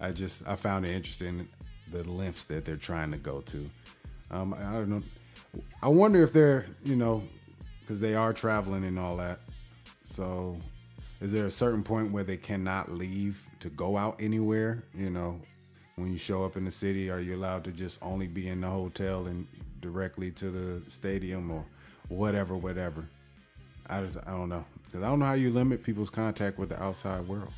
I 0.00 0.12
just 0.12 0.46
I 0.48 0.56
found 0.56 0.86
it 0.86 0.94
interesting 0.94 1.48
the 1.90 2.04
lengths 2.08 2.44
that 2.44 2.64
they're 2.64 2.76
trying 2.76 3.10
to 3.12 3.16
go 3.18 3.40
to. 3.42 3.70
Um, 4.30 4.54
I 4.54 4.74
don't 4.74 4.88
know. 4.90 5.02
I 5.82 5.88
wonder 5.88 6.22
if 6.22 6.32
they're 6.32 6.66
you 6.84 6.96
know 6.96 7.22
because 7.80 8.00
they 8.00 8.14
are 8.14 8.32
traveling 8.32 8.84
and 8.84 8.98
all 8.98 9.16
that. 9.16 9.40
So, 10.02 10.56
is 11.20 11.32
there 11.32 11.46
a 11.46 11.50
certain 11.50 11.82
point 11.82 12.12
where 12.12 12.24
they 12.24 12.36
cannot 12.36 12.90
leave 12.90 13.42
to 13.60 13.70
go 13.70 13.96
out 13.96 14.20
anywhere? 14.20 14.84
You 14.94 15.10
know, 15.10 15.40
when 15.96 16.10
you 16.12 16.18
show 16.18 16.44
up 16.44 16.56
in 16.56 16.64
the 16.64 16.70
city, 16.70 17.10
are 17.10 17.20
you 17.20 17.34
allowed 17.36 17.64
to 17.64 17.72
just 17.72 17.98
only 18.02 18.26
be 18.26 18.48
in 18.48 18.60
the 18.60 18.68
hotel 18.68 19.26
and 19.26 19.46
directly 19.80 20.30
to 20.32 20.50
the 20.50 20.90
stadium 20.90 21.50
or 21.50 21.64
whatever, 22.08 22.56
whatever? 22.56 23.04
I 23.90 24.00
just 24.02 24.18
I 24.26 24.32
don't 24.32 24.48
know 24.48 24.64
because 24.86 25.02
I 25.02 25.08
don't 25.08 25.18
know 25.18 25.26
how 25.26 25.32
you 25.34 25.50
limit 25.50 25.82
people's 25.82 26.10
contact 26.10 26.58
with 26.58 26.68
the 26.70 26.82
outside 26.82 27.26
world. 27.26 27.52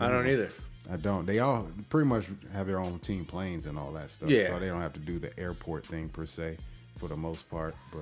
I 0.00 0.08
don't 0.08 0.26
either. 0.26 0.50
I 0.90 0.96
don't. 0.96 1.26
They 1.26 1.40
all 1.40 1.68
pretty 1.90 2.06
much 2.08 2.26
have 2.52 2.66
their 2.66 2.78
own 2.78 2.98
team 3.00 3.24
planes 3.24 3.66
and 3.66 3.78
all 3.78 3.90
that 3.92 4.10
stuff. 4.10 4.30
Yeah. 4.30 4.48
So 4.50 4.58
they 4.58 4.66
don't 4.66 4.80
have 4.80 4.92
to 4.94 5.00
do 5.00 5.18
the 5.18 5.36
airport 5.38 5.84
thing 5.84 6.08
per 6.08 6.26
se, 6.26 6.58
for 6.98 7.08
the 7.08 7.16
most 7.16 7.48
part. 7.50 7.74
But 7.92 8.00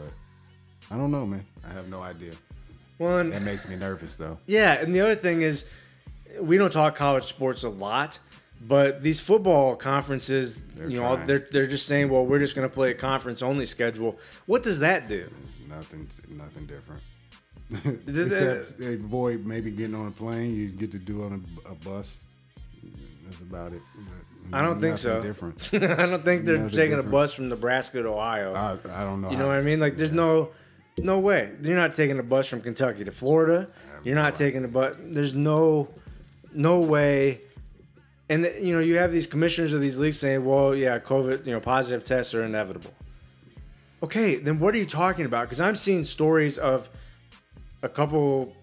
I 0.90 0.96
don't 0.96 1.10
know, 1.10 1.26
man. 1.26 1.44
I 1.68 1.72
have 1.72 1.88
no 1.88 2.00
idea. 2.02 2.32
One 2.98 3.30
That 3.30 3.42
makes 3.42 3.68
me 3.68 3.76
nervous 3.76 4.16
though. 4.16 4.38
yeah, 4.46 4.74
and 4.74 4.94
the 4.94 5.00
other 5.00 5.14
thing 5.16 5.42
is, 5.42 5.68
we 6.40 6.56
don't 6.58 6.72
talk 6.72 6.94
college 6.94 7.24
sports 7.24 7.64
a 7.64 7.68
lot, 7.68 8.18
but 8.66 9.02
these 9.02 9.20
football 9.20 9.76
conferences, 9.76 10.60
They're 10.74 10.88
you 10.88 10.96
know, 10.96 11.14
trying. 11.14 11.26
they're 11.26 11.46
they're 11.50 11.66
just 11.66 11.86
saying, 11.86 12.08
well, 12.08 12.26
we're 12.26 12.38
just 12.38 12.54
going 12.54 12.68
to 12.68 12.74
play 12.74 12.90
a 12.90 12.94
conference 12.94 13.42
only 13.42 13.66
schedule. 13.66 14.18
What 14.46 14.62
does 14.62 14.78
that 14.80 15.08
do? 15.08 15.30
Nothing, 15.68 16.08
nothing 16.30 16.66
different. 16.66 17.02
Except 18.06 18.78
they 18.78 18.94
avoid 18.94 19.46
maybe 19.46 19.70
getting 19.70 19.94
on 19.94 20.06
a 20.06 20.10
plane. 20.10 20.54
You 20.54 20.68
get 20.68 20.92
to 20.92 20.98
do 20.98 21.24
on 21.24 21.44
a, 21.66 21.70
a 21.70 21.74
bus. 21.74 22.24
That's 23.24 23.40
about 23.40 23.72
it. 23.72 23.80
But 24.50 24.58
I 24.58 24.62
don't 24.62 24.80
think 24.80 24.98
so. 24.98 25.22
Different. 25.22 25.70
I 25.72 26.06
don't 26.06 26.24
think 26.24 26.44
they're 26.44 26.58
Nothing 26.58 26.76
taking 26.76 26.98
a 26.98 27.02
bus 27.02 27.32
from 27.32 27.48
Nebraska 27.48 28.02
to 28.02 28.08
Ohio. 28.08 28.54
I, 28.54 28.76
I 28.92 29.02
don't 29.02 29.20
know. 29.20 29.30
You 29.30 29.38
know 29.38 29.46
what 29.46 29.56
I 29.56 29.62
mean? 29.62 29.80
Like, 29.80 29.96
there's 29.96 30.12
no, 30.12 30.50
no 30.98 31.18
way. 31.18 31.52
You're 31.62 31.76
not 31.76 31.94
taking 31.94 32.18
a 32.18 32.22
bus 32.22 32.46
from 32.46 32.60
Kentucky 32.60 33.04
to 33.04 33.12
Florida. 33.12 33.68
You're 34.04 34.16
not 34.16 34.36
taking 34.36 34.64
a 34.64 34.68
bus. 34.68 34.96
There's 35.00 35.34
no, 35.34 35.88
no 36.52 36.80
way. 36.80 37.40
And 38.28 38.50
you 38.60 38.72
know, 38.72 38.80
you 38.80 38.96
have 38.96 39.12
these 39.12 39.26
commissioners 39.26 39.74
of 39.74 39.80
these 39.80 39.98
leagues 39.98 40.18
saying, 40.18 40.44
"Well, 40.44 40.74
yeah, 40.74 40.98
COVID, 40.98 41.46
you 41.46 41.52
know, 41.52 41.60
positive 41.60 42.04
tests 42.04 42.34
are 42.34 42.44
inevitable." 42.44 42.92
Okay, 44.02 44.36
then 44.36 44.58
what 44.58 44.74
are 44.74 44.78
you 44.78 44.86
talking 44.86 45.26
about? 45.26 45.42
Because 45.42 45.60
I'm 45.60 45.76
seeing 45.76 46.04
stories 46.04 46.58
of 46.58 46.88
a 47.82 47.88
couple 47.88 48.54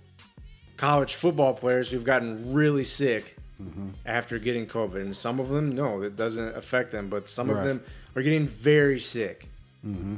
college 0.78 1.14
football 1.14 1.54
players 1.54 1.92
who've 1.92 2.04
gotten 2.04 2.54
really 2.54 2.84
sick 2.84 3.38
mm-hmm. 3.62 3.90
after 4.06 4.40
getting 4.40 4.66
COVID, 4.66 4.96
and 4.96 5.16
some 5.16 5.40
of 5.40 5.50
them, 5.50 5.76
no, 5.76 6.02
it 6.02 6.16
doesn't 6.16 6.56
affect 6.56 6.92
them, 6.92 7.08
but 7.08 7.30
some 7.30 7.50
of 7.52 7.64
them 7.64 7.84
are 8.16 8.24
getting 8.24 8.48
very 8.48 9.00
sick. 9.00 9.48
Mm-hmm. 9.86 10.16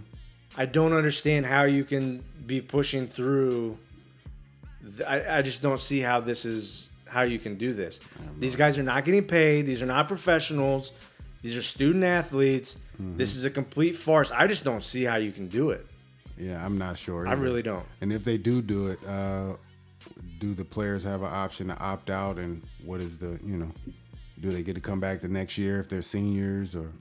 I 0.57 0.65
don't 0.65 0.93
understand 0.93 1.45
how 1.45 1.63
you 1.63 1.83
can 1.83 2.23
be 2.45 2.61
pushing 2.61 3.07
through. 3.07 3.77
I, 5.05 5.39
I 5.39 5.41
just 5.41 5.61
don't 5.61 5.79
see 5.79 5.99
how 5.99 6.21
this 6.21 6.45
is 6.45 6.92
how 7.13 7.21
you 7.21 7.39
can 7.39 7.55
do 7.55 7.73
this. 7.73 7.99
These 8.39 8.55
guys 8.55 8.77
are 8.77 8.83
not 8.83 9.05
getting 9.05 9.25
paid. 9.25 9.65
These 9.65 9.81
are 9.81 9.85
not 9.85 10.07
professionals. 10.07 10.91
These 11.41 11.55
are 11.55 11.61
student 11.61 12.03
athletes. 12.03 12.79
This 12.99 13.35
is 13.35 13.45
a 13.45 13.49
complete 13.49 13.95
farce. 13.95 14.31
I 14.31 14.47
just 14.47 14.63
don't 14.63 14.83
see 14.83 15.03
how 15.03 15.17
you 15.17 15.31
can 15.31 15.47
do 15.47 15.69
it. 15.71 15.85
Yeah, 16.37 16.63
I'm 16.65 16.77
not 16.77 16.97
sure. 16.97 17.27
I 17.27 17.33
really 17.33 17.61
don't. 17.61 17.85
And 18.01 18.11
if 18.11 18.23
they 18.23 18.37
do 18.37 18.61
do 18.61 18.87
it, 18.87 18.99
uh, 19.07 19.55
do 20.39 20.53
the 20.53 20.65
players 20.65 21.03
have 21.03 21.21
an 21.21 21.29
option 21.31 21.67
to 21.67 21.79
opt 21.79 22.09
out? 22.09 22.37
And 22.37 22.63
what 22.83 22.99
is 23.01 23.19
the 23.19 23.39
you 23.43 23.57
know, 23.57 23.71
do 24.39 24.51
they 24.51 24.63
get 24.63 24.75
to 24.75 24.81
come 24.81 24.99
back 24.99 25.21
the 25.21 25.27
next 25.27 25.57
year 25.57 25.79
if 25.79 25.89
they're 25.89 26.01
seniors 26.01 26.75
or 26.75 26.91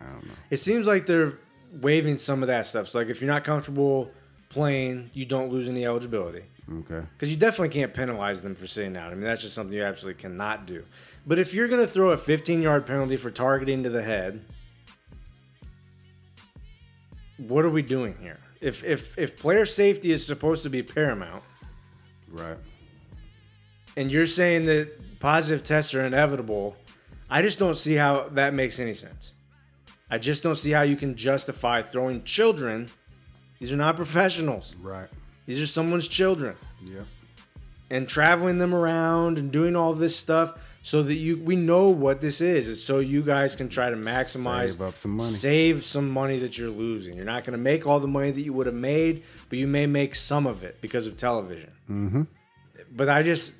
I 0.00 0.06
don't 0.06 0.26
know. 0.26 0.34
It 0.50 0.58
seems 0.58 0.86
like 0.86 1.06
they're 1.06 1.38
waiving 1.72 2.16
some 2.16 2.42
of 2.42 2.48
that 2.48 2.66
stuff. 2.66 2.88
So 2.88 2.98
like 2.98 3.08
if 3.08 3.20
you're 3.20 3.30
not 3.30 3.44
comfortable 3.44 4.10
playing, 4.54 5.10
you 5.12 5.24
don't 5.26 5.50
lose 5.50 5.68
any 5.68 5.84
eligibility. 5.84 6.44
Okay. 6.72 7.02
Because 7.12 7.30
you 7.30 7.36
definitely 7.36 7.68
can't 7.70 7.92
penalize 7.92 8.40
them 8.40 8.54
for 8.54 8.66
sitting 8.66 8.96
out. 8.96 9.10
I 9.12 9.14
mean, 9.16 9.24
that's 9.24 9.42
just 9.42 9.54
something 9.54 9.74
you 9.76 9.82
absolutely 9.84 10.22
cannot 10.22 10.64
do. 10.64 10.84
But 11.26 11.38
if 11.38 11.52
you're 11.52 11.68
going 11.68 11.80
to 11.84 11.92
throw 11.92 12.10
a 12.12 12.16
15 12.16 12.62
yard 12.62 12.86
penalty 12.86 13.16
for 13.18 13.30
targeting 13.30 13.82
to 13.82 13.90
the 13.90 14.02
head, 14.02 14.44
what 17.36 17.64
are 17.64 17.70
we 17.70 17.82
doing 17.82 18.14
here? 18.20 18.38
If, 18.60 18.82
if, 18.84 19.18
if 19.18 19.36
player 19.36 19.66
safety 19.66 20.10
is 20.12 20.24
supposed 20.26 20.62
to 20.62 20.70
be 20.70 20.82
paramount, 20.82 21.42
Right. 22.30 22.56
and 23.96 24.10
you're 24.10 24.26
saying 24.26 24.66
that 24.66 25.20
positive 25.20 25.64
tests 25.64 25.94
are 25.94 26.04
inevitable, 26.04 26.76
I 27.28 27.42
just 27.42 27.58
don't 27.58 27.76
see 27.76 27.94
how 27.94 28.28
that 28.30 28.54
makes 28.54 28.78
any 28.80 28.94
sense. 28.94 29.32
I 30.10 30.18
just 30.18 30.42
don't 30.42 30.54
see 30.54 30.70
how 30.70 30.82
you 30.82 30.96
can 30.96 31.16
justify 31.16 31.82
throwing 31.82 32.22
children. 32.24 32.88
These 33.58 33.72
are 33.72 33.76
not 33.76 33.96
professionals. 33.96 34.74
Right. 34.80 35.08
These 35.46 35.60
are 35.60 35.66
someone's 35.66 36.08
children. 36.08 36.56
Yep. 36.84 37.06
and 37.90 38.08
traveling 38.08 38.58
them 38.58 38.74
around 38.74 39.38
and 39.38 39.50
doing 39.52 39.74
all 39.76 39.92
this 39.94 40.14
stuff 40.16 40.58
so 40.82 41.02
that 41.02 41.14
you 41.14 41.38
we 41.38 41.56
know 41.56 41.88
what 41.88 42.20
this 42.20 42.40
is. 42.42 42.68
It's 42.68 42.82
so 42.82 42.98
you 42.98 43.22
guys 43.22 43.56
can 43.56 43.68
try 43.70 43.88
to 43.88 43.96
maximize 43.96 44.70
Save 44.70 44.82
up 44.82 44.96
some 44.96 45.12
money. 45.12 45.30
Save 45.30 45.84
some 45.84 46.10
money 46.10 46.38
that 46.40 46.58
you're 46.58 46.68
losing. 46.70 47.14
You're 47.16 47.24
not 47.24 47.44
going 47.44 47.52
to 47.52 47.62
make 47.62 47.86
all 47.86 48.00
the 48.00 48.08
money 48.08 48.30
that 48.32 48.40
you 48.42 48.52
would 48.52 48.66
have 48.66 48.74
made, 48.74 49.22
but 49.48 49.58
you 49.58 49.66
may 49.66 49.86
make 49.86 50.14
some 50.14 50.46
of 50.46 50.62
it 50.62 50.80
because 50.82 51.06
of 51.06 51.16
television. 51.16 51.70
Mm-hmm. 51.90 52.22
But 52.94 53.08
I 53.08 53.22
just 53.22 53.54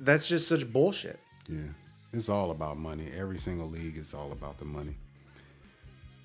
that's 0.00 0.26
just 0.28 0.48
such 0.48 0.70
bullshit. 0.70 1.18
Yeah. 1.48 1.60
It's 2.12 2.28
all 2.28 2.50
about 2.50 2.76
money. 2.76 3.06
Every 3.16 3.38
single 3.38 3.68
league 3.68 3.96
is 3.96 4.12
all 4.12 4.32
about 4.32 4.58
the 4.58 4.64
money. 4.64 4.96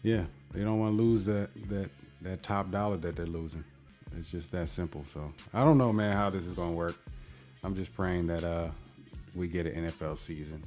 Yeah. 0.03 0.25
They 0.51 0.63
don't 0.63 0.79
want 0.79 0.97
to 0.97 1.01
lose 1.01 1.23
that 1.25 1.49
that 1.69 1.89
that 2.25 2.43
top 2.43 2.71
dollar 2.71 2.97
that 2.97 3.15
they're 3.15 3.25
losing. 3.25 3.63
It's 4.17 4.31
just 4.31 4.51
that 4.51 4.67
simple. 4.69 5.03
So 5.05 5.33
I 5.53 5.63
don't 5.63 5.77
know, 5.77 5.93
man, 5.93 6.15
how 6.15 6.29
this 6.29 6.45
is 6.45 6.53
gonna 6.53 6.73
work. 6.73 6.95
I'm 7.63 7.75
just 7.75 7.95
praying 7.95 8.27
that 8.27 8.43
uh 8.43 8.69
we 9.33 9.47
get 9.47 9.65
an 9.65 9.85
NFL 9.85 10.17
season. 10.17 10.63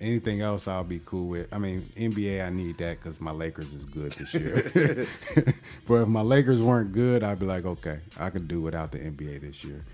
Anything 0.00 0.42
else, 0.42 0.68
I'll 0.68 0.84
be 0.84 1.00
cool 1.04 1.26
with. 1.26 1.52
I 1.52 1.58
mean, 1.58 1.90
NBA, 1.96 2.46
I 2.46 2.50
need 2.50 2.78
that 2.78 3.00
because 3.00 3.20
my 3.20 3.32
Lakers 3.32 3.72
is 3.72 3.84
good 3.84 4.12
this 4.12 4.32
year. 4.32 5.06
but 5.88 6.02
if 6.02 6.08
my 6.08 6.20
Lakers 6.20 6.62
weren't 6.62 6.92
good, 6.92 7.24
I'd 7.24 7.40
be 7.40 7.46
like, 7.46 7.64
okay, 7.64 7.98
I 8.16 8.30
can 8.30 8.46
do 8.46 8.60
without 8.60 8.92
the 8.92 8.98
NBA 8.98 9.40
this 9.40 9.64
year. 9.64 9.84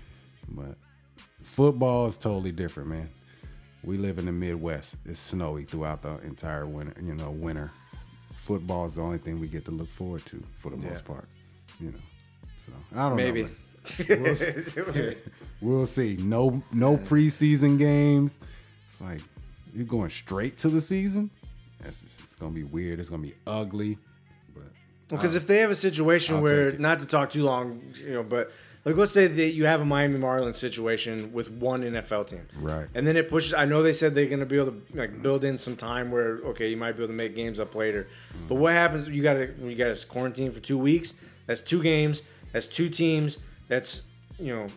But 0.49 0.75
football 1.41 2.05
is 2.05 2.17
totally 2.17 2.51
different, 2.51 2.89
man. 2.89 3.09
We 3.83 3.97
live 3.97 4.19
in 4.19 4.25
the 4.25 4.31
Midwest. 4.31 4.97
It's 5.05 5.19
snowy 5.19 5.63
throughout 5.63 6.03
the 6.03 6.19
entire 6.19 6.67
winter. 6.67 6.93
You 7.01 7.15
know, 7.15 7.31
winter. 7.31 7.71
Football 8.45 8.85
is 8.85 8.93
the 8.93 9.01
only 9.01 9.17
thing 9.17 9.39
we 9.39 9.47
get 9.47 9.65
to 9.65 9.71
look 9.71 9.89
forward 9.89 10.23
to 10.27 10.43
for 10.53 10.69
the 10.69 10.77
most 10.77 11.03
part. 11.03 11.27
You 11.79 11.87
know, 11.91 11.97
so 12.59 12.73
I 12.95 13.07
don't 13.09 13.17
Maybe. 13.17 13.41
know. 13.43 13.49
We'll 14.07 14.35
see. 14.35 15.15
we'll 15.61 15.85
see. 15.87 16.17
No, 16.19 16.61
no 16.71 16.95
preseason 16.95 17.79
games. 17.79 18.39
It's 18.85 19.01
like 19.01 19.21
you're 19.73 19.87
going 19.87 20.11
straight 20.11 20.57
to 20.57 20.69
the 20.69 20.79
season. 20.79 21.31
That's 21.81 22.01
just, 22.01 22.19
it's 22.21 22.35
gonna 22.35 22.51
be 22.51 22.63
weird. 22.63 22.99
It's 22.99 23.09
gonna 23.09 23.23
be 23.23 23.33
ugly. 23.47 23.97
Because 25.07 25.35
if 25.35 25.45
they 25.45 25.59
have 25.59 25.71
a 25.71 25.75
situation 25.75 26.37
I'll 26.37 26.41
where, 26.41 26.71
not 26.73 26.99
to 27.01 27.05
talk 27.05 27.29
too 27.29 27.43
long, 27.43 27.81
you 28.03 28.13
know, 28.13 28.23
but 28.23 28.51
like 28.85 28.95
let's 28.95 29.11
say 29.11 29.27
that 29.27 29.49
you 29.53 29.65
have 29.65 29.81
a 29.81 29.85
Miami 29.85 30.19
Marlins 30.19 30.55
situation 30.55 31.33
with 31.33 31.51
one 31.51 31.81
NFL 31.81 32.27
team, 32.27 32.47
Right. 32.59 32.87
And 32.93 33.07
then 33.07 33.17
it 33.17 33.29
pushes. 33.29 33.53
I 33.53 33.65
know 33.65 33.81
they 33.81 33.93
said 33.93 34.13
they're 34.13 34.27
going 34.27 34.39
to 34.39 34.45
be 34.45 34.57
able 34.57 34.71
to 34.71 34.81
like 34.93 35.21
build 35.23 35.43
in 35.43 35.57
some 35.57 35.75
time 35.75 36.11
where 36.11 36.37
okay, 36.45 36.69
you 36.69 36.77
might 36.77 36.93
be 36.93 36.99
able 36.99 37.07
to 37.07 37.13
make 37.13 37.35
games 37.35 37.59
up 37.59 37.73
later. 37.75 38.07
But 38.47 38.55
what 38.55 38.73
happens? 38.73 39.09
You 39.09 39.23
got 39.23 39.33
to 39.33 39.53
you 39.63 39.75
got 39.75 39.95
to 39.95 40.07
quarantine 40.07 40.51
for 40.51 40.59
two 40.59 40.77
weeks. 40.77 41.15
That's 41.47 41.61
two 41.61 41.81
games. 41.81 42.21
That's 42.51 42.67
two 42.67 42.89
teams. 42.89 43.39
That's 43.67 44.05
you 44.39 44.55
know. 44.55 44.67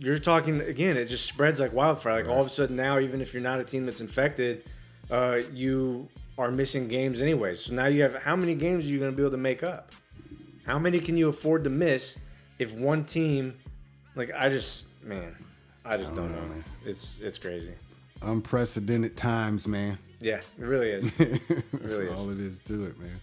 You're 0.00 0.20
talking 0.20 0.60
again. 0.60 0.96
It 0.96 1.06
just 1.06 1.26
spreads 1.26 1.58
like 1.58 1.72
wildfire. 1.72 2.22
Like 2.22 2.28
all 2.28 2.40
of 2.40 2.46
a 2.46 2.50
sudden 2.50 2.76
now, 2.76 3.00
even 3.00 3.20
if 3.20 3.34
you're 3.34 3.42
not 3.42 3.58
a 3.58 3.64
team 3.64 3.84
that's 3.84 4.00
infected, 4.00 4.62
uh, 5.10 5.40
you 5.52 6.08
are 6.38 6.50
missing 6.50 6.88
games 6.88 7.20
anyway. 7.20 7.54
So 7.54 7.74
now 7.74 7.86
you 7.86 8.02
have 8.02 8.14
how 8.14 8.36
many 8.36 8.54
games 8.54 8.86
are 8.86 8.88
you 8.88 8.98
going 8.98 9.10
to 9.10 9.16
be 9.16 9.22
able 9.22 9.32
to 9.32 9.36
make 9.36 9.62
up? 9.62 9.92
How 10.64 10.78
many 10.78 11.00
can 11.00 11.16
you 11.16 11.28
afford 11.28 11.64
to 11.64 11.70
miss 11.70 12.16
if 12.58 12.72
one 12.72 13.04
team, 13.04 13.54
like 14.14 14.30
I 14.34 14.48
just 14.48 14.86
man, 15.02 15.34
I 15.84 15.96
just 15.96 16.14
don't, 16.14 16.30
know. 16.30 16.40
man. 16.40 16.64
It's 16.86 17.18
it's 17.20 17.38
crazy. 17.38 17.72
unprecedented 18.22 19.16
times, 19.16 19.66
man. 19.66 19.98
Yeah, 20.20 20.36
it 20.36 20.64
really 20.64 20.90
is. 20.90 21.14
That's 21.16 21.72
really 21.72 22.06
is. 22.06 22.18
all 22.18 22.30
it 22.30 22.40
is 22.40 22.60
to 22.60 22.84
it, 22.84 22.98
man. 22.98 23.20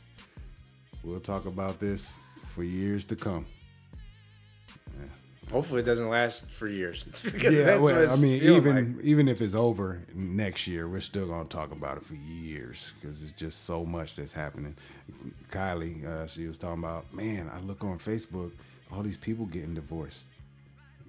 We'll 1.03 1.20
talk 1.20 1.45
about 1.45 1.80
this 1.80 2.18
for 2.53 2.63
years 2.63 3.05
to 3.05 3.16
come. 3.16 3.45
Hopefully, 5.56 5.82
it 5.82 5.86
doesn't 5.86 6.10
last 6.10 6.51
for 6.51 6.68
years. 6.68 7.03
because 7.24 7.56
Yeah, 7.56 7.64
that's 7.64 7.82
well, 7.82 8.12
I 8.12 8.18
mean, 8.18 8.43
even 8.43 8.95
like. 8.97 9.06
even 9.06 9.28
if 9.30 9.39
it's 9.41 9.56
over 9.56 10.01
next 10.14 10.68
year, 10.68 10.89
we're 10.89 10.99
still 10.99 11.28
gonna 11.28 11.47
talk 11.47 11.72
about 11.72 11.95
it 11.95 12.03
for 12.03 12.16
years 12.16 12.93
because 12.99 13.24
it's 13.24 13.32
just 13.32 13.64
so 13.64 13.86
much 13.86 14.18
that's 14.18 14.34
happening. 14.34 14.76
Kylie, 15.49 16.06
uh, 16.06 16.28
she 16.28 16.45
was 16.45 16.58
talking 16.58 16.80
about, 16.84 17.12
man, 17.14 17.49
I 17.53 17.60
look 17.62 17.86
on 17.86 17.99
Facebook, 17.99 18.51
all 18.91 19.01
these 19.01 19.16
people 19.18 19.45
getting 19.45 19.74
divorced. 19.74 20.26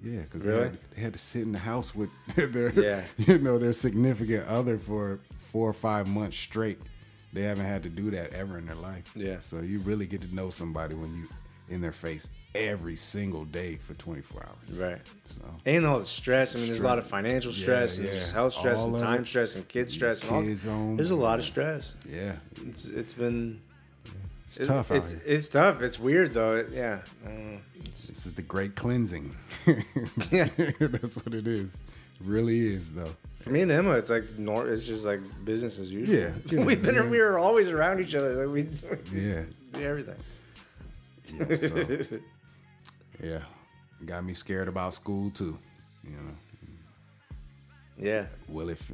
Yeah, 0.01 0.21
because 0.21 0.43
Really? 0.45 0.57
they, 0.59 0.63
had, 0.69 0.77
they 0.95 1.01
had 1.01 1.13
to 1.13 1.19
sit 1.19 1.41
in 1.41 1.51
the 1.51 1.59
house 1.59 1.93
with 1.93 2.09
their, 2.35 2.71
Yeah. 2.71 3.03
you 3.17 3.39
know, 3.39 3.57
their 3.57 3.73
significant 3.73 4.47
other 4.47 4.77
for 4.77 5.19
four 5.37 5.69
or 5.69 5.73
five 5.73 6.07
months 6.07 6.37
straight. 6.37 6.77
They 7.33 7.41
haven't 7.41 7.65
had 7.65 7.83
to 7.83 7.89
do 7.89 8.11
that 8.11 8.33
ever 8.33 8.57
in 8.57 8.65
their 8.65 8.75
life. 8.75 9.11
Yeah. 9.13 9.37
So 9.39 9.59
you 9.59 9.79
really 9.79 10.05
get 10.05 10.21
to 10.21 10.33
know 10.33 10.49
somebody 10.51 10.95
when 10.95 11.13
you 11.15 11.27
in 11.69 11.81
their 11.81 11.91
face 11.91 12.29
every 12.57 12.95
single 12.95 13.45
day 13.45 13.75
for 13.75 13.93
24 13.95 14.43
hours. 14.45 14.77
Right. 14.79 15.01
So 15.25 15.41
And 15.65 15.85
all 15.85 15.99
the 15.99 16.05
stress. 16.05 16.55
I 16.55 16.59
mean, 16.59 16.67
there's 16.67 16.79
a 16.81 16.83
lot 16.83 16.99
of 16.99 17.07
financial 17.07 17.51
Yeah, 17.51 17.61
stress 17.63 17.97
and 17.97 18.07
yeah. 18.07 18.13
just 18.13 18.33
health 18.33 18.53
stress 18.53 18.79
All 18.79 18.93
and 18.95 19.03
time 19.03 19.21
it. 19.21 19.27
stress 19.27 19.55
and 19.55 19.67
kid 19.67 19.89
stress. 19.89 20.21
And 20.23 20.31
all. 20.31 20.41
Kids 20.43 20.65
home, 20.65 20.95
There's 20.97 21.11
a 21.11 21.15
lot 21.15 21.39
of 21.39 21.45
stress. 21.45 21.93
yeah, 22.09 22.35
It's 22.67 22.85
it's 22.85 23.13
been 23.13 23.61
it's 24.45 24.59
it- 24.59 24.65
tough 24.65 24.91
It's 24.91 25.11
here. 25.11 25.21
it's 25.25 25.47
tough. 25.49 25.81
It's 25.81 25.99
weird 25.99 26.33
though. 26.33 26.55
It- 26.57 26.69
yeah. 26.73 26.99
It's- 27.79 28.07
This 28.07 28.25
is 28.25 28.33
the 28.33 28.41
great 28.41 28.75
cleansing. 28.75 29.35
Yeah. 30.31 30.49
That's 30.79 31.15
what 31.17 31.33
it 31.33 31.47
is. 31.47 31.75
It 32.19 32.25
really 32.25 32.59
is 32.73 32.91
though. 32.93 33.15
For 33.41 33.51
me 33.51 33.61
and 33.61 33.71
Emma, 33.71 33.91
it's 33.91 34.09
like 34.09 34.25
nor- 34.37 34.67
it's 34.67 34.85
just 34.85 35.05
like 35.05 35.21
business 35.45 35.79
as 35.79 35.93
usual. 35.93 36.15
Yeah, 36.51 36.63
We've 36.65 36.81
been 36.83 36.95
yeah. 36.95 37.07
we 37.09 37.19
were 37.21 37.37
always 37.39 37.69
around 37.69 38.01
each 38.01 38.13
other. 38.15 38.45
Like 38.45 38.53
we, 38.53 38.69
Yeah. 39.13 39.43
do 39.73 39.81
everything. 39.81 40.15
Yeah. 41.33 41.45
So, 42.09 42.19
yeah. 43.21 43.39
Got 44.05 44.25
me 44.25 44.33
scared 44.33 44.67
about 44.67 44.93
school 44.93 45.29
too. 45.31 45.57
You 46.03 46.11
know. 46.11 46.35
Yeah. 47.99 48.25
Well, 48.47 48.69
if 48.69 48.91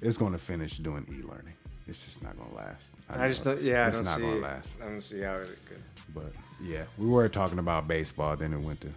it's 0.00 0.16
going 0.16 0.32
to 0.32 0.38
finish 0.38 0.78
doing 0.78 1.04
e-learning, 1.10 1.54
it's 1.88 2.04
just 2.04 2.22
not 2.22 2.36
going 2.38 2.50
to 2.50 2.56
last. 2.56 2.94
I 3.08 3.28
just 3.28 3.44
don't. 3.44 3.60
Yeah, 3.60 3.84
I 3.84 3.88
it's 3.88 3.96
don't 3.96 4.04
not 4.04 4.20
going 4.20 4.34
to 4.34 4.40
last. 4.40 4.80
I 4.80 4.84
don't 4.84 5.00
see 5.00 5.20
how 5.22 5.34
it 5.36 5.58
could. 5.66 5.82
But 6.14 6.32
yeah, 6.62 6.84
we 6.96 7.06
were 7.06 7.28
talking 7.28 7.58
about 7.58 7.88
baseball, 7.88 8.36
then 8.36 8.52
it 8.52 8.60
went 8.60 8.80
to 8.82 8.88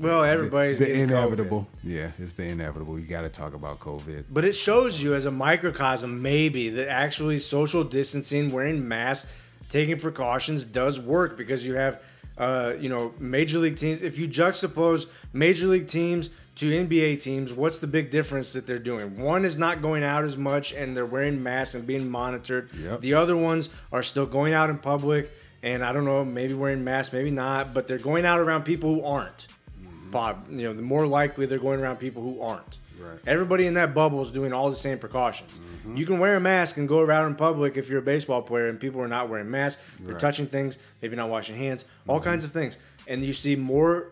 Well, 0.00 0.24
everybody's 0.24 0.78
the, 0.78 0.86
COVID. 0.86 0.98
inevitable. 0.98 1.68
Yeah, 1.84 2.10
it's 2.18 2.34
the 2.34 2.48
inevitable. 2.48 2.98
You 2.98 3.06
got 3.06 3.22
to 3.22 3.28
talk 3.28 3.54
about 3.54 3.80
COVID. 3.80 4.24
But 4.30 4.44
it 4.44 4.54
shows 4.54 5.02
you 5.02 5.14
as 5.14 5.24
a 5.24 5.30
microcosm, 5.30 6.20
maybe, 6.22 6.70
that 6.70 6.88
actually 6.88 7.38
social 7.38 7.84
distancing, 7.84 8.50
wearing 8.50 8.86
masks, 8.88 9.30
taking 9.68 9.98
precautions 9.98 10.64
does 10.64 10.98
work 10.98 11.36
because 11.36 11.64
you 11.66 11.74
have, 11.74 12.00
uh, 12.40 12.74
you 12.80 12.88
know, 12.88 13.12
major 13.18 13.58
league 13.58 13.76
teams. 13.76 14.00
If 14.00 14.18
you 14.18 14.26
juxtapose 14.26 15.06
major 15.34 15.66
league 15.66 15.88
teams 15.88 16.30
to 16.56 16.70
NBA 16.70 17.22
teams, 17.22 17.52
what's 17.52 17.78
the 17.78 17.86
big 17.86 18.10
difference 18.10 18.54
that 18.54 18.66
they're 18.66 18.78
doing? 18.78 19.18
One 19.18 19.44
is 19.44 19.58
not 19.58 19.82
going 19.82 20.02
out 20.02 20.24
as 20.24 20.38
much 20.38 20.72
and 20.72 20.96
they're 20.96 21.04
wearing 21.04 21.42
masks 21.42 21.74
and 21.74 21.86
being 21.86 22.10
monitored. 22.10 22.70
Yep. 22.72 23.02
The 23.02 23.12
other 23.12 23.36
ones 23.36 23.68
are 23.92 24.02
still 24.02 24.24
going 24.24 24.54
out 24.54 24.70
in 24.70 24.78
public 24.78 25.30
and 25.62 25.84
I 25.84 25.92
don't 25.92 26.06
know, 26.06 26.24
maybe 26.24 26.54
wearing 26.54 26.82
masks, 26.82 27.12
maybe 27.12 27.30
not, 27.30 27.74
but 27.74 27.86
they're 27.86 27.98
going 27.98 28.24
out 28.24 28.40
around 28.40 28.64
people 28.64 28.94
who 28.94 29.04
aren't. 29.04 29.46
Bob, 30.10 30.46
you 30.50 30.62
know, 30.62 30.72
the 30.72 30.82
more 30.82 31.06
likely 31.06 31.44
they're 31.44 31.58
going 31.58 31.78
around 31.78 31.98
people 31.98 32.22
who 32.22 32.40
aren't. 32.40 32.78
Right. 32.98 33.18
Everybody 33.26 33.66
in 33.66 33.74
that 33.74 33.94
bubble 33.94 34.22
is 34.22 34.30
doing 34.30 34.54
all 34.54 34.70
the 34.70 34.76
same 34.76 34.98
precautions. 34.98 35.60
Mm-hmm. 35.90 35.98
You 35.98 36.06
can 36.06 36.18
wear 36.18 36.36
a 36.36 36.40
mask 36.40 36.76
and 36.76 36.88
go 36.88 37.00
around 37.00 37.26
in 37.26 37.34
public 37.34 37.76
if 37.76 37.88
you're 37.88 38.00
a 38.00 38.02
baseball 38.02 38.42
player 38.42 38.68
and 38.68 38.78
people 38.78 39.00
are 39.00 39.08
not 39.08 39.28
wearing 39.28 39.50
masks, 39.50 39.82
they're 40.00 40.14
Right. 40.14 40.20
touching 40.20 40.46
things, 40.46 40.78
maybe 41.02 41.16
not 41.16 41.28
washing 41.28 41.56
hands, 41.56 41.84
all 42.06 42.18
mm-hmm. 42.18 42.28
kinds 42.28 42.44
of 42.44 42.52
things. 42.52 42.78
And 43.06 43.24
you 43.24 43.32
see 43.32 43.56
more 43.56 44.08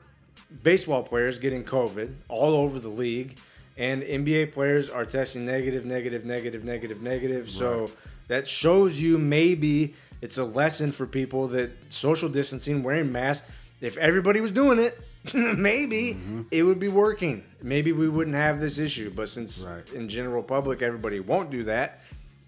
baseball 0.62 1.03
players 1.03 1.39
getting 1.39 1.64
COVID 1.64 2.14
all 2.29 2.55
over 2.55 2.79
the 2.79 2.89
league, 2.89 3.39
and 3.76 4.03
NBA 4.03 4.53
players 4.53 4.91
are 4.91 5.05
testing 5.05 5.47
negative, 5.47 5.85
negative, 5.85 6.24
negative, 6.24 6.64
negative, 6.64 7.01
negative. 7.03 7.49
So 7.49 7.91
that 8.26 8.47
shows 8.47 9.01
you 9.01 9.18
maybe 9.18 9.95
it's 10.20 10.39
a 10.39 10.45
lesson 10.45 10.91
for 10.93 11.07
people 11.07 11.49
that 11.49 11.70
social 11.89 12.29
distancing, 12.29 12.83
wearing 12.83 13.12
masks, 13.12 13.49
if 13.81 13.97
everybody 13.99 14.41
was 14.41 14.51
doing 14.51 14.79
it, 14.79 14.99
maybe 15.35 16.16
it 16.51 16.62
would 16.62 16.79
be 16.79 16.89
working. 16.89 17.43
Maybe 17.62 17.93
we 17.93 18.09
wouldn't 18.09 18.37
have 18.37 18.61
this 18.61 18.79
issue. 18.79 19.11
But 19.14 19.29
since 19.29 19.64
Right. 19.64 19.93
in 19.93 20.09
general 20.09 20.43
public 20.43 20.83
everybody 20.83 21.21
won't 21.21 21.51
do 21.51 21.64
that, 21.64 22.01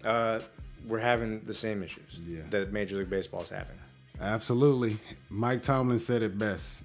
uh, 0.03 0.39
we're 0.87 0.99
having 0.99 1.41
the 1.45 1.53
same 1.53 1.83
issues 1.83 2.19
Yeah. 2.25 2.41
that 2.49 2.71
Major 2.73 2.97
League 2.97 3.09
Baseball 3.09 3.43
is 3.43 3.49
having. 3.49 3.75
Absolutely. 4.19 4.97
Mike 5.29 5.61
Tomlin 5.63 5.99
said 5.99 6.21
it 6.21 6.37
best. 6.37 6.83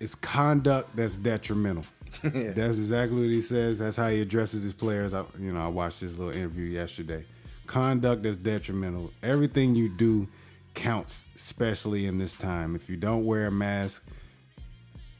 It's 0.00 0.14
conduct 0.14 0.94
that's 0.96 1.16
detrimental. 1.16 1.84
That's 2.22 2.78
exactly 2.78 3.22
what 3.22 3.30
he 3.30 3.40
says. 3.40 3.78
That's 3.80 3.96
how 3.96 4.08
he 4.08 4.20
addresses 4.20 4.62
his 4.62 4.72
players. 4.72 5.12
I, 5.12 5.24
you 5.38 5.52
know, 5.52 5.60
I 5.60 5.66
watched 5.66 6.00
this 6.00 6.16
little 6.16 6.32
interview 6.32 6.64
yesterday. 6.66 7.24
Conduct 7.66 8.22
that's 8.22 8.36
detrimental. 8.36 9.10
Everything 9.24 9.74
you 9.74 9.88
do 9.88 10.28
counts, 10.74 11.26
especially 11.34 12.06
in 12.06 12.16
this 12.18 12.36
time. 12.36 12.76
If 12.76 12.88
you 12.88 12.96
don't 12.96 13.24
wear 13.24 13.48
a 13.48 13.50
mask, 13.50 14.04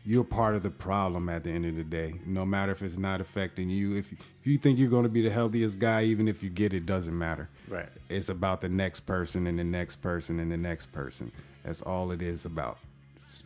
you're 0.06 0.24
part 0.24 0.54
of 0.54 0.62
the 0.62 0.70
problem 0.70 1.28
at 1.28 1.44
the 1.44 1.50
end 1.50 1.64
of 1.64 1.76
the 1.76 1.84
day. 1.84 2.14
No 2.26 2.44
matter 2.44 2.72
if 2.72 2.82
it's 2.82 2.98
not 2.98 3.20
affecting 3.20 3.70
you. 3.70 3.96
If 3.96 4.12
if 4.12 4.46
you 4.46 4.58
think 4.58 4.78
you're 4.78 4.90
going 4.90 5.04
to 5.04 5.08
be 5.08 5.22
the 5.22 5.30
healthiest 5.30 5.78
guy, 5.78 6.04
even 6.04 6.28
if 6.28 6.42
you 6.42 6.50
get 6.50 6.74
it, 6.74 6.84
doesn't 6.84 7.16
matter. 7.16 7.48
Right. 7.68 7.88
It's 8.10 8.28
about 8.28 8.60
the 8.60 8.68
next 8.68 9.00
person 9.00 9.46
and 9.46 9.58
the 9.58 9.64
next 9.64 9.96
person 9.96 10.40
and 10.40 10.52
the 10.52 10.56
next 10.56 10.92
person. 10.92 11.32
That's 11.64 11.80
all 11.82 12.10
it 12.10 12.20
is 12.20 12.44
about. 12.44 12.78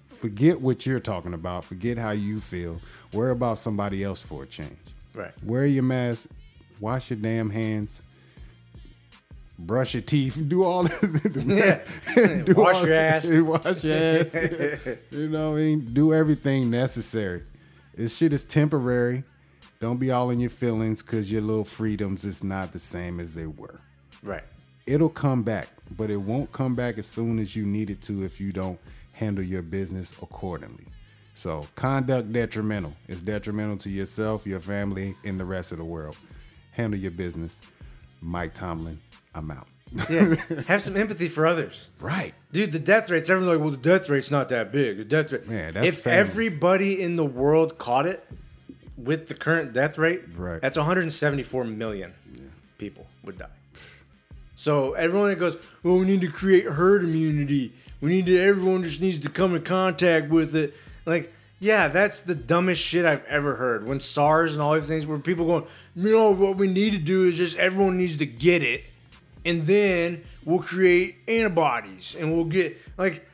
Forget 0.09 0.61
what 0.61 0.85
you're 0.85 0.99
talking 0.99 1.33
about. 1.33 1.65
Forget 1.65 1.97
how 1.97 2.11
you 2.11 2.41
feel. 2.41 2.81
Worry 3.13 3.31
about 3.31 3.59
somebody 3.59 4.03
else 4.03 4.21
for 4.21 4.43
a 4.43 4.47
change. 4.47 4.77
Right. 5.15 5.33
Wear 5.45 5.65
your 5.65 5.85
mask. 5.85 6.29
Wash 6.81 7.11
your 7.11 7.21
damn 7.21 7.51
hands. 7.51 8.03
Brush 9.59 9.95
your 9.95 10.03
teeth. 10.03 10.41
Do 10.47 10.63
all 10.63 10.85
the, 10.85 11.83
Yeah. 12.17 12.43
do 12.45 12.55
Wash 12.55 12.77
all- 12.77 12.87
your 12.87 12.95
ass. 12.97 13.27
Wash 13.29 13.85
your 13.85 13.97
ass. 13.97 14.35
you 15.11 15.29
know 15.29 15.51
what 15.53 15.57
I 15.59 15.61
mean? 15.61 15.93
Do 15.93 16.15
everything 16.15 16.71
necessary. 16.71 17.43
This 17.97 18.17
shit 18.17 18.33
is 18.33 18.45
temporary. 18.45 19.25
Don't 19.81 19.99
be 19.99 20.11
all 20.13 20.31
in 20.31 20.39
your 20.41 20.51
feelings 20.51 21.03
because 21.03 21.31
your 21.31 21.41
little 21.43 21.65
freedoms 21.65 22.25
is 22.25 22.43
not 22.45 22.73
the 22.73 22.79
same 22.79 23.21
as 23.21 23.35
they 23.35 23.47
were 23.47 23.81
Right. 24.25 24.43
it'll 24.87 25.09
come 25.09 25.43
back, 25.45 25.69
but 25.97 26.11
it 26.11 26.17
won't 26.17 26.53
come 26.53 26.75
back 26.75 26.99
as 26.99 27.07
soon 27.07 27.39
as 27.39 27.55
you 27.55 27.65
need 27.65 27.89
it 27.91 28.01
to 28.03 28.25
if 28.25 28.41
you 28.41 28.53
don't 28.53 28.79
handle 29.13 29.45
your 29.45 29.63
business 29.63 30.13
accordingly. 30.23 30.85
So, 31.35 31.67
conduct 31.77 32.33
detrimental. 32.33 32.95
It's 33.07 33.23
detrimental 33.23 33.77
to 33.79 33.91
yourself, 33.91 34.45
your 34.47 34.59
family, 34.61 35.15
and 35.25 35.39
the 35.39 35.45
rest 35.45 35.71
of 35.71 35.79
the 35.79 35.85
world. 35.85 36.17
Handle 36.73 36.99
your 36.99 37.13
business. 37.13 37.61
Mike 38.21 38.55
Tomlin, 38.55 38.99
I'm 39.39 39.51
out. 39.51 39.67
Yeah. 40.11 40.35
Have 40.67 40.83
some 40.83 40.97
empathy 40.97 41.29
for 41.29 41.47
others. 41.47 41.89
right. 42.01 42.35
Dude, 42.53 42.73
the 42.73 42.79
death 42.79 43.09
rates, 43.11 43.29
everyone's 43.31 43.57
like, 43.59 43.63
well, 43.63 43.71
the 43.71 43.77
death 43.99 44.09
rate's 44.09 44.31
not 44.31 44.49
that 44.51 44.71
big. 44.73 44.97
The 44.99 45.05
death 45.05 45.33
rate. 45.33 45.47
Man, 45.49 45.75
that's 45.75 45.87
if 45.89 45.99
family. 46.01 46.19
everybody 46.19 47.03
in 47.03 47.17
the 47.17 47.25
world 47.25 47.79
caught 47.79 48.07
it 48.07 48.23
with 48.97 49.29
the 49.29 49.35
current 49.35 49.73
death 49.73 49.97
rate, 49.99 50.23
Right. 50.35 50.61
that's 50.61 50.77
174 50.77 51.65
million 51.65 52.13
people 52.79 53.07
would 53.25 53.39
die. 53.39 53.47
So 54.57 54.95
everyone 54.95 55.29
that 55.29 55.39
goes, 55.39 55.57
well, 55.83 55.99
we 55.99 56.05
need 56.07 56.21
to 56.23 56.29
create 56.29 56.65
herd 56.67 57.05
immunity. 57.05 57.73
We 58.01 58.11
need 58.11 58.27
to, 58.27 58.39
everyone 58.39 58.83
just 58.83 59.01
needs 59.01 59.19
to 59.21 59.29
come 59.31 59.55
in 59.55 59.63
contact 59.63 60.31
with 60.31 60.55
it. 60.57 60.75
Like, 61.07 61.33
yeah, 61.61 61.89
that's 61.89 62.21
the 62.23 62.35
dumbest 62.35 62.81
shit 62.83 63.05
I've 63.05 63.25
ever 63.27 63.57
heard. 63.57 63.87
When 63.87 64.01
SARS 64.01 64.55
and 64.55 64.63
all 64.63 64.75
these 64.75 64.87
things, 64.89 65.07
where 65.07 65.19
people 65.19 65.47
going, 65.47 65.67
you 65.97 66.13
know, 66.13 66.31
what 66.31 66.57
we 66.57 66.67
need 66.67 66.93
to 66.93 66.99
do 66.99 67.25
is 67.25 67.37
just 67.37 67.57
everyone 67.59 67.99
needs 67.99 68.17
to 68.19 68.27
get 68.27 68.63
it, 68.63 68.85
and 69.49 69.67
then 69.67 70.23
we'll 70.45 70.61
create 70.61 71.17
antibodies, 71.27 72.15
and 72.19 72.33
we'll 72.33 72.45
get 72.45 72.77
like. 72.97 73.25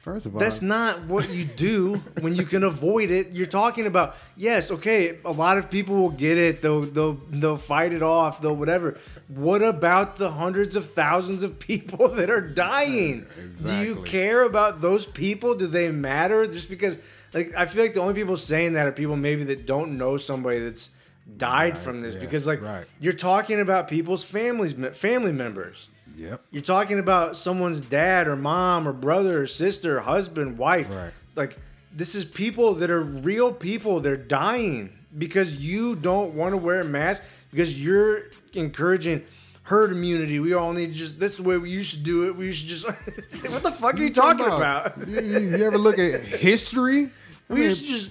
First 0.00 0.26
of 0.26 0.34
all, 0.34 0.40
That's 0.40 0.62
not 0.62 1.04
what 1.06 1.28
you 1.28 1.44
do 1.44 1.96
when 2.20 2.34
you 2.34 2.44
can 2.44 2.62
avoid 2.62 3.10
it. 3.10 3.30
You're 3.32 3.48
talking 3.48 3.84
about 3.86 4.16
yes, 4.36 4.70
okay. 4.70 5.18
A 5.24 5.32
lot 5.32 5.58
of 5.58 5.70
people 5.70 5.96
will 5.96 6.10
get 6.10 6.38
it. 6.38 6.62
They'll 6.62 6.82
they'll 6.82 7.14
they'll 7.30 7.58
fight 7.58 7.92
it 7.92 8.02
off. 8.02 8.40
They'll 8.40 8.56
whatever. 8.56 8.96
What 9.26 9.62
about 9.62 10.16
the 10.16 10.30
hundreds 10.30 10.76
of 10.76 10.92
thousands 10.92 11.42
of 11.42 11.58
people 11.58 12.08
that 12.18 12.30
are 12.30 12.40
dying? 12.40 13.26
Exactly. 13.38 13.84
Do 13.84 13.90
you 13.90 14.04
care 14.04 14.44
about 14.44 14.80
those 14.80 15.04
people? 15.04 15.54
Do 15.56 15.66
they 15.66 15.90
matter? 15.90 16.46
Just 16.46 16.70
because 16.70 16.96
like 17.34 17.52
I 17.56 17.66
feel 17.66 17.82
like 17.82 17.94
the 17.94 18.00
only 18.00 18.14
people 18.14 18.36
saying 18.36 18.74
that 18.74 18.86
are 18.86 18.92
people 18.92 19.16
maybe 19.16 19.44
that 19.44 19.66
don't 19.66 19.98
know 19.98 20.16
somebody 20.16 20.60
that's 20.60 20.90
died 21.36 21.76
from 21.76 22.00
this 22.02 22.14
yeah, 22.14 22.20
because 22.20 22.46
like 22.46 22.62
right. 22.62 22.86
you're 23.00 23.12
talking 23.12 23.60
about 23.60 23.88
people's 23.88 24.24
families 24.24 24.72
family 24.96 25.32
members. 25.32 25.88
Yep. 26.16 26.42
You're 26.50 26.62
talking 26.62 26.98
about 26.98 27.36
someone's 27.36 27.80
dad 27.80 28.26
or 28.26 28.34
mom 28.34 28.88
or 28.88 28.92
brother 28.92 29.42
or 29.42 29.46
sister, 29.46 30.00
husband, 30.00 30.58
wife. 30.58 30.88
Right. 30.90 31.12
Like 31.36 31.58
this 31.92 32.14
is 32.14 32.24
people 32.24 32.74
that 32.74 32.90
are 32.90 33.02
real 33.02 33.52
people. 33.52 34.00
They're 34.00 34.16
dying 34.16 34.90
because 35.16 35.56
you 35.56 35.94
don't 35.94 36.34
want 36.34 36.52
to 36.52 36.56
wear 36.56 36.80
a 36.80 36.84
mask 36.84 37.22
because 37.50 37.80
you're 37.80 38.24
encouraging 38.54 39.24
herd 39.62 39.92
immunity. 39.92 40.40
We 40.40 40.54
all 40.54 40.72
need 40.72 40.88
to 40.88 40.94
just 40.94 41.20
this 41.20 41.32
is 41.32 41.36
the 41.38 41.44
way 41.44 41.58
we 41.58 41.70
used 41.70 41.94
to 41.94 42.00
do 42.02 42.26
it. 42.26 42.34
We 42.36 42.52
should 42.52 42.66
just 42.68 42.84
what 42.86 43.62
the 43.62 43.72
fuck 43.78 43.94
are 43.94 43.98
you 43.98 44.10
talking 44.10 44.46
about? 44.46 45.06
you, 45.06 45.20
you- 45.20 45.56
you 45.56 45.64
ever 45.64 45.78
look 45.78 45.98
at 45.98 46.20
history? 46.22 47.10
We 47.48 47.60
mean- 47.60 47.74
should 47.74 47.86
just 47.86 48.10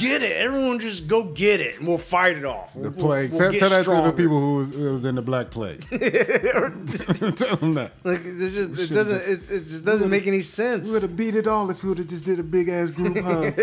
get 0.00 0.22
it. 0.22 0.34
Everyone 0.36 0.78
just 0.78 1.08
go 1.08 1.24
get 1.24 1.60
it, 1.60 1.78
and 1.78 1.86
we'll 1.86 1.98
fight 1.98 2.36
it 2.38 2.44
off. 2.46 2.72
The 2.74 2.90
plague. 2.90 3.30
Tell, 3.30 3.52
tell 3.52 3.68
that 3.70 3.84
to 3.84 3.90
the 3.90 4.12
people 4.12 4.40
who 4.40 4.54
was, 4.56 4.72
was 4.72 5.04
in 5.04 5.14
the 5.16 5.22
black 5.22 5.50
plague. 5.50 5.80
tell 5.90 7.56
them 7.56 7.74
that. 7.74 7.92
Like 8.04 8.22
this 8.22 8.54
just 8.54 8.70
it 8.90 8.94
doesn't 8.94 9.16
just- 9.18 9.28
it, 9.28 9.42
it 9.54 9.58
just 9.64 9.84
doesn't 9.84 10.08
make 10.08 10.26
any 10.26 10.40
sense. 10.40 10.86
We 10.88 10.94
would 10.94 11.02
have 11.02 11.16
beat 11.16 11.34
it 11.34 11.46
all 11.46 11.68
if 11.70 11.82
we 11.82 11.90
would 11.90 11.98
have 11.98 12.06
just 12.06 12.24
did 12.24 12.38
a 12.38 12.42
big 12.42 12.68
ass 12.70 12.90
group 12.90 13.16
hug. 13.22 13.54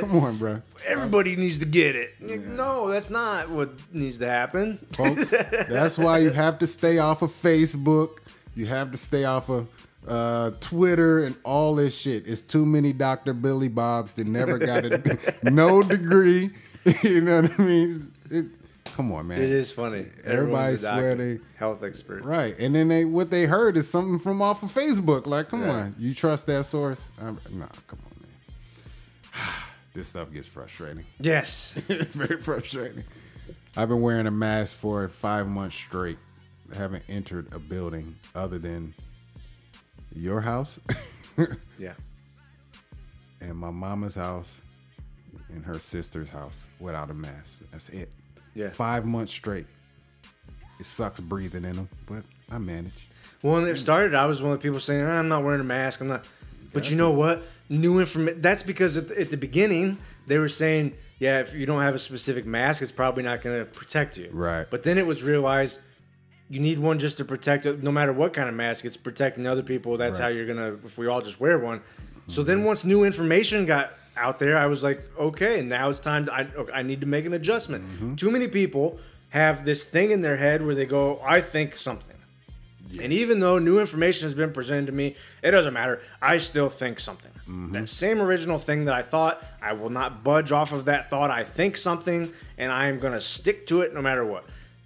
Come 0.00 0.18
on, 0.18 0.36
bro. 0.36 0.62
Everybody 0.86 1.36
needs 1.36 1.58
to 1.60 1.66
get 1.66 1.96
it. 1.96 2.20
No, 2.20 2.88
that's 2.88 3.08
not 3.08 3.48
what 3.48 3.70
needs 3.94 4.18
to 4.18 4.26
happen. 4.28 4.78
folks. 4.92 5.30
That's 5.30 5.96
why 5.98 6.18
you 6.18 6.30
have 6.30 6.58
to 6.58 6.66
stay 6.66 6.98
off 6.98 7.22
of 7.22 7.30
Facebook. 7.30 8.18
You 8.54 8.66
have 8.66 8.92
to 8.92 8.98
stay 8.98 9.24
off 9.24 9.48
of 9.48 9.68
uh, 10.06 10.50
Twitter 10.60 11.24
and 11.24 11.36
all 11.44 11.74
this 11.74 11.98
shit. 11.98 12.26
It's 12.26 12.42
too 12.42 12.66
many 12.66 12.92
Dr. 12.92 13.32
Billy 13.34 13.68
Bobs 13.68 14.14
that 14.14 14.26
never 14.26 14.58
got 14.58 14.84
a 14.84 15.00
no 15.50 15.82
degree. 15.82 16.50
you 17.02 17.20
know 17.22 17.42
what 17.42 17.58
I 17.58 17.62
mean? 17.62 18.00
It, 18.30 18.46
come 18.84 19.12
on, 19.12 19.28
man. 19.28 19.40
It 19.40 19.50
is 19.50 19.72
funny. 19.72 20.06
Everybody 20.24 20.76
swear 20.76 21.14
they- 21.14 21.40
health 21.56 21.82
expert. 21.82 22.22
Right, 22.24 22.58
and 22.58 22.74
then 22.74 22.88
they 22.88 23.04
what 23.04 23.30
they 23.30 23.44
heard 23.46 23.76
is 23.76 23.88
something 23.88 24.18
from 24.18 24.42
off 24.42 24.62
of 24.62 24.70
Facebook. 24.72 25.26
Like, 25.26 25.48
come 25.48 25.62
Yeah. 25.62 25.70
on, 25.70 25.94
you 25.98 26.14
trust 26.14 26.46
that 26.48 26.64
source? 26.66 27.10
Um, 27.20 27.40
nah, 27.50 27.66
come 27.86 27.98
on, 28.04 28.20
man. 28.20 29.42
this 29.94 30.08
stuff 30.08 30.32
gets 30.32 30.48
frustrating. 30.48 31.04
Yes. 31.18 31.72
Very 31.88 32.36
frustrating. 32.42 33.04
I've 33.76 33.88
been 33.88 34.02
wearing 34.02 34.26
a 34.26 34.30
mask 34.30 34.76
for 34.76 35.08
five 35.08 35.48
months 35.48 35.76
straight. 35.76 36.18
I 36.72 36.76
haven't 36.76 37.04
entered 37.08 37.52
a 37.54 37.58
building 37.58 38.16
other 38.34 38.58
than 38.58 38.94
your 40.14 40.40
house 40.40 40.80
Yeah. 41.78 41.92
and 43.40 43.54
my 43.56 43.70
mama's 43.70 44.14
house 44.14 44.60
and 45.48 45.64
her 45.64 45.78
sister's 45.78 46.30
house 46.30 46.64
without 46.80 47.10
a 47.10 47.14
mask. 47.14 47.62
That's 47.70 47.88
it. 47.90 48.10
Yeah. 48.54 48.70
Five 48.70 49.04
months 49.04 49.32
straight. 49.32 49.66
It 50.80 50.86
sucks 50.86 51.20
breathing 51.20 51.64
in 51.64 51.76
them, 51.76 51.88
but 52.06 52.22
I 52.50 52.58
managed. 52.58 52.94
Well, 53.42 53.54
when 53.54 53.66
it 53.68 53.76
started, 53.76 54.14
I 54.14 54.26
was 54.26 54.42
one 54.42 54.52
of 54.52 54.58
the 54.58 54.62
people 54.62 54.80
saying, 54.80 55.04
"Ah, 55.04 55.18
"I'm 55.18 55.28
not 55.28 55.44
wearing 55.44 55.60
a 55.60 55.64
mask. 55.64 56.00
I'm 56.00 56.08
not." 56.08 56.24
But 56.72 56.90
you 56.90 56.96
know 56.96 57.10
what? 57.12 57.42
New 57.68 58.00
information. 58.00 58.40
That's 58.40 58.62
because 58.62 58.96
at 58.96 59.08
the, 59.08 59.20
at 59.20 59.30
the 59.30 59.36
beginning 59.36 59.98
they 60.26 60.38
were 60.38 60.48
saying, 60.48 60.94
"Yeah, 61.18 61.40
if 61.40 61.54
you 61.54 61.64
don't 61.66 61.82
have 61.82 61.94
a 61.94 61.98
specific 61.98 62.44
mask, 62.46 62.82
it's 62.82 62.90
probably 62.92 63.22
not 63.22 63.42
going 63.42 63.58
to 63.58 63.64
protect 63.64 64.16
you." 64.16 64.28
Right. 64.32 64.66
But 64.68 64.82
then 64.82 64.98
it 64.98 65.06
was 65.06 65.22
realized 65.22 65.80
you 66.48 66.60
need 66.60 66.78
one 66.78 66.98
just 66.98 67.16
to 67.18 67.24
protect. 67.24 67.64
No 67.64 67.90
matter 67.90 68.12
what 68.12 68.32
kind 68.32 68.48
of 68.48 68.54
mask, 68.54 68.84
it's 68.84 68.96
protecting 68.96 69.46
other 69.46 69.62
people. 69.62 69.96
That's 69.96 70.18
how 70.18 70.28
you're 70.28 70.46
gonna. 70.46 70.78
If 70.84 70.98
we 70.98 71.06
all 71.06 71.22
just 71.22 71.40
wear 71.40 71.58
one. 71.58 71.80
So 72.28 72.42
then 72.42 72.64
once 72.64 72.84
new 72.84 73.04
information 73.04 73.66
got 73.66 73.90
out 74.16 74.38
there, 74.38 74.56
I 74.56 74.66
was 74.66 74.82
like, 74.82 75.02
okay, 75.18 75.60
now 75.60 75.90
it's 75.90 76.00
time. 76.00 76.26
To, 76.26 76.32
I 76.32 76.46
I 76.72 76.82
need 76.82 77.00
to 77.00 77.06
make 77.06 77.26
an 77.26 77.34
adjustment. 77.34 77.84
Mm-hmm. 77.84 78.14
Too 78.16 78.30
many 78.30 78.48
people 78.48 78.98
have 79.30 79.64
this 79.64 79.84
thing 79.84 80.10
in 80.10 80.22
their 80.22 80.36
head 80.36 80.64
where 80.64 80.74
they 80.74 80.86
go, 80.86 81.20
I 81.24 81.40
think 81.40 81.76
something. 81.76 82.16
And 83.02 83.12
even 83.12 83.40
though 83.40 83.58
new 83.58 83.80
information 83.80 84.26
has 84.26 84.34
been 84.34 84.52
presented 84.52 84.86
to 84.86 84.92
me, 84.92 85.16
it 85.42 85.50
doesn't 85.50 85.74
matter. 85.74 86.00
I 86.22 86.36
still 86.36 86.68
think 86.68 87.00
something. 87.00 87.32
That 87.72 87.88
same 87.88 88.22
original 88.22 88.58
thing 88.58 88.84
that 88.84 88.94
I 88.94 89.02
thought, 89.02 89.42
I 89.60 89.72
will 89.72 89.90
not 89.90 90.22
budge 90.22 90.52
off 90.52 90.72
of 90.72 90.84
that 90.84 91.10
thought. 91.10 91.30
I 91.30 91.42
think 91.44 91.76
something, 91.76 92.32
and 92.56 92.70
I 92.70 92.86
am 92.86 93.00
going 93.00 93.12
to 93.12 93.20
stick 93.20 93.66
to 93.66 93.80
it 93.80 93.92
no 93.92 94.00
matter 94.00 94.24
what. 94.24 94.44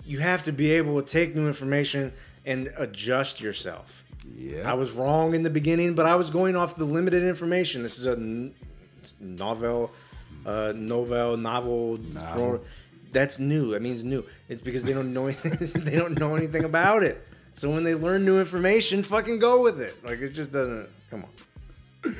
You 0.08 0.18
have 0.20 0.42
to 0.44 0.52
be 0.52 0.72
able 0.72 1.00
to 1.02 1.06
take 1.06 1.34
new 1.36 1.46
information 1.46 2.12
and 2.46 2.72
adjust 2.76 3.40
yourself. 3.40 4.02
Yeah. 4.34 4.70
I 4.70 4.74
was 4.74 4.90
wrong 4.92 5.34
in 5.34 5.42
the 5.42 5.50
beginning, 5.50 5.94
but 5.94 6.06
I 6.06 6.16
was 6.16 6.30
going 6.30 6.56
off 6.56 6.76
the 6.76 6.84
limited 6.84 7.22
information. 7.22 7.82
This 7.82 7.98
is 7.98 8.06
a 8.06 8.12
n- 8.12 8.54
novel, 9.20 9.90
uh, 10.46 10.72
novel, 10.74 11.36
novel. 11.36 11.98
Novel. 11.98 12.64
That's 13.12 13.38
new. 13.38 13.72
That 13.72 13.82
means 13.82 14.02
new. 14.02 14.24
It's 14.48 14.62
because 14.62 14.82
they 14.82 14.92
don't 14.92 15.12
know 15.12 15.30
they 15.88 15.96
don't 15.96 16.18
know 16.18 16.34
anything 16.36 16.64
about 16.64 17.02
it. 17.02 17.22
So 17.54 17.70
when 17.70 17.84
they 17.84 17.94
learn 17.94 18.24
new 18.24 18.38
information, 18.38 19.02
fucking 19.02 19.38
go 19.40 19.62
with 19.62 19.80
it. 19.80 20.02
Like 20.04 20.20
it 20.20 20.30
just 20.30 20.52
doesn't. 20.52 20.88
Come 21.10 21.24
on. 22.04 22.14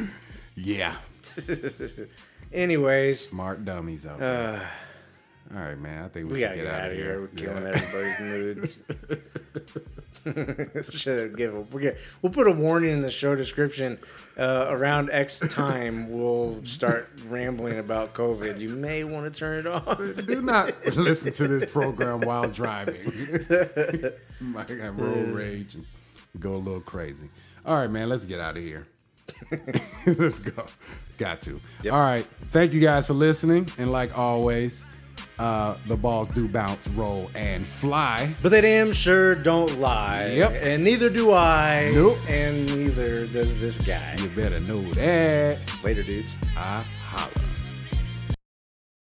Yeah. 0.56 0.94
Anyways, 2.52 3.28
Smart 3.28 3.64
dummies 3.64 4.06
out 4.06 4.18
there. 4.18 4.54
uh, 4.62 4.66
All 5.54 5.60
right, 5.62 5.78
man. 5.78 6.04
I 6.04 6.08
think 6.08 6.26
we, 6.26 6.34
we 6.34 6.40
should 6.40 6.54
get, 6.56 6.64
get 6.64 6.66
out 6.74 6.90
of 6.90 6.96
here. 6.96 7.20
We're 7.22 7.26
killing 7.28 7.62
Yeah. 7.62 7.68
everybody's 7.74 8.20
moods. 8.20 8.80
Should 10.90 11.36
give 11.38 11.54
a, 11.54 11.60
we'll, 11.60 11.82
get, 11.82 11.96
we'll 12.20 12.32
put 12.32 12.46
a 12.46 12.52
warning 12.52 12.90
in 12.90 13.00
the 13.00 13.10
show 13.10 13.34
description. 13.34 13.98
Uh, 14.36 14.66
around 14.68 15.08
X 15.10 15.38
time, 15.38 16.10
we'll 16.10 16.60
start 16.66 17.10
rambling 17.28 17.78
about 17.78 18.12
COVID. 18.12 18.58
You 18.60 18.68
may 18.70 19.04
want 19.04 19.32
to 19.32 19.38
turn 19.38 19.58
it 19.58 19.66
off. 19.66 19.96
Do 20.26 20.42
not 20.42 20.74
listen 20.96 21.32
to 21.32 21.48
this 21.48 21.70
program 21.70 22.20
while 22.20 22.46
driving. 22.48 22.96
Might 24.40 24.68
have 24.68 25.00
road 25.00 25.28
rage 25.30 25.74
and 25.76 25.86
go 26.38 26.52
a 26.52 26.56
little 26.56 26.80
crazy. 26.82 27.30
All 27.64 27.76
right, 27.76 27.90
man. 27.90 28.10
Let's 28.10 28.24
get 28.26 28.40
out 28.40 28.56
of 28.58 28.62
here. 28.62 28.86
let's 30.06 30.38
go. 30.40 30.66
Got 31.16 31.40
to. 31.42 31.60
Yep. 31.84 31.92
All 31.92 32.00
right. 32.00 32.26
Thank 32.50 32.72
you 32.74 32.80
guys 32.80 33.06
for 33.06 33.14
listening. 33.14 33.68
And 33.78 33.90
like 33.92 34.16
always, 34.16 34.84
uh, 35.38 35.76
the 35.86 35.96
balls 35.96 36.30
do 36.30 36.48
bounce, 36.48 36.88
roll, 36.88 37.30
and 37.34 37.66
fly. 37.66 38.34
But 38.42 38.50
they 38.50 38.60
damn 38.60 38.92
sure 38.92 39.34
don't 39.34 39.78
lie. 39.78 40.32
Yep. 40.32 40.52
And 40.60 40.84
neither 40.84 41.10
do 41.10 41.32
I. 41.32 41.90
Nope. 41.94 42.18
And 42.28 42.66
neither 42.66 43.26
does 43.26 43.56
this 43.58 43.78
guy. 43.78 44.16
You 44.20 44.28
better 44.30 44.60
know 44.60 44.82
that. 44.94 45.58
Later, 45.84 46.02
dudes. 46.02 46.36
I 46.56 46.84
holla. 47.02 47.67